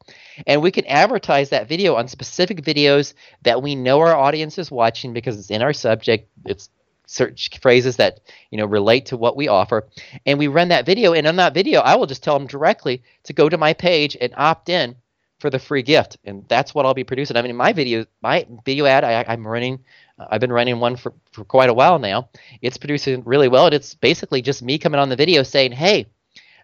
And 0.46 0.62
we 0.62 0.70
can 0.70 0.86
advertise 0.86 1.50
that 1.50 1.68
video 1.68 1.96
on 1.96 2.08
specific 2.08 2.62
videos 2.62 3.12
that 3.42 3.62
we 3.62 3.74
know 3.74 4.00
our 4.00 4.16
audience 4.16 4.56
is 4.58 4.70
watching 4.70 5.12
because 5.12 5.38
it's 5.38 5.50
in 5.50 5.60
our 5.60 5.74
subject. 5.74 6.28
It's 6.46 6.70
search 7.06 7.50
phrases 7.60 7.96
that 7.96 8.20
you 8.50 8.56
know 8.56 8.64
relate 8.64 9.06
to 9.06 9.18
what 9.18 9.36
we 9.36 9.48
offer. 9.48 9.86
And 10.24 10.38
we 10.38 10.48
run 10.48 10.68
that 10.68 10.86
video. 10.86 11.12
And 11.12 11.26
on 11.26 11.36
that 11.36 11.54
video 11.54 11.80
i 11.80 11.94
will 11.94 12.06
just 12.06 12.24
tell 12.24 12.38
them 12.38 12.48
directly 12.48 13.02
to 13.24 13.34
go 13.34 13.50
to 13.50 13.58
my 13.58 13.74
page 13.74 14.16
and 14.18 14.32
opt 14.36 14.70
in 14.70 14.96
for 15.44 15.50
the 15.50 15.58
free 15.58 15.82
gift 15.82 16.16
and 16.24 16.42
that's 16.48 16.74
what 16.74 16.86
i'll 16.86 16.94
be 16.94 17.04
producing 17.04 17.36
i 17.36 17.42
mean 17.42 17.54
my 17.54 17.70
video 17.70 18.06
my 18.22 18.46
video 18.64 18.86
ad 18.86 19.04
I, 19.04 19.26
i'm 19.28 19.46
running 19.46 19.78
I've 20.18 20.40
been 20.40 20.52
running 20.52 20.78
one 20.80 20.96
for, 20.96 21.12
for 21.32 21.44
quite 21.44 21.70
a 21.70 21.74
while 21.74 21.98
now. 21.98 22.28
It's 22.62 22.76
producing 22.76 23.24
really 23.24 23.48
well, 23.48 23.66
and 23.66 23.74
it's 23.74 23.94
basically 23.94 24.42
just 24.42 24.62
me 24.62 24.78
coming 24.78 25.00
on 25.00 25.08
the 25.08 25.16
video 25.16 25.42
saying, 25.42 25.72
"Hey, 25.72 26.06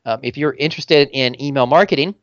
um, 0.06 0.20
if 0.22 0.36
you're 0.36 0.54
interested 0.54 1.08
in 1.12 1.40
email 1.42 1.66
marketing, 1.66 2.14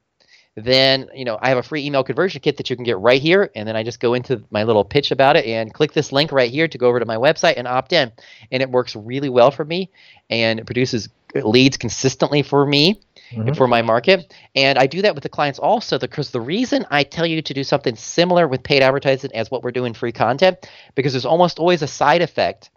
then 0.56 1.10
you 1.14 1.26
know 1.26 1.38
I 1.42 1.50
have 1.50 1.58
a 1.58 1.64
free 1.64 1.86
email 1.86 2.04
conversion 2.04 2.42
kit 2.42 2.58
that 2.58 2.70
you 2.70 2.78
can 2.78 2.86
get 2.86 2.98
right 3.00 3.22
here." 3.22 3.52
And 3.56 3.68
then 3.68 3.76
I 3.76 3.84
just 3.84 4.00
go 4.00 4.14
into 4.14 4.42
my 4.52 4.64
little 4.64 4.86
pitch 4.86 5.12
about 5.12 5.36
it 5.36 5.46
and 5.46 5.74
click 5.74 5.92
this 5.92 6.14
link 6.14 6.32
right 6.32 6.50
here 6.50 6.68
to 6.68 6.78
go 6.78 6.88
over 6.88 7.00
to 7.00 7.06
my 7.06 7.18
website 7.18 7.56
and 7.58 7.68
opt 7.68 7.92
in, 7.92 8.12
and 8.52 8.64
it 8.64 8.72
works 8.72 8.96
really 8.96 9.30
well 9.30 9.52
for 9.52 9.66
me, 9.66 9.92
and 10.30 10.60
it 10.60 10.66
produces 10.66 11.10
leads 11.36 11.78
consistently 11.78 12.42
for 12.42 12.66
me 12.66 13.00
mm-hmm. 13.32 13.54
for 13.54 13.68
my 13.68 13.82
market. 13.82 14.34
And 14.56 14.78
I 14.78 14.88
do 14.88 15.02
that 15.02 15.16
with 15.16 15.24
the 15.24 15.30
clients 15.30 15.60
also 15.60 16.00
because 16.00 16.32
the 16.32 16.42
reason 16.42 16.86
I 16.90 17.04
tell 17.04 17.26
you 17.26 17.42
to 17.42 17.54
do 17.54 17.64
something 17.64 17.96
similar 17.96 18.48
with 18.48 18.64
paid 18.64 18.82
advertising 18.82 19.32
as 19.34 19.52
what 19.52 19.64
we're 19.64 19.72
doing 19.72 19.94
free 19.94 20.12
content, 20.12 20.70
because 20.96 21.14
there's 21.14 21.26
almost 21.26 21.60
always 21.60 21.82
a 21.82 21.88
side 21.88 22.22
effect 22.22 22.70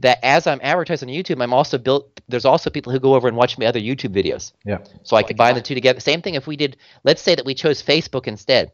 that 0.00 0.18
as 0.24 0.46
I'm 0.46 0.60
advertising 0.62 1.08
on 1.08 1.14
YouTube, 1.14 1.42
I'm 1.42 1.52
also 1.52 1.78
built. 1.78 2.20
There's 2.28 2.44
also 2.44 2.70
people 2.70 2.92
who 2.92 2.98
go 2.98 3.14
over 3.14 3.28
and 3.28 3.36
watch 3.36 3.58
my 3.58 3.66
other 3.66 3.80
YouTube 3.80 4.14
videos. 4.14 4.52
Yeah. 4.64 4.78
So 5.04 5.16
I 5.16 5.22
combine 5.22 5.54
the 5.54 5.62
two 5.62 5.74
together. 5.74 6.00
Same 6.00 6.20
thing 6.20 6.34
if 6.34 6.46
we 6.46 6.56
did. 6.56 6.76
Let's 7.04 7.22
say 7.22 7.34
that 7.34 7.44
we 7.44 7.54
chose 7.54 7.82
Facebook 7.82 8.26
instead, 8.26 8.72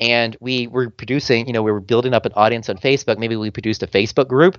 and 0.00 0.36
we 0.40 0.66
were 0.66 0.90
producing. 0.90 1.46
You 1.46 1.52
know, 1.52 1.62
we 1.62 1.70
were 1.70 1.80
building 1.80 2.14
up 2.14 2.26
an 2.26 2.32
audience 2.34 2.68
on 2.68 2.78
Facebook. 2.78 3.18
Maybe 3.18 3.36
we 3.36 3.50
produced 3.50 3.82
a 3.84 3.86
Facebook 3.86 4.26
group, 4.26 4.58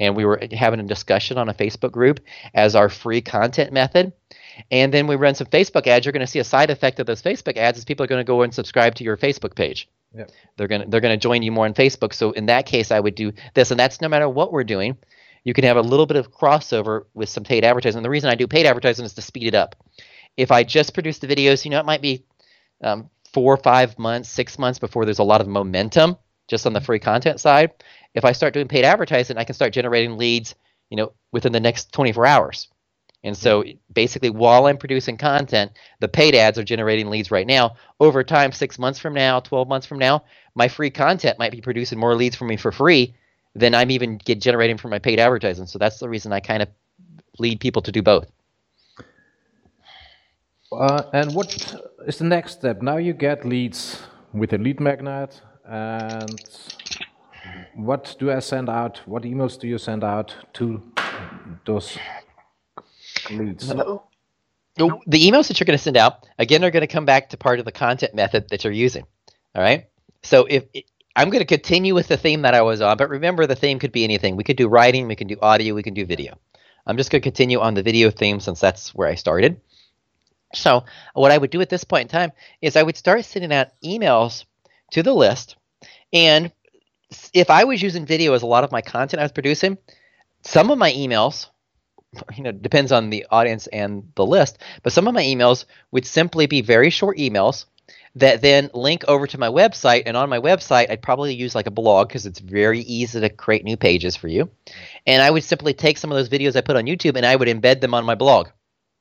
and 0.00 0.16
we 0.16 0.24
were 0.24 0.42
having 0.50 0.80
a 0.80 0.84
discussion 0.84 1.38
on 1.38 1.48
a 1.48 1.54
Facebook 1.54 1.92
group 1.92 2.18
as 2.54 2.74
our 2.74 2.88
free 2.88 3.20
content 3.20 3.72
method 3.72 4.12
and 4.70 4.92
then 4.92 5.06
we 5.06 5.16
run 5.16 5.34
some 5.34 5.46
Facebook 5.46 5.86
ads, 5.86 6.04
you're 6.04 6.12
going 6.12 6.20
to 6.20 6.26
see 6.26 6.38
a 6.38 6.44
side 6.44 6.70
effect 6.70 7.00
of 7.00 7.06
those 7.06 7.22
Facebook 7.22 7.56
ads 7.56 7.78
is 7.78 7.84
people 7.84 8.04
are 8.04 8.08
going 8.08 8.20
to 8.20 8.24
go 8.24 8.42
and 8.42 8.54
subscribe 8.54 8.94
to 8.96 9.04
your 9.04 9.16
Facebook 9.16 9.54
page. 9.54 9.88
Yep. 10.14 10.30
They're 10.56 10.68
going 10.68 10.82
to 10.82 10.88
they're 10.88 11.00
going 11.00 11.18
to 11.18 11.22
join 11.22 11.42
you 11.42 11.52
more 11.52 11.66
on 11.66 11.74
Facebook. 11.74 12.12
So 12.12 12.32
in 12.32 12.46
that 12.46 12.66
case, 12.66 12.90
I 12.90 12.98
would 12.98 13.14
do 13.14 13.32
this, 13.54 13.70
and 13.70 13.78
that's 13.78 14.00
no 14.00 14.08
matter 14.08 14.28
what 14.28 14.52
we're 14.52 14.64
doing. 14.64 14.96
You 15.44 15.54
can 15.54 15.64
have 15.64 15.78
a 15.78 15.82
little 15.82 16.04
bit 16.04 16.18
of 16.18 16.30
crossover 16.30 17.04
with 17.14 17.28
some 17.30 17.44
paid 17.44 17.64
advertising. 17.64 17.98
And 17.98 18.04
The 18.04 18.10
reason 18.10 18.28
I 18.28 18.34
do 18.34 18.46
paid 18.46 18.66
advertising 18.66 19.06
is 19.06 19.14
to 19.14 19.22
speed 19.22 19.46
it 19.46 19.54
up. 19.54 19.74
If 20.36 20.50
I 20.50 20.64
just 20.64 20.92
produce 20.92 21.18
the 21.18 21.28
videos, 21.28 21.64
you 21.64 21.70
know, 21.70 21.80
it 21.80 21.86
might 21.86 22.02
be 22.02 22.24
um, 22.82 23.08
four, 23.32 23.56
five 23.56 23.98
months, 23.98 24.28
six 24.28 24.58
months 24.58 24.78
before 24.78 25.04
there's 25.04 25.18
a 25.18 25.24
lot 25.24 25.40
of 25.40 25.48
momentum 25.48 26.16
just 26.46 26.66
on 26.66 26.74
the 26.74 26.80
free 26.80 26.98
content 26.98 27.40
side. 27.40 27.70
If 28.14 28.24
I 28.24 28.32
start 28.32 28.54
doing 28.54 28.68
paid 28.68 28.84
advertising, 28.84 29.38
I 29.38 29.44
can 29.44 29.54
start 29.54 29.72
generating 29.72 30.18
leads, 30.18 30.54
you 30.90 30.96
know, 30.96 31.12
within 31.32 31.52
the 31.52 31.60
next 31.60 31.92
24 31.92 32.26
hours. 32.26 32.68
And 33.22 33.36
so 33.36 33.64
basically, 33.92 34.30
while 34.30 34.66
I'm 34.66 34.78
producing 34.78 35.18
content, 35.18 35.72
the 36.00 36.08
paid 36.08 36.34
ads 36.34 36.58
are 36.58 36.64
generating 36.64 37.10
leads 37.10 37.30
right 37.30 37.46
now. 37.46 37.76
Over 38.00 38.24
time, 38.24 38.50
six 38.50 38.78
months 38.78 38.98
from 38.98 39.12
now, 39.14 39.40
12 39.40 39.68
months 39.68 39.86
from 39.86 39.98
now, 39.98 40.24
my 40.54 40.68
free 40.68 40.90
content 40.90 41.38
might 41.38 41.52
be 41.52 41.60
producing 41.60 41.98
more 41.98 42.14
leads 42.14 42.34
for 42.36 42.46
me 42.46 42.56
for 42.56 42.72
free 42.72 43.14
than 43.54 43.74
I'm 43.74 43.90
even 43.90 44.16
get 44.18 44.40
generating 44.40 44.78
from 44.78 44.90
my 44.90 44.98
paid 44.98 45.20
advertising. 45.20 45.66
So 45.66 45.78
that's 45.78 45.98
the 45.98 46.08
reason 46.08 46.32
I 46.32 46.40
kind 46.40 46.62
of 46.62 46.68
lead 47.38 47.60
people 47.60 47.82
to 47.82 47.92
do 47.92 48.02
both. 48.02 48.30
Uh, 50.72 51.02
and 51.12 51.34
what 51.34 51.74
is 52.06 52.18
the 52.18 52.24
next 52.24 52.52
step? 52.52 52.80
Now 52.82 52.96
you 52.96 53.12
get 53.12 53.44
leads 53.44 54.02
with 54.32 54.52
a 54.52 54.58
lead 54.58 54.80
magnet, 54.80 55.40
and 55.64 56.40
what 57.74 58.16
do 58.18 58.30
I 58.30 58.40
send 58.40 58.68
out? 58.68 59.00
What 59.06 59.22
emails 59.22 59.58
do 59.58 59.68
you 59.68 59.78
send 59.78 60.04
out 60.04 60.34
to 60.54 60.82
those 61.64 61.98
leads. 63.30 63.68
the 63.68 64.00
emails 64.76 65.48
that 65.48 65.60
you're 65.60 65.66
going 65.66 65.76
to 65.76 65.82
send 65.82 65.96
out 65.96 66.26
again 66.38 66.64
are 66.64 66.70
going 66.70 66.82
to 66.82 66.86
come 66.86 67.04
back 67.04 67.30
to 67.30 67.36
part 67.36 67.58
of 67.58 67.64
the 67.64 67.72
content 67.72 68.14
method 68.14 68.48
that 68.50 68.64
you're 68.64 68.72
using. 68.72 69.04
All 69.54 69.62
right. 69.62 69.86
So 70.22 70.46
if 70.48 70.64
I'm 71.16 71.30
going 71.30 71.40
to 71.40 71.46
continue 71.46 71.94
with 71.94 72.08
the 72.08 72.16
theme 72.16 72.42
that 72.42 72.54
I 72.54 72.62
was 72.62 72.80
on, 72.80 72.96
but 72.96 73.08
remember 73.08 73.46
the 73.46 73.56
theme 73.56 73.78
could 73.78 73.92
be 73.92 74.04
anything. 74.04 74.36
We 74.36 74.44
could 74.44 74.56
do 74.56 74.68
writing, 74.68 75.08
we 75.08 75.16
can 75.16 75.26
do 75.26 75.36
audio, 75.40 75.74
we 75.74 75.82
can 75.82 75.94
do 75.94 76.06
video. 76.06 76.38
I'm 76.86 76.96
just 76.96 77.10
going 77.10 77.20
to 77.20 77.26
continue 77.26 77.60
on 77.60 77.74
the 77.74 77.82
video 77.82 78.10
theme 78.10 78.40
since 78.40 78.60
that's 78.60 78.94
where 78.94 79.08
I 79.08 79.14
started. 79.14 79.60
So 80.54 80.84
what 81.14 81.30
I 81.30 81.38
would 81.38 81.50
do 81.50 81.60
at 81.60 81.68
this 81.68 81.84
point 81.84 82.02
in 82.02 82.08
time 82.08 82.32
is 82.60 82.76
I 82.76 82.82
would 82.82 82.96
start 82.96 83.24
sending 83.24 83.52
out 83.52 83.68
emails 83.84 84.44
to 84.92 85.02
the 85.02 85.14
list, 85.14 85.56
and 86.12 86.50
if 87.32 87.50
I 87.50 87.64
was 87.64 87.82
using 87.82 88.06
video 88.06 88.34
as 88.34 88.42
a 88.42 88.46
lot 88.46 88.64
of 88.64 88.72
my 88.72 88.80
content 88.80 89.20
I 89.20 89.24
was 89.24 89.32
producing, 89.32 89.78
some 90.42 90.70
of 90.70 90.78
my 90.78 90.92
emails 90.92 91.48
you 92.34 92.42
know 92.42 92.52
depends 92.52 92.90
on 92.90 93.10
the 93.10 93.26
audience 93.30 93.66
and 93.68 94.10
the 94.16 94.26
list 94.26 94.58
but 94.82 94.92
some 94.92 95.06
of 95.06 95.14
my 95.14 95.22
emails 95.22 95.64
would 95.92 96.04
simply 96.04 96.46
be 96.46 96.60
very 96.60 96.90
short 96.90 97.16
emails 97.18 97.66
that 98.16 98.42
then 98.42 98.68
link 98.74 99.04
over 99.06 99.28
to 99.28 99.38
my 99.38 99.46
website 99.46 100.02
and 100.06 100.16
on 100.16 100.28
my 100.28 100.40
website 100.40 100.90
i'd 100.90 101.02
probably 101.02 101.34
use 101.34 101.54
like 101.54 101.68
a 101.68 101.70
blog 101.70 102.08
because 102.08 102.26
it's 102.26 102.40
very 102.40 102.80
easy 102.80 103.20
to 103.20 103.28
create 103.28 103.62
new 103.62 103.76
pages 103.76 104.16
for 104.16 104.26
you 104.26 104.50
and 105.06 105.22
i 105.22 105.30
would 105.30 105.44
simply 105.44 105.72
take 105.72 105.98
some 105.98 106.10
of 106.10 106.16
those 106.16 106.28
videos 106.28 106.56
i 106.56 106.60
put 106.60 106.76
on 106.76 106.86
youtube 106.86 107.16
and 107.16 107.24
i 107.24 107.36
would 107.36 107.48
embed 107.48 107.80
them 107.80 107.94
on 107.94 108.04
my 108.04 108.16
blog 108.16 108.48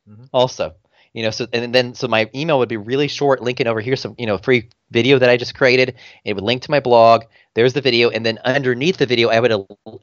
mm-hmm. 0.07 0.25
also 0.31 0.75
you 1.13 1.23
know 1.23 1.31
so 1.31 1.47
and 1.53 1.73
then 1.73 1.93
so 1.93 2.07
my 2.07 2.29
email 2.35 2.59
would 2.59 2.69
be 2.69 2.77
really 2.77 3.07
short 3.07 3.41
linking 3.41 3.67
over 3.67 3.81
here 3.81 3.95
some 3.95 4.15
you 4.17 4.25
know 4.25 4.37
free 4.37 4.69
video 4.91 5.19
that 5.19 5.29
i 5.29 5.37
just 5.37 5.55
created 5.55 5.95
it 6.23 6.33
would 6.33 6.43
link 6.43 6.61
to 6.61 6.71
my 6.71 6.79
blog 6.79 7.23
there's 7.55 7.73
the 7.73 7.81
video 7.81 8.09
and 8.09 8.25
then 8.25 8.37
underneath 8.45 8.97
the 8.97 9.05
video 9.05 9.29
i 9.29 9.39
would 9.39 9.51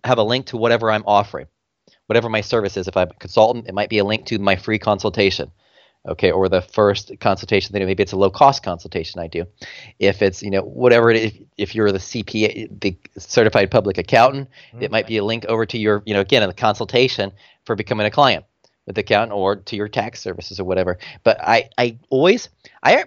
have 0.05 0.19
a 0.19 0.23
link 0.23 0.47
to 0.47 0.57
whatever 0.57 0.91
i'm 0.91 1.05
offering 1.07 1.47
whatever 2.07 2.29
my 2.29 2.41
service 2.41 2.77
is. 2.77 2.89
If 2.89 2.97
I'm 2.97 3.11
a 3.11 3.15
consultant, 3.15 3.69
it 3.69 3.75
might 3.75 3.91
be 3.91 3.99
a 3.99 4.05
link 4.05 4.27
to 4.27 4.39
my 4.39 4.57
free 4.57 4.79
consultation. 4.79 5.51
Okay, 6.09 6.31
or 6.31 6.49
the 6.49 6.63
first 6.63 7.11
consultation, 7.19 7.73
then 7.73 7.85
maybe 7.85 8.01
it's 8.01 8.13
a 8.13 8.17
low 8.17 8.31
cost 8.31 8.63
consultation 8.63 9.21
I 9.21 9.27
do. 9.27 9.45
If 9.99 10.23
it's 10.23 10.41
you 10.41 10.51
know 10.51 10.63
whatever 10.63 11.11
it 11.11 11.17
is, 11.17 11.33
if 11.59 11.75
you're 11.75 11.91
the 11.91 11.99
CPA, 11.99 12.81
the 12.81 12.97
certified 13.19 13.73
public 13.73 13.99
accountant, 13.99 14.49
mm-hmm. 14.69 14.83
it 14.85 14.93
might 14.93 15.09
be 15.09 15.17
a 15.17 15.25
link 15.25 15.47
over 15.47 15.67
to 15.67 15.77
your 15.77 16.05
you 16.07 16.15
know 16.15 16.21
again 16.21 16.49
a 16.49 16.53
consultation 16.53 17.33
for 17.65 17.75
becoming 17.75 18.07
a 18.07 18.11
client 18.13 18.45
the 18.87 19.01
accountant 19.01 19.33
or 19.33 19.57
to 19.57 19.77
your 19.77 19.89
tax 19.89 20.21
services 20.21 20.61
or 20.61 20.65
whatever. 20.65 20.99
But 21.25 21.41
I 21.41 21.71
I 21.77 21.99
always 22.11 22.49
I 22.83 23.05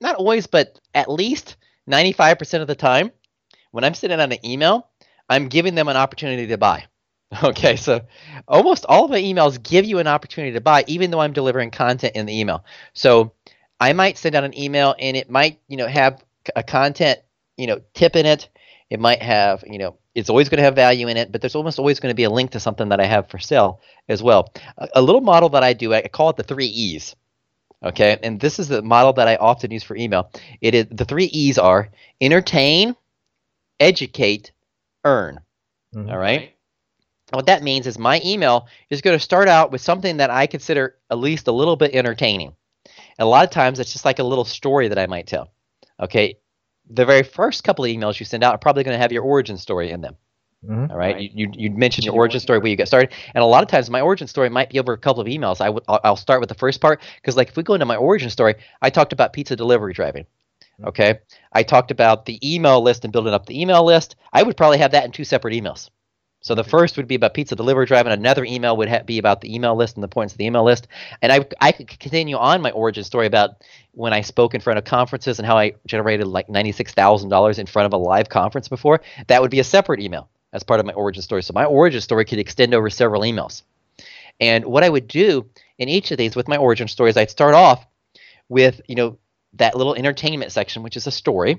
not 0.00 0.16
always 0.16 0.46
but 0.46 0.78
at 0.94 1.10
least 1.10 1.56
95% 1.88 2.60
of 2.60 2.66
the 2.66 2.74
time 2.74 3.10
when 3.70 3.84
I'm 3.84 3.94
sending 3.94 4.20
out 4.20 4.32
an 4.32 4.44
email, 4.44 4.88
I'm 5.28 5.48
giving 5.48 5.74
them 5.74 5.88
an 5.88 5.96
opportunity 5.96 6.46
to 6.48 6.58
buy. 6.58 6.84
Okay, 7.44 7.76
so 7.76 8.00
almost 8.48 8.86
all 8.88 9.04
of 9.04 9.10
my 9.10 9.20
emails 9.20 9.62
give 9.62 9.84
you 9.84 9.98
an 9.98 10.06
opportunity 10.06 10.54
to 10.54 10.62
buy, 10.62 10.82
even 10.86 11.10
though 11.10 11.20
I'm 11.20 11.34
delivering 11.34 11.70
content 11.70 12.16
in 12.16 12.24
the 12.24 12.40
email. 12.40 12.64
So 12.94 13.34
I 13.78 13.92
might 13.92 14.16
send 14.16 14.34
out 14.34 14.44
an 14.44 14.58
email 14.58 14.94
and 14.98 15.14
it 15.14 15.28
might, 15.28 15.60
you 15.68 15.76
know, 15.76 15.86
have 15.86 16.24
a 16.56 16.62
content, 16.62 17.20
you 17.58 17.66
know, 17.66 17.82
tip 17.92 18.16
in 18.16 18.24
it. 18.24 18.48
It 18.88 18.98
might 18.98 19.20
have, 19.20 19.62
you 19.66 19.76
know, 19.76 19.98
it's 20.18 20.30
always 20.30 20.48
going 20.48 20.58
to 20.58 20.64
have 20.64 20.74
value 20.74 21.08
in 21.08 21.16
it, 21.16 21.32
but 21.32 21.40
there's 21.40 21.54
almost 21.54 21.78
always 21.78 22.00
going 22.00 22.10
to 22.10 22.16
be 22.16 22.24
a 22.24 22.30
link 22.30 22.52
to 22.52 22.60
something 22.60 22.88
that 22.90 23.00
I 23.00 23.06
have 23.06 23.28
for 23.28 23.38
sale 23.38 23.80
as 24.08 24.22
well. 24.22 24.52
A, 24.76 24.88
a 24.96 25.02
little 25.02 25.20
model 25.20 25.48
that 25.50 25.62
I 25.62 25.72
do, 25.72 25.94
I 25.94 26.02
call 26.02 26.30
it 26.30 26.36
the 26.36 26.42
three 26.42 26.66
E's. 26.66 27.16
Okay, 27.82 28.18
and 28.22 28.40
this 28.40 28.58
is 28.58 28.68
the 28.68 28.82
model 28.82 29.12
that 29.14 29.28
I 29.28 29.36
often 29.36 29.70
use 29.70 29.84
for 29.84 29.96
email. 29.96 30.30
It 30.60 30.74
is 30.74 30.86
the 30.90 31.04
three 31.04 31.26
E's 31.26 31.58
are 31.58 31.88
entertain, 32.20 32.96
educate, 33.78 34.50
earn. 35.04 35.40
Mm-hmm. 35.94 36.10
All 36.10 36.18
right 36.18 36.54
what 37.30 37.46
that 37.46 37.62
means 37.62 37.86
is 37.86 37.98
my 37.98 38.20
email 38.24 38.68
is 38.90 39.00
going 39.00 39.16
to 39.16 39.22
start 39.22 39.48
out 39.48 39.70
with 39.70 39.80
something 39.80 40.16
that 40.18 40.30
I 40.30 40.46
consider 40.46 40.96
at 41.10 41.18
least 41.18 41.48
a 41.48 41.52
little 41.52 41.76
bit 41.76 41.94
entertaining. 41.94 42.54
And 42.86 43.26
a 43.26 43.26
lot 43.26 43.44
of 43.44 43.50
times 43.50 43.78
it's 43.78 43.92
just 43.92 44.04
like 44.04 44.18
a 44.18 44.24
little 44.24 44.44
story 44.44 44.88
that 44.88 44.98
I 44.98 45.06
might 45.06 45.26
tell. 45.26 45.50
Okay. 46.00 46.38
The 46.90 47.04
very 47.04 47.22
first 47.22 47.64
couple 47.64 47.84
of 47.84 47.90
emails 47.90 48.18
you 48.18 48.26
send 48.26 48.42
out 48.42 48.54
are 48.54 48.58
probably 48.58 48.84
going 48.84 48.94
to 48.94 49.00
have 49.00 49.12
your 49.12 49.22
origin 49.22 49.58
story 49.58 49.90
in 49.90 50.00
them. 50.00 50.16
Mm-hmm. 50.66 50.90
All 50.90 50.96
right, 50.98 51.20
you, 51.20 51.30
you 51.34 51.52
you 51.54 51.70
mentioned 51.70 52.04
your 52.04 52.14
origin 52.14 52.40
story 52.40 52.58
where 52.58 52.68
you 52.68 52.74
get 52.74 52.88
started, 52.88 53.12
and 53.32 53.44
a 53.44 53.46
lot 53.46 53.62
of 53.62 53.68
times 53.68 53.88
my 53.88 54.00
origin 54.00 54.26
story 54.26 54.48
might 54.48 54.70
be 54.70 54.80
over 54.80 54.92
a 54.92 54.98
couple 54.98 55.20
of 55.20 55.28
emails. 55.28 55.60
I 55.60 55.66
w- 55.66 55.84
I'll 55.86 56.00
I'll 56.02 56.16
start 56.16 56.40
with 56.40 56.48
the 56.48 56.56
first 56.56 56.80
part 56.80 57.00
because, 57.14 57.36
like, 57.36 57.50
if 57.50 57.56
we 57.56 57.62
go 57.62 57.74
into 57.74 57.86
my 57.86 57.94
origin 57.94 58.28
story, 58.28 58.56
I 58.82 58.90
talked 58.90 59.12
about 59.12 59.32
pizza 59.32 59.54
delivery 59.54 59.92
driving. 59.92 60.24
Mm-hmm. 60.24 60.88
Okay, 60.88 61.20
I 61.52 61.62
talked 61.62 61.92
about 61.92 62.24
the 62.24 62.40
email 62.42 62.80
list 62.80 63.04
and 63.04 63.12
building 63.12 63.34
up 63.34 63.46
the 63.46 63.60
email 63.60 63.84
list. 63.84 64.16
I 64.32 64.42
would 64.42 64.56
probably 64.56 64.78
have 64.78 64.90
that 64.92 65.04
in 65.04 65.12
two 65.12 65.22
separate 65.22 65.54
emails. 65.54 65.90
So 66.40 66.54
the 66.54 66.64
first 66.64 66.96
would 66.96 67.08
be 67.08 67.16
about 67.16 67.34
pizza 67.34 67.56
delivery 67.56 67.86
drive, 67.86 68.06
and 68.06 68.12
another 68.12 68.44
email 68.44 68.76
would 68.76 68.88
ha- 68.88 69.02
be 69.04 69.18
about 69.18 69.40
the 69.40 69.52
email 69.52 69.74
list 69.74 69.96
and 69.96 70.04
the 70.04 70.08
points 70.08 70.34
of 70.34 70.38
the 70.38 70.46
email 70.46 70.64
list. 70.64 70.86
And 71.20 71.32
I, 71.32 71.46
I 71.60 71.72
could 71.72 71.88
continue 71.98 72.36
on 72.36 72.62
my 72.62 72.70
origin 72.70 73.02
story 73.02 73.26
about 73.26 73.56
when 73.92 74.12
I 74.12 74.20
spoke 74.20 74.54
in 74.54 74.60
front 74.60 74.78
of 74.78 74.84
conferences 74.84 75.38
and 75.38 75.46
how 75.46 75.58
I 75.58 75.74
generated 75.86 76.28
like 76.28 76.46
$96,000 76.46 77.58
in 77.58 77.66
front 77.66 77.86
of 77.86 77.92
a 77.92 77.96
live 77.96 78.28
conference 78.28 78.68
before. 78.68 79.00
That 79.26 79.42
would 79.42 79.50
be 79.50 79.58
a 79.58 79.64
separate 79.64 80.00
email 80.00 80.28
as 80.52 80.62
part 80.62 80.78
of 80.78 80.86
my 80.86 80.92
origin 80.92 81.22
story. 81.22 81.42
So 81.42 81.52
my 81.54 81.64
origin 81.64 82.00
story 82.00 82.24
could 82.24 82.38
extend 82.38 82.72
over 82.72 82.88
several 82.88 83.22
emails. 83.22 83.62
And 84.40 84.64
what 84.64 84.84
I 84.84 84.88
would 84.88 85.08
do 85.08 85.50
in 85.78 85.88
each 85.88 86.12
of 86.12 86.18
these 86.18 86.36
with 86.36 86.46
my 86.46 86.56
origin 86.56 86.86
stories, 86.86 87.16
I'd 87.16 87.30
start 87.30 87.54
off 87.54 87.84
with, 88.48 88.80
you 88.86 88.94
know, 88.94 89.18
that 89.54 89.76
little 89.76 89.94
entertainment 89.94 90.52
section, 90.52 90.84
which 90.84 90.96
is 90.96 91.08
a 91.08 91.10
story. 91.10 91.58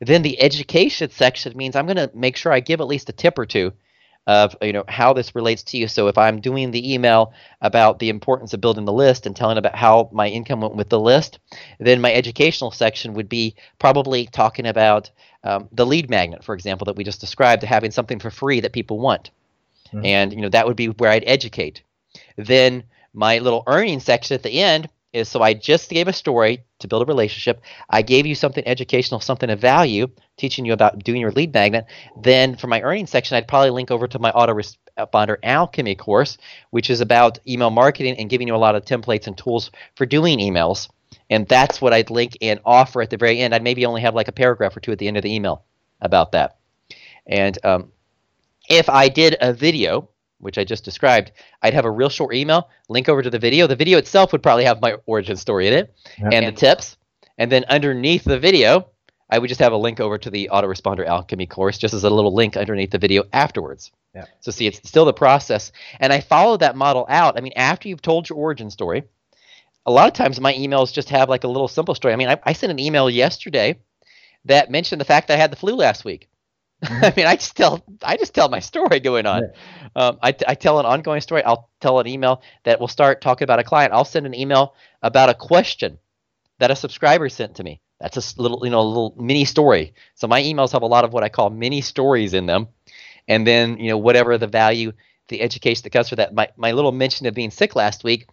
Then 0.00 0.22
the 0.22 0.40
education 0.40 1.10
section 1.10 1.56
means 1.56 1.74
I'm 1.74 1.86
going 1.86 1.96
to 1.96 2.10
make 2.14 2.36
sure 2.36 2.52
I 2.52 2.60
give 2.60 2.80
at 2.80 2.86
least 2.86 3.08
a 3.08 3.12
tip 3.12 3.38
or 3.38 3.46
two 3.46 3.72
of 4.26 4.56
you 4.62 4.72
know 4.72 4.84
how 4.88 5.12
this 5.12 5.34
relates 5.34 5.62
to 5.62 5.76
you. 5.76 5.88
So 5.88 6.08
if 6.08 6.16
I'm 6.16 6.40
doing 6.40 6.70
the 6.70 6.94
email 6.94 7.32
about 7.60 7.98
the 7.98 8.08
importance 8.08 8.54
of 8.54 8.60
building 8.60 8.84
the 8.84 8.92
list 8.92 9.26
and 9.26 9.36
telling 9.36 9.58
about 9.58 9.74
how 9.74 10.08
my 10.12 10.28
income 10.28 10.60
went 10.60 10.76
with 10.76 10.88
the 10.88 11.00
list, 11.00 11.38
then 11.78 12.00
my 12.00 12.12
educational 12.12 12.70
section 12.70 13.14
would 13.14 13.28
be 13.28 13.54
probably 13.78 14.26
talking 14.26 14.66
about 14.66 15.10
um, 15.42 15.68
the 15.72 15.84
lead 15.84 16.08
magnet, 16.08 16.42
for 16.42 16.54
example, 16.54 16.86
that 16.86 16.96
we 16.96 17.04
just 17.04 17.20
described, 17.20 17.62
having 17.62 17.90
something 17.90 18.18
for 18.18 18.30
free 18.30 18.60
that 18.60 18.72
people 18.72 18.98
want, 18.98 19.30
mm-hmm. 19.88 20.04
and 20.04 20.32
you 20.32 20.40
know 20.40 20.48
that 20.48 20.66
would 20.66 20.76
be 20.76 20.88
where 20.88 21.10
I'd 21.10 21.24
educate. 21.26 21.82
Then 22.36 22.84
my 23.12 23.38
little 23.38 23.62
earning 23.66 24.00
section 24.00 24.34
at 24.34 24.42
the 24.42 24.60
end 24.60 24.88
is 25.14 25.28
so 25.28 25.40
I 25.40 25.54
just 25.54 25.88
gave 25.88 26.08
a 26.08 26.12
story 26.12 26.64
to 26.80 26.88
build 26.88 27.02
a 27.02 27.06
relationship. 27.06 27.62
I 27.88 28.02
gave 28.02 28.26
you 28.26 28.34
something 28.34 28.66
educational, 28.66 29.20
something 29.20 29.48
of 29.48 29.60
value, 29.60 30.08
teaching 30.36 30.64
you 30.66 30.72
about 30.72 31.02
doing 31.04 31.20
your 31.20 31.30
lead 31.30 31.54
magnet. 31.54 31.86
Then 32.20 32.56
for 32.56 32.66
my 32.66 32.82
earnings 32.82 33.10
section, 33.10 33.36
I'd 33.36 33.48
probably 33.48 33.70
link 33.70 33.90
over 33.90 34.08
to 34.08 34.18
my 34.18 34.32
autoresponder 34.32 35.36
alchemy 35.42 35.94
course, 35.94 36.36
which 36.70 36.90
is 36.90 37.00
about 37.00 37.38
email 37.48 37.70
marketing 37.70 38.16
and 38.18 38.28
giving 38.28 38.48
you 38.48 38.54
a 38.54 38.56
lot 38.56 38.74
of 38.74 38.84
templates 38.84 39.26
and 39.26 39.38
tools 39.38 39.70
for 39.94 40.04
doing 40.04 40.40
emails. 40.40 40.88
And 41.30 41.46
that's 41.48 41.80
what 41.80 41.92
I'd 41.92 42.10
link 42.10 42.36
and 42.42 42.60
offer 42.64 43.00
at 43.00 43.10
the 43.10 43.16
very 43.16 43.40
end. 43.40 43.54
I'd 43.54 43.62
maybe 43.62 43.86
only 43.86 44.02
have 44.02 44.14
like 44.14 44.28
a 44.28 44.32
paragraph 44.32 44.76
or 44.76 44.80
two 44.80 44.92
at 44.92 44.98
the 44.98 45.08
end 45.08 45.16
of 45.16 45.22
the 45.22 45.34
email 45.34 45.64
about 46.00 46.32
that. 46.32 46.56
And 47.26 47.56
um, 47.64 47.92
if 48.68 48.88
I 48.88 49.08
did 49.08 49.36
a 49.40 49.52
video, 49.52 50.08
which 50.44 50.58
I 50.58 50.64
just 50.64 50.84
described, 50.84 51.32
I'd 51.62 51.72
have 51.72 51.86
a 51.86 51.90
real 51.90 52.10
short 52.10 52.34
email, 52.34 52.68
link 52.90 53.08
over 53.08 53.22
to 53.22 53.30
the 53.30 53.38
video. 53.38 53.66
The 53.66 53.76
video 53.76 53.96
itself 53.96 54.30
would 54.32 54.42
probably 54.42 54.64
have 54.64 54.82
my 54.82 54.96
origin 55.06 55.36
story 55.36 55.66
in 55.68 55.72
it 55.72 55.94
yep. 56.18 56.32
and 56.32 56.46
the 56.46 56.52
tips. 56.52 56.98
And 57.38 57.50
then 57.50 57.64
underneath 57.68 58.24
the 58.24 58.38
video, 58.38 58.90
I 59.30 59.38
would 59.38 59.48
just 59.48 59.60
have 59.60 59.72
a 59.72 59.76
link 59.76 60.00
over 60.00 60.18
to 60.18 60.30
the 60.30 60.50
autoresponder 60.52 61.06
alchemy 61.06 61.46
course, 61.46 61.78
just 61.78 61.94
as 61.94 62.04
a 62.04 62.10
little 62.10 62.34
link 62.34 62.58
underneath 62.58 62.90
the 62.90 62.98
video 62.98 63.24
afterwards. 63.32 63.90
Yeah. 64.14 64.26
So 64.40 64.50
see, 64.50 64.66
it's 64.66 64.86
still 64.86 65.06
the 65.06 65.14
process. 65.14 65.72
And 65.98 66.12
I 66.12 66.20
follow 66.20 66.58
that 66.58 66.76
model 66.76 67.06
out. 67.08 67.38
I 67.38 67.40
mean, 67.40 67.54
after 67.56 67.88
you've 67.88 68.02
told 68.02 68.28
your 68.28 68.38
origin 68.38 68.70
story, 68.70 69.04
a 69.86 69.90
lot 69.90 70.08
of 70.08 70.12
times 70.12 70.38
my 70.40 70.52
emails 70.52 70.92
just 70.92 71.08
have 71.08 71.30
like 71.30 71.44
a 71.44 71.48
little 71.48 71.68
simple 71.68 71.94
story. 71.94 72.12
I 72.12 72.16
mean, 72.16 72.28
I, 72.28 72.38
I 72.44 72.52
sent 72.52 72.70
an 72.70 72.78
email 72.78 73.08
yesterday 73.08 73.78
that 74.44 74.70
mentioned 74.70 75.00
the 75.00 75.06
fact 75.06 75.28
that 75.28 75.34
I 75.34 75.40
had 75.40 75.50
the 75.50 75.56
flu 75.56 75.74
last 75.74 76.04
week. 76.04 76.28
I 77.02 77.12
mean, 77.16 77.26
I 77.26 77.36
just 77.36 77.56
tell 77.56 77.84
I 78.02 78.16
just 78.16 78.34
tell 78.34 78.48
my 78.48 78.60
story 78.60 79.00
going 79.00 79.26
on. 79.26 79.50
Um, 79.96 80.18
I, 80.22 80.34
I 80.46 80.54
tell 80.54 80.80
an 80.80 80.86
ongoing 80.86 81.20
story. 81.20 81.42
I'll 81.44 81.70
tell 81.80 82.00
an 82.00 82.06
email 82.06 82.42
that 82.64 82.80
will 82.80 82.88
start 82.88 83.20
talking 83.20 83.44
about 83.44 83.58
a 83.58 83.64
client. 83.64 83.92
I'll 83.92 84.04
send 84.04 84.26
an 84.26 84.34
email 84.34 84.74
about 85.02 85.28
a 85.28 85.34
question 85.34 85.98
that 86.58 86.70
a 86.70 86.76
subscriber 86.76 87.28
sent 87.28 87.56
to 87.56 87.64
me. 87.64 87.80
That's 88.00 88.36
a 88.36 88.42
little 88.42 88.60
you 88.64 88.70
know 88.70 88.80
a 88.80 88.82
little 88.82 89.14
mini 89.18 89.44
story. 89.44 89.94
So 90.14 90.26
my 90.26 90.42
emails 90.42 90.72
have 90.72 90.82
a 90.82 90.86
lot 90.86 91.04
of 91.04 91.12
what 91.12 91.24
I 91.24 91.28
call 91.28 91.50
mini 91.50 91.80
stories 91.80 92.34
in 92.34 92.46
them, 92.46 92.68
and 93.28 93.46
then 93.46 93.78
you 93.78 93.88
know 93.90 93.98
whatever 93.98 94.36
the 94.36 94.46
value, 94.46 94.92
the 95.28 95.40
education 95.40 95.82
that 95.84 95.90
comes 95.90 96.08
for 96.08 96.16
that. 96.16 96.34
My 96.34 96.48
my 96.56 96.72
little 96.72 96.92
mention 96.92 97.26
of 97.26 97.34
being 97.34 97.50
sick 97.50 97.76
last 97.76 98.04
week. 98.04 98.28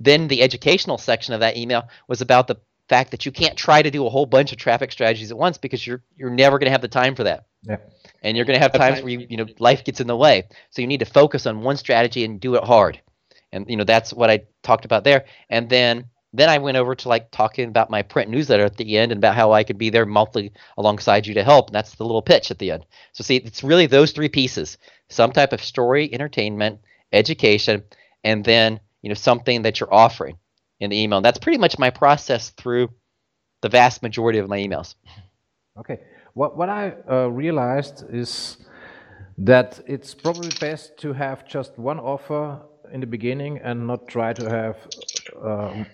Then 0.00 0.28
the 0.28 0.42
educational 0.42 0.98
section 0.98 1.34
of 1.34 1.40
that 1.40 1.56
email 1.56 1.88
was 2.08 2.20
about 2.20 2.46
the 2.46 2.56
fact 2.88 3.10
that 3.10 3.24
you 3.24 3.32
can't 3.32 3.56
try 3.56 3.80
to 3.80 3.90
do 3.90 4.06
a 4.06 4.10
whole 4.10 4.26
bunch 4.26 4.52
of 4.52 4.58
traffic 4.58 4.92
strategies 4.92 5.30
at 5.30 5.36
once 5.36 5.58
because 5.58 5.86
you're 5.86 6.02
you're 6.16 6.30
never 6.30 6.58
going 6.58 6.66
to 6.66 6.72
have 6.72 6.82
the 6.82 6.88
time 6.88 7.14
for 7.14 7.24
that. 7.24 7.46
Yeah. 7.62 7.76
And 8.22 8.36
you're 8.36 8.46
going 8.46 8.58
to 8.58 8.62
have 8.62 8.72
times 8.72 9.02
where 9.02 9.10
you 9.10 9.26
you 9.28 9.36
know 9.36 9.46
life 9.58 9.84
gets 9.84 10.00
in 10.00 10.06
the 10.06 10.16
way. 10.16 10.44
So 10.70 10.82
you 10.82 10.88
need 10.88 11.00
to 11.00 11.06
focus 11.06 11.46
on 11.46 11.62
one 11.62 11.76
strategy 11.76 12.24
and 12.24 12.40
do 12.40 12.54
it 12.54 12.64
hard. 12.64 13.00
And 13.52 13.68
you 13.68 13.76
know 13.76 13.84
that's 13.84 14.12
what 14.12 14.30
I 14.30 14.42
talked 14.62 14.84
about 14.84 15.04
there. 15.04 15.24
And 15.48 15.68
then 15.68 16.06
then 16.32 16.48
I 16.48 16.58
went 16.58 16.76
over 16.76 16.94
to 16.94 17.08
like 17.08 17.30
talking 17.30 17.68
about 17.68 17.90
my 17.90 18.02
print 18.02 18.30
newsletter 18.30 18.64
at 18.64 18.76
the 18.76 18.96
end 18.96 19.12
and 19.12 19.18
about 19.18 19.34
how 19.34 19.52
I 19.52 19.64
could 19.64 19.78
be 19.78 19.90
there 19.90 20.06
monthly 20.06 20.52
alongside 20.78 21.26
you 21.26 21.34
to 21.34 21.44
help. 21.44 21.68
And 21.68 21.74
that's 21.74 21.94
the 21.94 22.04
little 22.04 22.22
pitch 22.22 22.50
at 22.50 22.58
the 22.58 22.70
end. 22.70 22.86
So 23.12 23.22
see, 23.22 23.36
it's 23.36 23.62
really 23.62 23.86
those 23.86 24.12
three 24.12 24.28
pieces: 24.28 24.78
some 25.08 25.32
type 25.32 25.52
of 25.52 25.62
story, 25.62 26.12
entertainment, 26.12 26.80
education, 27.12 27.84
and 28.24 28.44
then 28.44 28.80
you 29.02 29.08
know 29.08 29.14
something 29.14 29.62
that 29.62 29.78
you're 29.80 29.92
offering 29.92 30.36
in 30.80 30.90
the 30.90 31.00
email. 31.00 31.18
And 31.18 31.24
that's 31.24 31.38
pretty 31.38 31.58
much 31.58 31.78
my 31.78 31.90
process 31.90 32.50
through 32.50 32.90
the 33.60 33.68
vast 33.68 34.02
majority 34.02 34.38
of 34.38 34.48
my 34.48 34.58
emails. 34.58 34.94
Okay. 35.78 36.00
What, 36.34 36.56
what 36.56 36.68
I 36.68 36.94
uh, 37.10 37.26
realized 37.28 38.04
is 38.10 38.56
that 39.38 39.80
it's 39.86 40.14
probably 40.14 40.50
best 40.60 40.96
to 40.98 41.12
have 41.12 41.46
just 41.46 41.78
one 41.78 41.98
offer 41.98 42.60
in 42.92 43.00
the 43.00 43.06
beginning 43.06 43.58
and 43.62 43.86
not 43.86 44.08
try 44.08 44.32
to 44.32 44.48
have 44.48 44.76
um, 45.42 45.86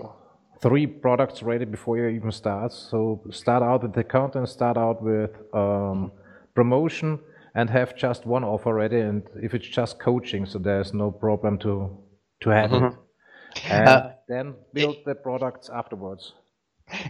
three 0.61 0.87
products 0.87 1.43
ready 1.43 1.65
before 1.65 1.97
you 1.97 2.09
even 2.09 2.33
start. 2.33 2.73
So 2.73 3.23
start 3.31 3.63
out 3.63 3.83
with 3.83 3.95
the 3.95 4.05
content, 4.05 4.49
start 4.49 4.77
out 4.77 5.03
with 5.03 5.31
um, 5.55 6.13
promotion, 6.55 7.19
and 7.55 7.71
have 7.71 7.97
just 7.97 8.27
one 8.27 8.45
offer 8.45 8.75
ready. 8.75 9.01
And 9.01 9.23
if 9.43 9.55
it's 9.55 9.67
just 9.67 9.99
coaching, 9.99 10.47
so 10.47 10.59
there's 10.59 10.93
no 10.95 11.11
problem 11.11 11.59
to 11.59 11.99
to 12.41 12.51
have 12.51 12.71
mm-hmm. 12.71 12.87
it, 12.87 12.95
and 13.69 13.89
uh, 13.89 14.11
then 14.29 14.55
build 14.73 14.99
the 15.05 15.15
products 15.15 15.69
afterwards 15.69 16.35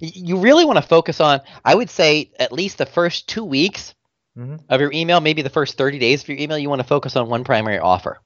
you 0.01 0.39
really 0.39 0.65
want 0.65 0.77
to 0.77 0.83
focus 0.83 1.21
on 1.21 1.41
i 1.65 1.75
would 1.75 1.91
say 1.91 2.31
at 2.39 2.53
least 2.53 2.79
the 2.79 2.87
first 2.87 3.29
two 3.29 3.45
weeks 3.45 3.95
mm-hmm. 4.39 4.57
of 4.69 4.81
your 4.81 4.93
email 4.93 5.21
maybe 5.21 5.43
the 5.43 5.51
first 5.51 5.77
30 5.77 5.99
days 5.99 6.23
of 6.23 6.29
your 6.29 6.39
email 6.39 6.59
you 6.59 6.69
want 6.69 6.81
to 6.81 6.87
focus 6.87 7.17
on 7.17 7.29
one 7.29 7.45
primary 7.45 7.79
offer. 7.79 8.21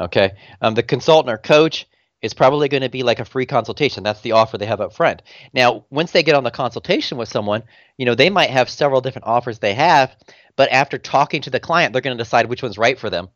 Okay? 0.00 0.32
Um, 0.60 0.74
the 0.74 0.82
consultant 0.82 1.32
or 1.32 1.38
coach 1.38 1.86
is 2.22 2.34
probably 2.34 2.68
going 2.68 2.82
to 2.82 2.88
be 2.88 3.04
like 3.04 3.20
a 3.20 3.24
free 3.24 3.46
consultation. 3.46 4.02
That's 4.02 4.22
the 4.22 4.32
offer 4.32 4.58
they 4.58 4.66
have 4.66 4.80
up 4.80 4.92
front. 4.92 5.22
Now 5.52 5.84
once 5.90 6.10
they 6.10 6.22
get 6.22 6.34
on 6.34 6.44
the 6.44 6.50
consultation 6.50 7.18
with 7.18 7.28
someone 7.28 7.62
you 7.96 8.06
know 8.06 8.14
they 8.14 8.30
might 8.30 8.50
have 8.50 8.70
several 8.70 9.00
different 9.00 9.26
offers 9.26 9.58
they 9.58 9.74
have 9.74 10.16
but 10.56 10.72
after 10.72 10.98
talking 10.98 11.42
to 11.42 11.50
the 11.50 11.60
client 11.60 11.92
they're 11.92 12.02
going 12.02 12.16
to 12.16 12.24
decide 12.24 12.46
which 12.46 12.62
one's 12.62 12.78
right 12.78 12.98
for 12.98 13.10
them 13.10 13.28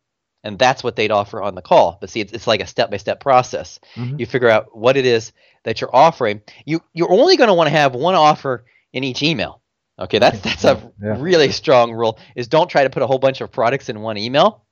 and 0.43 0.59
that's 0.59 0.83
what 0.83 0.95
they'd 0.95 1.11
offer 1.11 1.41
on 1.41 1.55
the 1.55 1.61
call 1.61 1.97
but 1.99 2.09
see 2.09 2.21
it's, 2.21 2.33
it's 2.33 2.47
like 2.47 2.61
a 2.61 2.67
step-by-step 2.67 3.19
process 3.19 3.79
mm-hmm. 3.95 4.19
you 4.19 4.25
figure 4.25 4.49
out 4.49 4.75
what 4.77 4.97
it 4.97 5.05
is 5.05 5.33
that 5.63 5.81
you're 5.81 5.93
offering, 5.95 6.41
you 6.65 6.81
you're 6.93 7.11
only 7.11 7.37
going 7.37 7.47
to 7.47 7.53
want 7.53 7.67
to 7.67 7.75
have 7.75 7.95
one 7.95 8.15
offer 8.15 8.65
in 8.91 9.03
each 9.03 9.23
email. 9.23 9.61
Okay, 9.97 10.19
that's 10.19 10.39
that's 10.41 10.63
a 10.63 10.91
yeah. 11.01 11.17
really 11.19 11.51
strong 11.51 11.93
rule. 11.93 12.19
Is 12.35 12.47
don't 12.47 12.69
try 12.69 12.83
to 12.83 12.89
put 12.89 13.03
a 13.03 13.07
whole 13.07 13.19
bunch 13.19 13.41
of 13.41 13.51
products 13.51 13.89
in 13.89 14.01
one 14.01 14.17
email. 14.17 14.63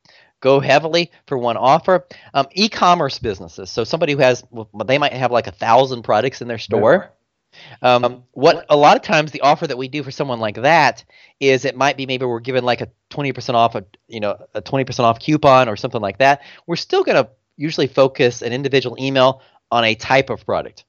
Go 0.41 0.59
heavily 0.59 1.11
for 1.27 1.37
one 1.37 1.55
offer. 1.55 2.07
Um, 2.33 2.47
e-commerce 2.53 3.19
businesses. 3.19 3.69
So 3.69 3.83
somebody 3.83 4.13
who 4.13 4.19
has, 4.19 4.43
well, 4.49 4.67
they 4.85 4.97
might 4.97 5.13
have 5.13 5.31
like 5.31 5.45
a 5.45 5.51
thousand 5.51 6.01
products 6.01 6.41
in 6.41 6.47
their 6.47 6.57
store. 6.57 7.11
Um, 7.81 8.23
what 8.31 8.65
a 8.69 8.77
lot 8.77 8.95
of 8.95 9.03
times 9.03 9.31
the 9.31 9.41
offer 9.41 9.67
that 9.67 9.77
we 9.77 9.87
do 9.87 10.03
for 10.03 10.11
someone 10.11 10.39
like 10.39 10.55
that 10.55 11.03
is 11.39 11.65
it 11.65 11.75
might 11.75 11.97
be 11.97 12.05
maybe 12.05 12.25
we're 12.25 12.39
given 12.39 12.63
like 12.63 12.81
a 12.81 12.89
20% 13.09 13.53
off 13.53 13.75
a 13.75 13.85
you 14.07 14.19
know 14.19 14.37
a 14.53 14.61
20% 14.61 14.99
off 14.99 15.19
coupon 15.19 15.67
or 15.67 15.75
something 15.75 16.01
like 16.01 16.19
that. 16.19 16.41
We're 16.67 16.75
still 16.75 17.03
going 17.03 17.23
to 17.23 17.29
usually 17.57 17.87
focus 17.87 18.41
an 18.41 18.53
individual 18.53 18.95
email 18.99 19.41
on 19.71 19.83
a 19.83 19.95
type 19.95 20.29
of 20.29 20.45
product 20.45 20.85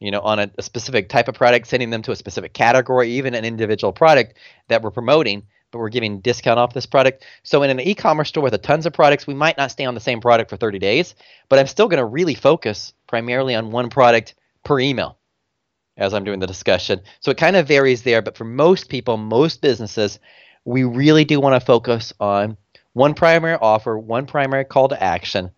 you 0.00 0.10
know 0.10 0.20
on 0.20 0.38
a, 0.38 0.50
a, 0.58 0.62
specific 0.62 1.08
type 1.08 1.28
of 1.28 1.34
product 1.34 1.66
sending 1.66 1.90
them 1.90 2.02
to 2.02 2.12
a 2.12 2.16
specific 2.16 2.52
category 2.52 3.10
even 3.10 3.34
an 3.34 3.44
individual 3.44 3.92
product 3.92 4.34
that 4.68 4.82
we're 4.82 4.90
promoting 4.90 5.42
but 5.70 5.78
we're 5.78 5.88
giving 5.88 6.20
discount 6.20 6.58
off 6.58 6.74
this 6.74 6.86
product 6.86 7.24
so 7.42 7.62
in 7.62 7.70
an 7.70 7.80
e-commerce 7.80 8.28
store 8.28 8.42
with 8.42 8.54
a 8.54 8.58
tons 8.58 8.86
of 8.86 8.92
products 8.92 9.26
we 9.26 9.34
might 9.34 9.56
not 9.56 9.70
stay 9.70 9.84
on 9.84 9.94
the 9.94 10.00
same 10.00 10.20
product 10.20 10.50
for 10.50 10.56
30 10.56 10.78
days 10.78 11.14
but 11.48 11.58
i'm 11.58 11.66
still 11.66 11.88
going 11.88 11.98
to 11.98 12.04
really 12.04 12.34
focus 12.34 12.92
primarily 13.06 13.54
on 13.54 13.70
one 13.70 13.88
product 13.88 14.34
per 14.64 14.78
email 14.78 15.18
as 15.96 16.14
i'm 16.14 16.24
doing 16.24 16.40
the 16.40 16.46
discussion 16.46 17.00
so 17.20 17.30
it 17.30 17.36
kind 17.36 17.56
of 17.56 17.66
varies 17.66 18.02
there 18.02 18.22
but 18.22 18.36
for 18.36 18.44
most 18.44 18.88
people 18.88 19.16
most 19.16 19.60
businesses 19.60 20.18
we 20.64 20.84
really 20.84 21.24
do 21.24 21.40
want 21.40 21.60
to 21.60 21.64
focus 21.64 22.12
on 22.20 22.56
one 22.92 23.14
primary 23.14 23.56
offer 23.60 23.98
one 23.98 24.26
primary 24.26 24.64
call 24.64 24.88
to 24.88 25.02
action 25.02 25.50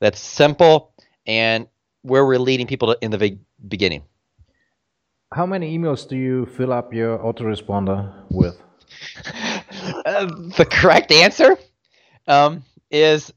that's 0.00 0.20
simple 0.20 0.92
and 1.26 1.66
where 2.02 2.24
we're 2.24 2.38
leading 2.38 2.66
people 2.66 2.94
to, 2.94 2.98
in 3.00 3.10
the 3.10 3.38
beginning. 3.68 4.02
How 5.32 5.44
many 5.44 5.76
emails 5.76 6.08
do 6.08 6.16
you 6.16 6.46
fill 6.46 6.72
up 6.72 6.94
your 6.94 7.18
autoresponder 7.18 8.12
with? 8.30 8.62
uh, 10.06 10.26
the 10.56 10.66
correct 10.70 11.10
answer 11.10 11.56
um, 12.28 12.62
is 12.90 13.32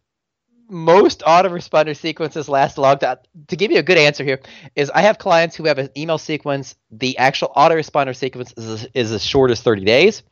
most 0.69 1.21
autoresponder 1.21 1.95
sequences 1.95 2.47
last 2.47 2.77
a 2.77 2.81
long 2.81 2.97
time. 2.97 3.17
To 3.47 3.55
give 3.55 3.71
you 3.71 3.79
a 3.79 3.83
good 3.83 3.97
answer 3.97 4.23
here, 4.23 4.39
is 4.75 4.89
I 4.89 5.01
have 5.01 5.17
clients 5.17 5.55
who 5.55 5.65
have 5.65 5.79
an 5.79 5.89
email 5.97 6.17
sequence. 6.17 6.75
The 6.91 7.17
actual 7.17 7.51
autoresponder 7.55 8.15
sequence 8.15 8.53
is, 8.55 8.87
is 8.93 9.11
as 9.11 9.23
short 9.23 9.51
as 9.51 9.61
30 9.61 9.83
days. 9.85 10.23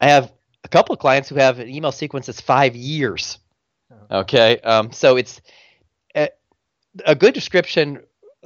I 0.00 0.08
have 0.08 0.32
a 0.64 0.68
couple 0.68 0.92
of 0.92 0.98
clients 0.98 1.28
who 1.28 1.36
have 1.36 1.58
an 1.58 1.68
email 1.68 1.92
sequence 1.92 2.26
that's 2.26 2.40
five 2.40 2.74
years. 2.74 3.38
Okay, 4.10 4.58
um, 4.60 4.92
so 4.92 5.16
it's 5.16 5.40
a, 6.14 6.28
a 7.04 7.14
good 7.14 7.34
description 7.34 8.00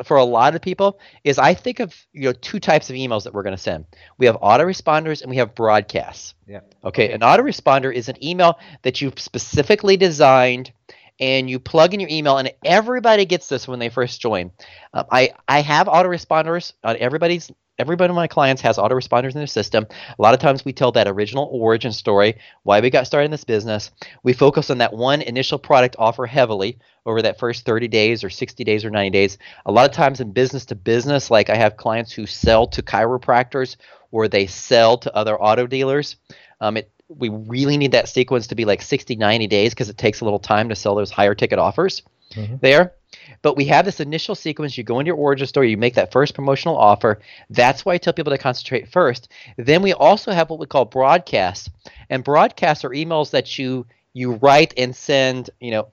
for 0.05 0.17
a 0.17 0.25
lot 0.25 0.55
of 0.55 0.63
people 0.63 0.99
is 1.25 1.39
I 1.39 1.55
think 1.55 1.81
of 1.81 1.95
you 2.13 2.23
know 2.23 2.33
two 2.33 2.61
types 2.61 2.91
of 2.91 2.97
emails 2.97 3.25
that 3.25 3.35
we're 3.35 3.43
going 3.43 3.57
to 3.57 3.63
send. 3.63 3.85
We 4.19 4.27
have 4.27 4.37
autoresponders 4.37 5.23
and 5.23 5.31
we 5.31 5.37
have 5.37 5.55
broadcasts. 5.55 6.35
Yeah. 6.47 6.61
Okay, 6.85 7.13
an 7.13 7.21
autoresponder 7.21 7.95
is 7.95 8.09
an 8.09 8.23
email 8.25 8.59
that 8.83 9.01
you've 9.01 9.19
specifically 9.19 9.97
designed 9.97 10.73
and 11.21 11.49
you 11.49 11.61
plug 11.61 11.95
in 11.95 12.01
your 12.01 12.09
email 12.11 12.39
and 12.39 12.53
everybody 12.65 13.27
gets 13.27 13.49
this 13.49 13.69
when 13.69 13.79
they 13.79 13.91
first 13.91 14.21
join. 14.21 14.51
Um, 14.93 15.05
I 15.13 15.33
I 15.47 15.61
have 15.61 15.87
autoresponders 15.87 16.73
on 16.83 16.97
everybody's 16.97 17.53
everybody 17.81 18.11
of 18.11 18.17
my 18.17 18.27
clients 18.27 18.61
has 18.61 18.77
autoresponders 18.77 19.33
in 19.33 19.39
their 19.39 19.47
system. 19.47 19.87
A 19.91 20.23
lot 20.23 20.35
of 20.35 20.41
times 20.41 20.65
we 20.65 20.73
tell 20.73 20.93
that 20.93 21.09
original 21.09 21.49
origin 21.51 21.93
story, 21.93 22.37
why 22.63 22.81
we 22.81 22.91
got 22.91 23.07
started 23.07 23.25
in 23.25 23.31
this 23.31 23.45
business. 23.45 23.91
We 24.23 24.35
focus 24.35 24.69
on 24.69 24.79
that 24.79 24.93
one 24.93 25.23
initial 25.23 25.59
product 25.59 25.97
offer 25.99 26.27
heavily 26.27 26.79
over 27.07 27.23
that 27.23 27.39
first 27.39 27.65
30 27.65 27.89
days 27.89 28.23
or 28.23 28.29
60 28.29 28.65
days 28.65 28.85
or 28.85 28.91
90 28.91 29.11
days. 29.11 29.39
A 29.65 29.73
lot 29.73 29.89
of 29.89 29.97
times 29.97 30.21
in 30.21 30.33
business 30.33 30.67
to 30.67 30.75
business, 30.75 31.31
like 31.31 31.49
I 31.49 31.57
have 31.57 31.79
clients 31.79 32.13
who 32.13 32.27
sell 32.27 32.67
to 32.69 32.83
chiropractors 32.83 33.77
or 34.11 34.29
they 34.29 34.47
sell 34.47 34.99
to 34.99 35.17
other 35.17 35.41
auto 35.41 35.67
dealers. 35.67 36.17
Um, 36.61 36.77
it, 36.77 36.93
we 37.19 37.29
really 37.29 37.77
need 37.77 37.93
that 37.93 38.09
sequence 38.09 38.47
to 38.49 38.55
be 38.55 38.65
like 38.65 38.83
60, 38.83 39.17
90 39.17 39.47
days 39.49 39.75
because 39.75 39.89
it 39.89 39.99
takes 39.99 40.21
a 40.21 40.25
little 40.25 40.39
time 40.39 40.69
to 40.69 40.77
sell 40.77 40.95
those 40.95 41.11
higher 41.11 41.35
ticket 41.35 41.59
offers 41.59 42.03
mm-hmm. 42.33 42.57
there. 42.61 42.95
But 43.43 43.57
we 43.57 43.65
have 43.67 43.85
this 43.85 44.01
initial 44.01 44.35
sequence. 44.35 44.79
You 44.79 44.85
go 44.85 45.01
into 45.01 45.09
your 45.09 45.17
origin 45.17 45.47
story, 45.47 45.71
you 45.71 45.77
make 45.77 45.95
that 45.95 46.13
first 46.13 46.35
promotional 46.35 46.77
offer. 46.77 47.21
That's 47.49 47.85
why 47.85 47.95
I 47.95 47.99
tell 47.99 48.13
people 48.13 48.33
to 48.33 48.39
concentrate 48.39 48.93
first. 48.93 49.29
Then 49.57 49.83
we 49.83 49.93
also 49.93 50.31
have 50.31 50.51
what 50.51 50.61
we 50.61 50.67
call 50.67 50.85
broadcasts, 50.85 51.69
and 52.09 52.23
broadcasts 52.23 52.85
are 52.85 52.91
emails 52.91 53.31
that 53.31 53.59
you 53.59 53.87
you 54.13 54.35
write 54.35 54.75
and 54.77 54.95
send. 54.95 55.51
You 55.61 55.73
know, 55.73 55.89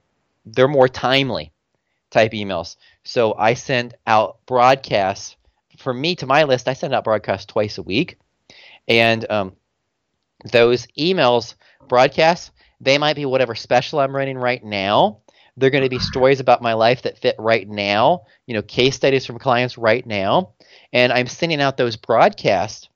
they're 0.46 0.68
more 0.68 0.88
timely 0.88 1.52
type 2.12 2.34
emails. 2.34 2.76
So 3.04 3.34
I 3.34 3.56
send 3.56 3.96
out 4.06 4.38
broadcasts. 4.46 5.36
For 5.78 5.94
me, 5.94 6.16
to 6.16 6.26
my 6.26 6.44
list, 6.44 6.68
I 6.68 6.74
send 6.74 6.94
out 6.94 7.04
broadcasts 7.04 7.46
twice 7.46 7.78
a 7.78 7.84
week, 7.84 8.18
and 8.88 9.30
um, 9.32 9.56
those 10.52 10.88
emails 10.98 11.56
broadcasts 11.88 12.52
they 12.80 12.98
might 12.98 13.16
be 13.16 13.26
whatever 13.26 13.56
special 13.56 14.00
I'm 14.00 14.16
running 14.16 14.38
right 14.38 14.64
now 14.64 15.20
they're 15.58 15.72
going 15.72 15.84
to 15.84 15.90
be 15.90 16.00
stories 16.00 16.40
about 16.40 16.62
my 16.62 16.74
life 16.74 17.02
that 17.02 17.18
fit 17.18 17.36
right 17.40 17.68
now, 17.68 18.26
you 18.46 18.54
know, 18.54 18.62
case 18.62 18.96
studies 18.96 19.26
from 19.26 19.40
clients 19.40 19.78
right 19.78 20.06
now. 20.06 20.54
And 20.94 21.12
I'm 21.12 21.28
sending 21.28 21.60
out 21.60 21.78
those 21.78 21.96
broadcasts 21.96 22.88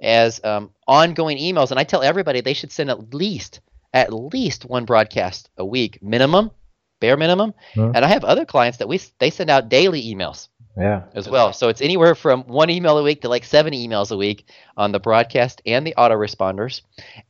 as 0.00 0.42
um, 0.44 0.70
ongoing 0.86 1.38
emails. 1.38 1.72
And 1.72 1.80
I 1.80 1.84
tell 1.84 2.02
everybody 2.02 2.40
they 2.40 2.54
should 2.54 2.72
send 2.72 2.88
at 2.88 3.12
least 3.12 3.60
at 3.92 4.12
least 4.12 4.64
one 4.64 4.84
broadcast 4.84 5.50
a 5.56 5.64
week 5.64 6.00
minimum, 6.00 6.52
bare 7.00 7.16
minimum. 7.16 7.52
Mm-hmm. 7.74 7.96
And 7.96 8.04
I 8.04 8.08
have 8.08 8.24
other 8.24 8.44
clients 8.44 8.78
that 8.78 8.88
we 8.88 9.00
they 9.18 9.30
send 9.30 9.50
out 9.50 9.68
daily 9.68 10.02
emails 10.02 10.48
yeah. 10.78 11.02
As 11.12 11.28
well. 11.28 11.52
So 11.52 11.68
it's 11.68 11.80
anywhere 11.80 12.14
from 12.14 12.44
one 12.44 12.70
email 12.70 12.98
a 12.98 13.02
week 13.02 13.22
to 13.22 13.28
like 13.28 13.44
seven 13.44 13.72
emails 13.72 14.12
a 14.12 14.16
week 14.16 14.46
on 14.76 14.92
the 14.92 15.00
broadcast 15.00 15.60
and 15.66 15.84
the 15.84 15.92
autoresponders. 15.98 16.82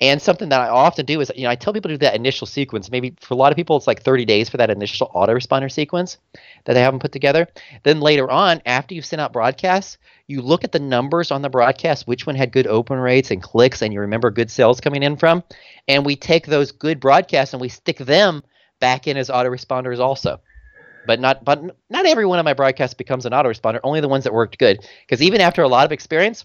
And 0.02 0.20
something 0.20 0.50
that 0.50 0.60
i 0.60 0.68
often 0.68 1.06
do 1.06 1.18
is 1.22 1.32
you 1.34 1.44
know 1.44 1.50
i 1.50 1.54
tell 1.54 1.72
people 1.72 1.88
to 1.88 1.94
do 1.94 2.04
that 2.04 2.14
initial 2.14 2.46
sequence. 2.46 2.90
Maybe 2.90 3.16
for 3.20 3.32
a 3.32 3.36
lot 3.38 3.50
of 3.50 3.56
people 3.56 3.78
it's 3.78 3.86
like 3.86 4.02
30 4.02 4.26
days 4.26 4.50
for 4.50 4.58
that 4.58 4.68
initial 4.68 5.10
autoresponder 5.14 5.72
sequence 5.72 6.18
that 6.66 6.74
they 6.74 6.82
haven't 6.82 7.00
put 7.00 7.12
together. 7.12 7.48
Then 7.84 8.00
later 8.00 8.30
on 8.30 8.60
after 8.66 8.94
you've 8.94 9.06
sent 9.06 9.20
out 9.20 9.32
broadcasts 9.32 9.96
you 10.26 10.42
look 10.42 10.62
at 10.62 10.72
the 10.72 10.78
numbers 10.78 11.30
on 11.30 11.40
the 11.40 11.48
broadcast 11.48 12.06
which 12.06 12.26
one 12.26 12.36
had 12.36 12.52
good 12.52 12.66
open 12.66 12.98
rates 12.98 13.30
and 13.30 13.42
clicks 13.42 13.80
and 13.80 13.94
you 13.94 14.00
remember 14.00 14.30
good 14.30 14.50
sales 14.50 14.78
coming 14.78 15.02
in 15.02 15.16
from. 15.16 15.42
And 15.86 16.04
we 16.04 16.16
take 16.16 16.46
those 16.46 16.70
good 16.70 17.00
broadcasts 17.00 17.54
and 17.54 17.62
we 17.62 17.70
stick 17.70 17.96
them 17.96 18.42
back 18.78 19.06
in 19.06 19.16
as 19.16 19.30
autoresponders 19.30 20.00
also 20.00 20.38
but 21.08 21.18
not 21.18 21.42
but 21.42 21.58
not 21.88 22.04
every 22.04 22.26
one 22.26 22.38
of 22.38 22.44
my 22.44 22.52
broadcasts 22.52 22.94
becomes 22.94 23.24
an 23.24 23.32
autoresponder. 23.32 23.80
Only 23.82 24.00
the 24.02 24.12
ones 24.14 24.24
that 24.24 24.34
worked 24.34 24.58
good. 24.58 24.76
Because 25.02 25.22
even 25.22 25.40
after 25.40 25.62
a 25.62 25.68
lot 25.76 25.86
of 25.86 25.90
experience, 25.90 26.44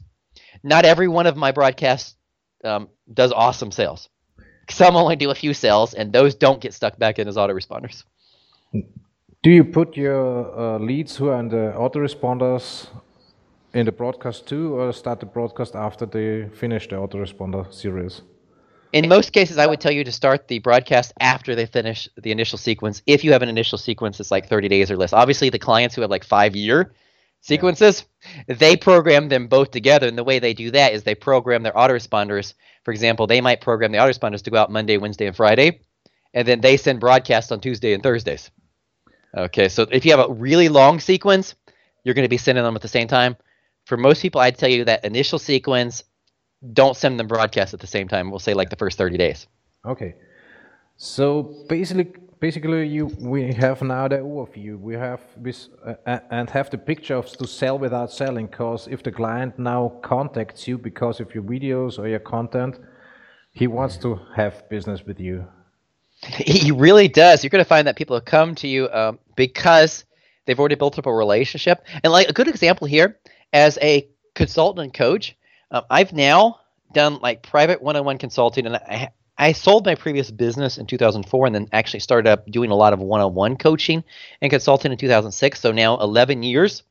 not 0.63 0.85
every 0.85 1.09
one 1.09 1.27
of 1.27 1.35
my 1.35 1.51
broadcasts 1.51 2.15
um, 2.63 2.87
does 3.13 3.33
awesome 3.33 3.71
sales. 3.71 4.09
Some 4.69 4.95
only 4.95 5.17
do 5.17 5.29
a 5.29 5.35
few 5.35 5.53
sales, 5.53 5.93
and 5.93 6.13
those 6.13 6.33
don't 6.35 6.61
get 6.61 6.73
stuck 6.73 6.97
back 6.97 7.19
in 7.19 7.27
as 7.27 7.35
autoresponders. 7.35 8.05
Do 9.43 9.49
you 9.51 9.65
put 9.65 9.97
your 9.97 10.23
uh, 10.57 10.79
leads 10.79 11.17
who 11.17 11.27
are 11.27 11.39
in 11.41 11.49
the 11.49 11.73
autoresponders 11.75 12.87
in 13.73 13.85
the 13.85 13.91
broadcast 13.91 14.47
too, 14.47 14.79
or 14.79 14.93
start 14.93 15.19
the 15.19 15.25
broadcast 15.25 15.75
after 15.75 16.05
they 16.05 16.47
finish 16.61 16.87
the 16.87 16.95
autoresponder 16.95 17.71
series? 17.73 18.21
In 18.93 19.09
most 19.09 19.33
cases, 19.33 19.57
I 19.57 19.65
would 19.65 19.81
tell 19.81 19.91
you 19.91 20.03
to 20.03 20.11
start 20.11 20.47
the 20.47 20.59
broadcast 20.59 21.13
after 21.19 21.55
they 21.55 21.65
finish 21.65 22.07
the 22.15 22.31
initial 22.31 22.59
sequence. 22.59 23.01
If 23.07 23.23
you 23.23 23.31
have 23.31 23.41
an 23.41 23.49
initial 23.49 23.79
sequence 23.79 24.19
that's 24.19 24.29
like 24.29 24.47
30 24.47 24.67
days 24.67 24.91
or 24.91 24.97
less, 24.97 25.13
obviously 25.13 25.49
the 25.49 25.57
clients 25.57 25.95
who 25.95 26.01
have 26.01 26.11
like 26.11 26.23
five 26.23 26.55
year 26.55 26.93
sequences, 27.41 28.05
yeah. 28.47 28.53
they 28.55 28.77
program 28.77 29.29
them 29.29 29.47
both 29.47 29.71
together. 29.71 30.07
And 30.07 30.15
the 30.15 30.23
way 30.23 30.37
they 30.37 30.53
do 30.53 30.69
that 30.71 30.93
is 30.93 31.01
they 31.01 31.15
program 31.15 31.63
their 31.63 31.73
autoresponders. 31.73 32.53
For 32.83 32.91
example, 32.91 33.25
they 33.25 33.41
might 33.41 33.61
program 33.61 33.91
the 33.91 33.97
autoresponders 33.97 34.43
to 34.43 34.51
go 34.51 34.57
out 34.57 34.71
Monday, 34.71 34.97
Wednesday, 34.97 35.25
and 35.25 35.35
Friday, 35.35 35.81
and 36.35 36.47
then 36.47 36.61
they 36.61 36.77
send 36.77 36.99
broadcasts 36.99 37.51
on 37.51 37.61
Tuesday 37.61 37.93
and 37.93 38.03
Thursdays. 38.03 38.51
Okay, 39.35 39.69
so 39.69 39.87
if 39.89 40.05
you 40.05 40.11
have 40.11 40.29
a 40.29 40.33
really 40.33 40.69
long 40.69 40.99
sequence, 40.99 41.55
you're 42.03 42.13
going 42.13 42.25
to 42.25 42.29
be 42.29 42.37
sending 42.37 42.63
them 42.63 42.75
at 42.75 42.83
the 42.83 42.87
same 42.87 43.07
time. 43.07 43.37
For 43.85 43.97
most 43.97 44.21
people, 44.21 44.39
I'd 44.39 44.59
tell 44.59 44.69
you 44.69 44.85
that 44.85 45.03
initial 45.03 45.39
sequence 45.39 46.03
don't 46.71 46.95
send 46.95 47.19
them 47.19 47.27
broadcasts 47.27 47.73
at 47.73 47.79
the 47.79 47.87
same 47.87 48.07
time. 48.07 48.29
We'll 48.29 48.39
say 48.39 48.53
like 48.53 48.69
the 48.69 48.75
first 48.75 48.97
30 48.97 49.17
days. 49.17 49.47
Okay. 49.85 50.15
So 50.97 51.65
basically, 51.67 52.13
basically, 52.39 52.87
you 52.87 53.07
we 53.19 53.51
have 53.53 53.81
now 53.81 54.07
the 54.07 54.17
overview. 54.17 54.79
We 54.79 54.93
have 54.95 55.21
this 55.35 55.69
uh, 55.85 56.19
and 56.31 56.49
have 56.49 56.69
the 56.69 56.77
picture 56.77 57.15
of 57.15 57.25
to 57.37 57.47
sell 57.47 57.77
without 57.77 58.11
selling. 58.11 58.47
Because 58.47 58.87
if 58.87 59.03
the 59.03 59.11
client 59.11 59.59
now 59.59 59.93
contacts 60.01 60.67
you 60.67 60.77
because 60.77 61.19
of 61.19 61.33
your 61.35 61.43
videos 61.43 61.99
or 61.99 62.07
your 62.07 62.19
content, 62.19 62.79
he 63.51 63.67
wants 63.67 63.97
to 63.97 64.19
have 64.35 64.69
business 64.69 65.05
with 65.05 65.19
you. 65.19 65.45
He 66.37 66.71
really 66.71 67.09
does. 67.09 67.43
You're 67.43 67.49
going 67.49 67.63
to 67.63 67.67
find 67.67 67.87
that 67.87 67.97
people 67.97 68.15
have 68.15 68.23
come 68.23 68.55
to 68.55 68.67
you 68.67 68.89
um, 68.91 69.19
because 69.35 70.05
they've 70.45 70.59
already 70.59 70.75
built 70.75 70.97
up 70.97 71.05
a 71.05 71.13
relationship. 71.13 71.83
And 72.01 72.13
like 72.13 72.29
a 72.29 72.33
good 72.33 72.47
example 72.47 72.87
here, 72.87 73.19
as 73.51 73.77
a 73.81 74.07
consultant 74.33 74.83
and 74.85 74.93
coach, 74.93 75.35
um, 75.73 75.83
I've 75.89 76.13
now 76.13 76.59
done 76.93 77.19
like 77.19 77.43
private 77.43 77.81
one-on-one 77.81 78.19
consulting, 78.19 78.65
and 78.65 78.77
I, 78.77 79.09
I 79.37 79.51
sold 79.51 79.85
my 79.85 79.95
previous 79.95 80.31
business 80.31 80.77
in 80.77 80.85
2004, 80.85 81.47
and 81.47 81.55
then 81.55 81.67
actually 81.73 81.99
started 81.99 82.29
up 82.29 82.45
doing 82.45 82.71
a 82.71 82.75
lot 82.75 82.93
of 82.93 82.99
one-on-one 82.99 83.57
coaching 83.57 84.03
and 84.41 84.51
consulting 84.51 84.91
in 84.91 84.97
2006. 84.97 85.59
So 85.59 85.71
now 85.71 85.99
11 85.99 86.43
years 86.43 86.83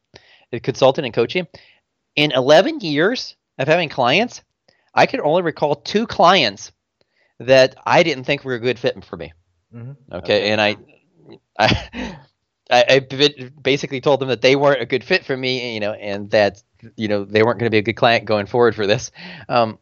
of 0.52 0.62
consulting 0.62 1.04
and 1.04 1.14
coaching. 1.14 1.46
In 2.16 2.32
11 2.32 2.80
years 2.80 3.36
of 3.58 3.68
having 3.68 3.88
clients, 3.88 4.42
I 4.92 5.06
can 5.06 5.20
only 5.20 5.42
recall 5.42 5.76
two 5.76 6.06
clients 6.06 6.72
that 7.38 7.76
I 7.86 8.02
didn't 8.02 8.24
think 8.24 8.44
were 8.44 8.54
a 8.54 8.60
good 8.60 8.78
fit 8.78 9.02
for 9.04 9.16
me. 9.16 9.32
Mm-hmm. 9.74 9.92
Okay, 10.12 10.36
okay, 10.36 10.50
and 10.50 10.60
I, 10.60 10.76
I 11.58 12.18
I, 12.70 12.84
I 12.88 13.30
basically 13.62 14.00
told 14.00 14.20
them 14.20 14.28
that 14.28 14.40
they 14.40 14.56
weren't 14.56 14.80
a 14.80 14.86
good 14.86 15.04
fit 15.04 15.24
for 15.24 15.36
me, 15.36 15.74
you 15.74 15.80
know, 15.80 15.92
and 15.92 16.30
that 16.30 16.62
you 16.96 17.08
know 17.08 17.24
they 17.24 17.42
weren't 17.42 17.58
going 17.58 17.66
to 17.66 17.74
be 17.74 17.78
a 17.78 17.82
good 17.82 17.96
client 17.96 18.24
going 18.24 18.46
forward 18.46 18.74
for 18.74 18.86
this. 18.86 19.10
Um, 19.48 19.78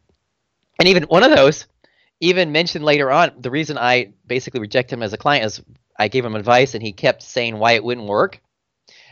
and 0.79 0.89
even 0.89 1.05
one 1.05 1.23
of 1.23 1.35
those 1.35 1.67
even 2.21 2.53
mentioned 2.53 2.85
later 2.85 3.11
on 3.11 3.33
the 3.39 3.51
reason 3.51 3.79
I 3.79 4.13
basically 4.27 4.61
rejected 4.61 4.95
him 4.95 5.03
as 5.03 5.13
a 5.13 5.19
client 5.19 5.47
is 5.47 5.63
I 5.99 6.09
gave 6.09 6.25
him 6.25 6.35
advice 6.35 6.75
and 6.75 6.83
he 6.83 6.93
kept 6.93 7.23
saying 7.23 7.59
why 7.59 7.73
it 7.73 7.85
wouldn't 7.85 8.07
work. 8.07 8.41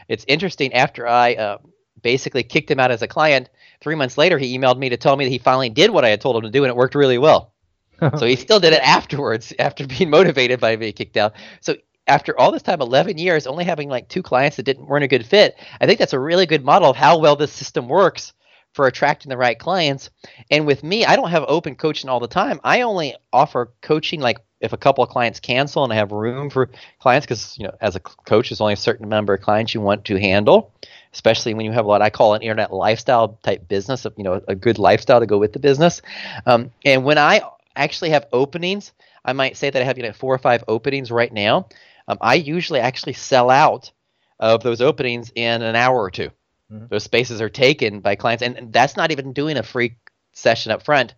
It's 0.08 0.24
interesting 0.26 0.72
after 0.72 1.06
I 1.06 1.34
uh, 1.34 1.58
basically 2.02 2.42
kicked 2.42 2.70
him 2.70 2.80
out 2.80 2.90
as 2.90 3.02
a 3.02 3.08
client. 3.08 3.50
Three 3.80 3.94
months 3.94 4.18
later, 4.18 4.38
he 4.38 4.58
emailed 4.58 4.78
me 4.78 4.88
to 4.88 4.96
tell 4.96 5.16
me 5.16 5.26
that 5.26 5.30
he 5.30 5.38
finally 5.38 5.68
did 5.68 5.90
what 5.90 6.04
I 6.04 6.08
had 6.08 6.20
told 6.20 6.36
him 6.36 6.42
to 6.42 6.50
do, 6.50 6.64
and 6.64 6.70
it 6.70 6.76
worked 6.76 6.94
really 6.94 7.18
well. 7.18 7.52
so 8.18 8.26
he 8.26 8.36
still 8.36 8.60
did 8.60 8.72
it 8.72 8.80
afterwards 8.82 9.52
after 9.58 9.86
being 9.86 10.10
motivated 10.10 10.60
by 10.60 10.76
being 10.76 10.92
kicked 10.92 11.16
out. 11.16 11.34
So 11.60 11.76
after 12.08 12.38
all 12.38 12.50
this 12.50 12.62
time, 12.62 12.80
11 12.80 13.18
years, 13.18 13.46
only 13.46 13.64
having 13.64 13.88
like 13.88 14.08
two 14.08 14.22
clients 14.22 14.56
that 14.56 14.64
didn't 14.64 14.86
weren't 14.86 15.04
a 15.04 15.08
good 15.08 15.26
fit, 15.26 15.56
I 15.80 15.86
think 15.86 15.98
that's 15.98 16.14
a 16.14 16.18
really 16.18 16.46
good 16.46 16.64
model 16.64 16.90
of 16.90 16.96
how 16.96 17.18
well 17.18 17.36
this 17.36 17.52
system 17.52 17.88
works 17.88 18.32
for 18.72 18.86
attracting 18.86 19.30
the 19.30 19.36
right 19.36 19.58
clients. 19.58 20.10
And 20.50 20.66
with 20.66 20.82
me, 20.82 21.04
I 21.04 21.16
don't 21.16 21.30
have 21.30 21.44
open 21.46 21.74
coaching 21.76 22.10
all 22.10 22.20
the 22.20 22.28
time. 22.28 22.60
I 22.64 22.82
only 22.82 23.14
offer 23.32 23.72
coaching 23.82 24.20
like 24.20 24.38
if 24.60 24.72
a 24.72 24.76
couple 24.76 25.04
of 25.04 25.10
clients 25.10 25.38
cancel 25.38 25.84
and 25.84 25.92
I 25.92 25.96
have 25.96 26.10
room 26.10 26.50
for 26.50 26.70
clients 26.98 27.26
because 27.26 27.56
you 27.58 27.64
know 27.64 27.76
as 27.80 27.94
a 27.94 28.00
coach 28.00 28.48
there's 28.50 28.60
only 28.60 28.72
a 28.72 28.76
certain 28.76 29.08
number 29.08 29.34
of 29.34 29.40
clients 29.40 29.72
you 29.72 29.80
want 29.80 30.04
to 30.06 30.18
handle 30.18 30.72
especially 31.12 31.54
when 31.54 31.64
you 31.64 31.70
have 31.70 31.86
what 31.86 32.02
I 32.02 32.10
call 32.10 32.34
an 32.34 32.42
internet 32.42 32.72
lifestyle 32.72 33.38
type 33.44 33.68
business 33.68 34.04
you 34.16 34.24
know 34.24 34.42
a 34.48 34.56
good 34.56 34.80
lifestyle 34.80 35.20
to 35.20 35.26
go 35.26 35.38
with 35.38 35.52
the 35.52 35.60
business 35.60 36.02
um, 36.44 36.72
and 36.84 37.04
when 37.04 37.18
I 37.18 37.42
actually 37.76 38.10
have 38.10 38.26
openings 38.32 38.90
I 39.28 39.34
might 39.34 39.56
say 39.56 39.70
that 39.70 39.80
I 39.80 39.84
have 39.84 39.98
you 39.98 40.04
know 40.04 40.12
four 40.12 40.34
or 40.34 40.38
five 40.38 40.64
openings 40.68 41.10
right 41.10 41.32
now. 41.32 41.68
Um, 42.08 42.18
I 42.20 42.34
usually 42.34 42.80
actually 42.80 43.12
sell 43.12 43.50
out 43.50 43.92
of 44.40 44.62
those 44.62 44.80
openings 44.80 45.30
in 45.34 45.62
an 45.62 45.76
hour 45.76 46.00
or 46.00 46.10
2 46.10 46.30
mm-hmm. 46.72 46.86
Those 46.88 47.04
spaces 47.04 47.40
are 47.40 47.50
taken 47.50 48.00
by 48.00 48.16
clients, 48.16 48.42
and, 48.42 48.56
and 48.56 48.72
that's 48.72 48.96
not 48.96 49.12
even 49.12 49.32
doing 49.32 49.56
a 49.56 49.62
free 49.62 49.96
session 50.32 50.72
up 50.72 50.82
front. 50.82 51.14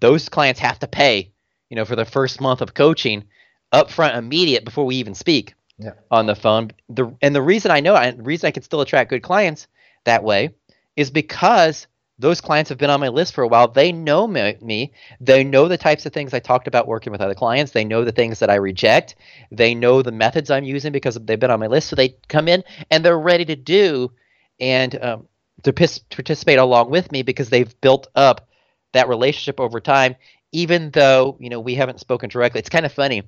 Those 0.00 0.28
clients 0.28 0.60
have 0.60 0.78
to 0.80 0.88
pay, 0.88 1.32
you 1.68 1.76
know, 1.76 1.84
for 1.84 1.96
the 1.96 2.04
first 2.04 2.40
month 2.40 2.60
of 2.60 2.74
coaching 2.74 3.24
up 3.72 3.90
front, 3.90 4.16
immediate 4.16 4.64
before 4.64 4.84
we 4.84 4.96
even 4.96 5.14
speak 5.14 5.54
yeah. 5.78 5.92
on 6.10 6.26
the 6.26 6.34
phone. 6.34 6.72
The 6.88 7.14
and 7.22 7.34
the 7.34 7.42
reason 7.42 7.70
I 7.70 7.80
know, 7.80 7.96
and 7.96 8.18
the 8.18 8.22
reason 8.22 8.48
I 8.48 8.50
can 8.50 8.62
still 8.62 8.80
attract 8.80 9.10
good 9.10 9.22
clients 9.22 9.66
that 10.04 10.24
way, 10.24 10.50
is 10.96 11.10
because 11.10 11.86
those 12.20 12.40
clients 12.40 12.68
have 12.68 12.78
been 12.78 12.90
on 12.90 13.00
my 13.00 13.08
list 13.08 13.34
for 13.34 13.42
a 13.42 13.48
while. 13.48 13.68
They 13.68 13.92
know 13.92 14.26
me. 14.26 14.92
They 15.20 15.42
know 15.42 15.68
the 15.68 15.78
types 15.78 16.04
of 16.04 16.12
things 16.12 16.34
I 16.34 16.38
talked 16.38 16.68
about 16.68 16.86
working 16.86 17.12
with 17.12 17.20
other 17.20 17.34
clients. 17.34 17.72
They 17.72 17.84
know 17.84 18.04
the 18.04 18.12
things 18.12 18.38
that 18.40 18.50
I 18.50 18.56
reject. 18.56 19.16
They 19.50 19.74
know 19.74 20.02
the 20.02 20.12
methods 20.12 20.50
I'm 20.50 20.64
using 20.64 20.92
because 20.92 21.14
they've 21.14 21.40
been 21.40 21.50
on 21.50 21.60
my 21.60 21.66
list. 21.66 21.88
So 21.88 21.96
they 21.96 22.16
come 22.28 22.46
in 22.46 22.62
and 22.90 23.04
they're 23.04 23.18
ready 23.18 23.46
to 23.46 23.56
do 23.56 24.12
and 24.60 25.02
um, 25.02 25.28
to 25.62 25.72
participate 25.72 26.58
along 26.58 26.90
with 26.90 27.10
me 27.10 27.22
because 27.22 27.48
they've 27.48 27.80
built 27.80 28.08
up 28.14 28.48
that 28.92 29.08
relationship 29.08 29.58
over 29.58 29.80
time. 29.80 30.16
Even 30.52 30.90
though 30.90 31.36
you 31.40 31.48
know 31.48 31.60
we 31.60 31.74
haven't 31.76 32.00
spoken 32.00 32.28
directly, 32.28 32.58
it's 32.58 32.68
kind 32.68 32.84
of 32.84 32.92
funny. 32.92 33.22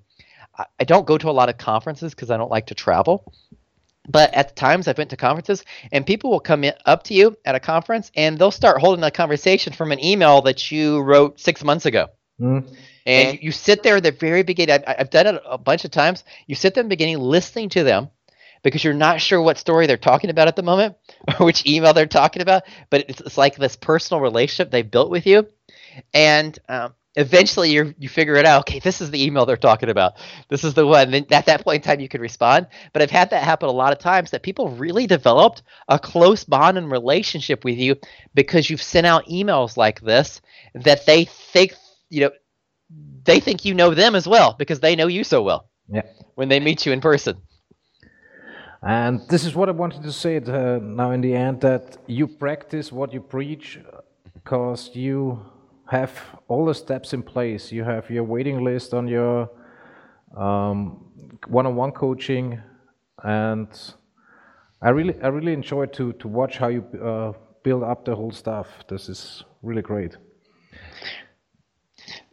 I 0.78 0.84
don't 0.84 1.06
go 1.06 1.16
to 1.16 1.30
a 1.30 1.32
lot 1.32 1.48
of 1.48 1.56
conferences 1.56 2.14
because 2.14 2.30
I 2.30 2.36
don't 2.36 2.50
like 2.50 2.66
to 2.66 2.74
travel. 2.74 3.32
But 4.08 4.34
at 4.34 4.56
times 4.56 4.88
I've 4.88 4.98
went 4.98 5.10
to 5.10 5.16
conferences 5.16 5.64
and 5.92 6.04
people 6.04 6.30
will 6.30 6.40
come 6.40 6.64
in, 6.64 6.74
up 6.84 7.04
to 7.04 7.14
you 7.14 7.36
at 7.44 7.54
a 7.54 7.60
conference 7.60 8.10
and 8.16 8.36
they'll 8.36 8.50
start 8.50 8.80
holding 8.80 9.04
a 9.04 9.10
conversation 9.10 9.72
from 9.72 9.92
an 9.92 10.04
email 10.04 10.42
that 10.42 10.72
you 10.72 11.00
wrote 11.00 11.38
six 11.38 11.62
months 11.62 11.86
ago. 11.86 12.08
Mm. 12.40 12.74
And 13.06 13.42
you 13.42 13.52
sit 13.52 13.82
there 13.82 13.96
at 13.96 14.02
the 14.02 14.12
very 14.12 14.42
beginning. 14.42 14.74
I've, 14.74 14.96
I've 14.98 15.10
done 15.10 15.26
it 15.26 15.42
a 15.44 15.58
bunch 15.58 15.84
of 15.84 15.90
times. 15.90 16.24
You 16.46 16.54
sit 16.54 16.74
there 16.74 16.82
in 16.82 16.86
the 16.86 16.92
beginning 16.92 17.18
listening 17.18 17.68
to 17.70 17.84
them 17.84 18.10
because 18.62 18.82
you're 18.82 18.94
not 18.94 19.20
sure 19.20 19.40
what 19.40 19.58
story 19.58 19.86
they're 19.86 19.96
talking 19.96 20.30
about 20.30 20.48
at 20.48 20.56
the 20.56 20.62
moment 20.62 20.96
or 21.38 21.46
which 21.46 21.66
email 21.66 21.92
they're 21.92 22.06
talking 22.06 22.42
about. 22.42 22.64
But 22.90 23.06
it's, 23.08 23.20
it's 23.20 23.38
like 23.38 23.56
this 23.56 23.76
personal 23.76 24.20
relationship 24.20 24.70
they've 24.70 24.88
built 24.88 25.10
with 25.10 25.26
you. 25.26 25.46
And 26.14 26.58
um, 26.68 26.94
eventually 27.14 27.70
you 27.70 27.94
you 27.98 28.08
figure 28.08 28.36
it 28.36 28.46
out 28.46 28.60
okay 28.60 28.78
this 28.78 29.00
is 29.00 29.10
the 29.10 29.22
email 29.22 29.44
they're 29.44 29.56
talking 29.56 29.88
about. 29.88 30.14
This 30.48 30.64
is 30.64 30.74
the 30.74 30.86
one. 30.86 31.12
And 31.12 31.30
at 31.32 31.46
that 31.46 31.64
point 31.64 31.84
in 31.84 31.90
time 31.90 32.00
you 32.00 32.08
can 32.08 32.20
respond. 32.20 32.66
But 32.92 33.02
i've 33.02 33.10
had 33.10 33.30
that 33.30 33.42
happen 33.42 33.68
a 33.68 33.72
lot 33.72 33.92
of 33.92 33.98
times 33.98 34.30
that 34.30 34.42
people 34.42 34.68
really 34.70 35.06
developed 35.06 35.62
a 35.88 35.98
close 35.98 36.44
bond 36.44 36.78
and 36.78 36.90
relationship 36.90 37.64
with 37.64 37.76
you 37.76 37.96
because 38.34 38.70
you've 38.70 38.82
sent 38.82 39.06
out 39.06 39.26
emails 39.26 39.76
like 39.76 40.00
this 40.00 40.40
that 40.74 41.06
they 41.06 41.24
think 41.24 41.74
you 42.08 42.22
know 42.22 42.30
they 43.24 43.40
think 43.40 43.64
you 43.64 43.74
know 43.74 43.94
them 43.94 44.14
as 44.14 44.26
well 44.26 44.54
because 44.58 44.80
they 44.80 44.96
know 44.96 45.06
you 45.06 45.24
so 45.24 45.42
well 45.42 45.68
yeah. 45.88 46.02
when 46.34 46.48
they 46.48 46.60
meet 46.60 46.84
you 46.86 46.92
in 46.92 47.00
person. 47.00 47.36
And 48.82 49.20
this 49.28 49.44
is 49.44 49.54
what 49.54 49.68
i 49.68 49.72
wanted 49.72 50.02
to 50.02 50.10
say 50.10 50.38
uh, 50.38 50.78
now 50.82 51.12
in 51.12 51.20
the 51.20 51.34
end 51.34 51.60
that 51.60 51.98
you 52.08 52.26
practice 52.26 52.90
what 52.90 53.12
you 53.12 53.20
preach 53.20 53.78
because 54.34 54.90
you 54.94 55.38
have 55.92 56.40
all 56.48 56.64
the 56.64 56.74
steps 56.74 57.12
in 57.12 57.22
place. 57.22 57.70
You 57.70 57.84
have 57.84 58.08
your 58.08 58.24
waiting 58.24 58.64
list 58.64 58.94
on 58.94 59.06
your 59.08 59.50
um, 60.34 61.04
one-on-one 61.48 61.92
coaching, 61.92 62.58
and 63.22 63.68
I 64.80 64.88
really, 64.88 65.14
I 65.22 65.28
really 65.28 65.52
enjoy 65.52 65.86
to 65.98 66.12
to 66.14 66.28
watch 66.28 66.56
how 66.56 66.68
you 66.68 66.82
uh, 67.10 67.32
build 67.62 67.82
up 67.82 68.06
the 68.06 68.16
whole 68.16 68.32
stuff. 68.32 68.68
This 68.88 69.10
is 69.10 69.44
really 69.60 69.82
great. 69.82 70.16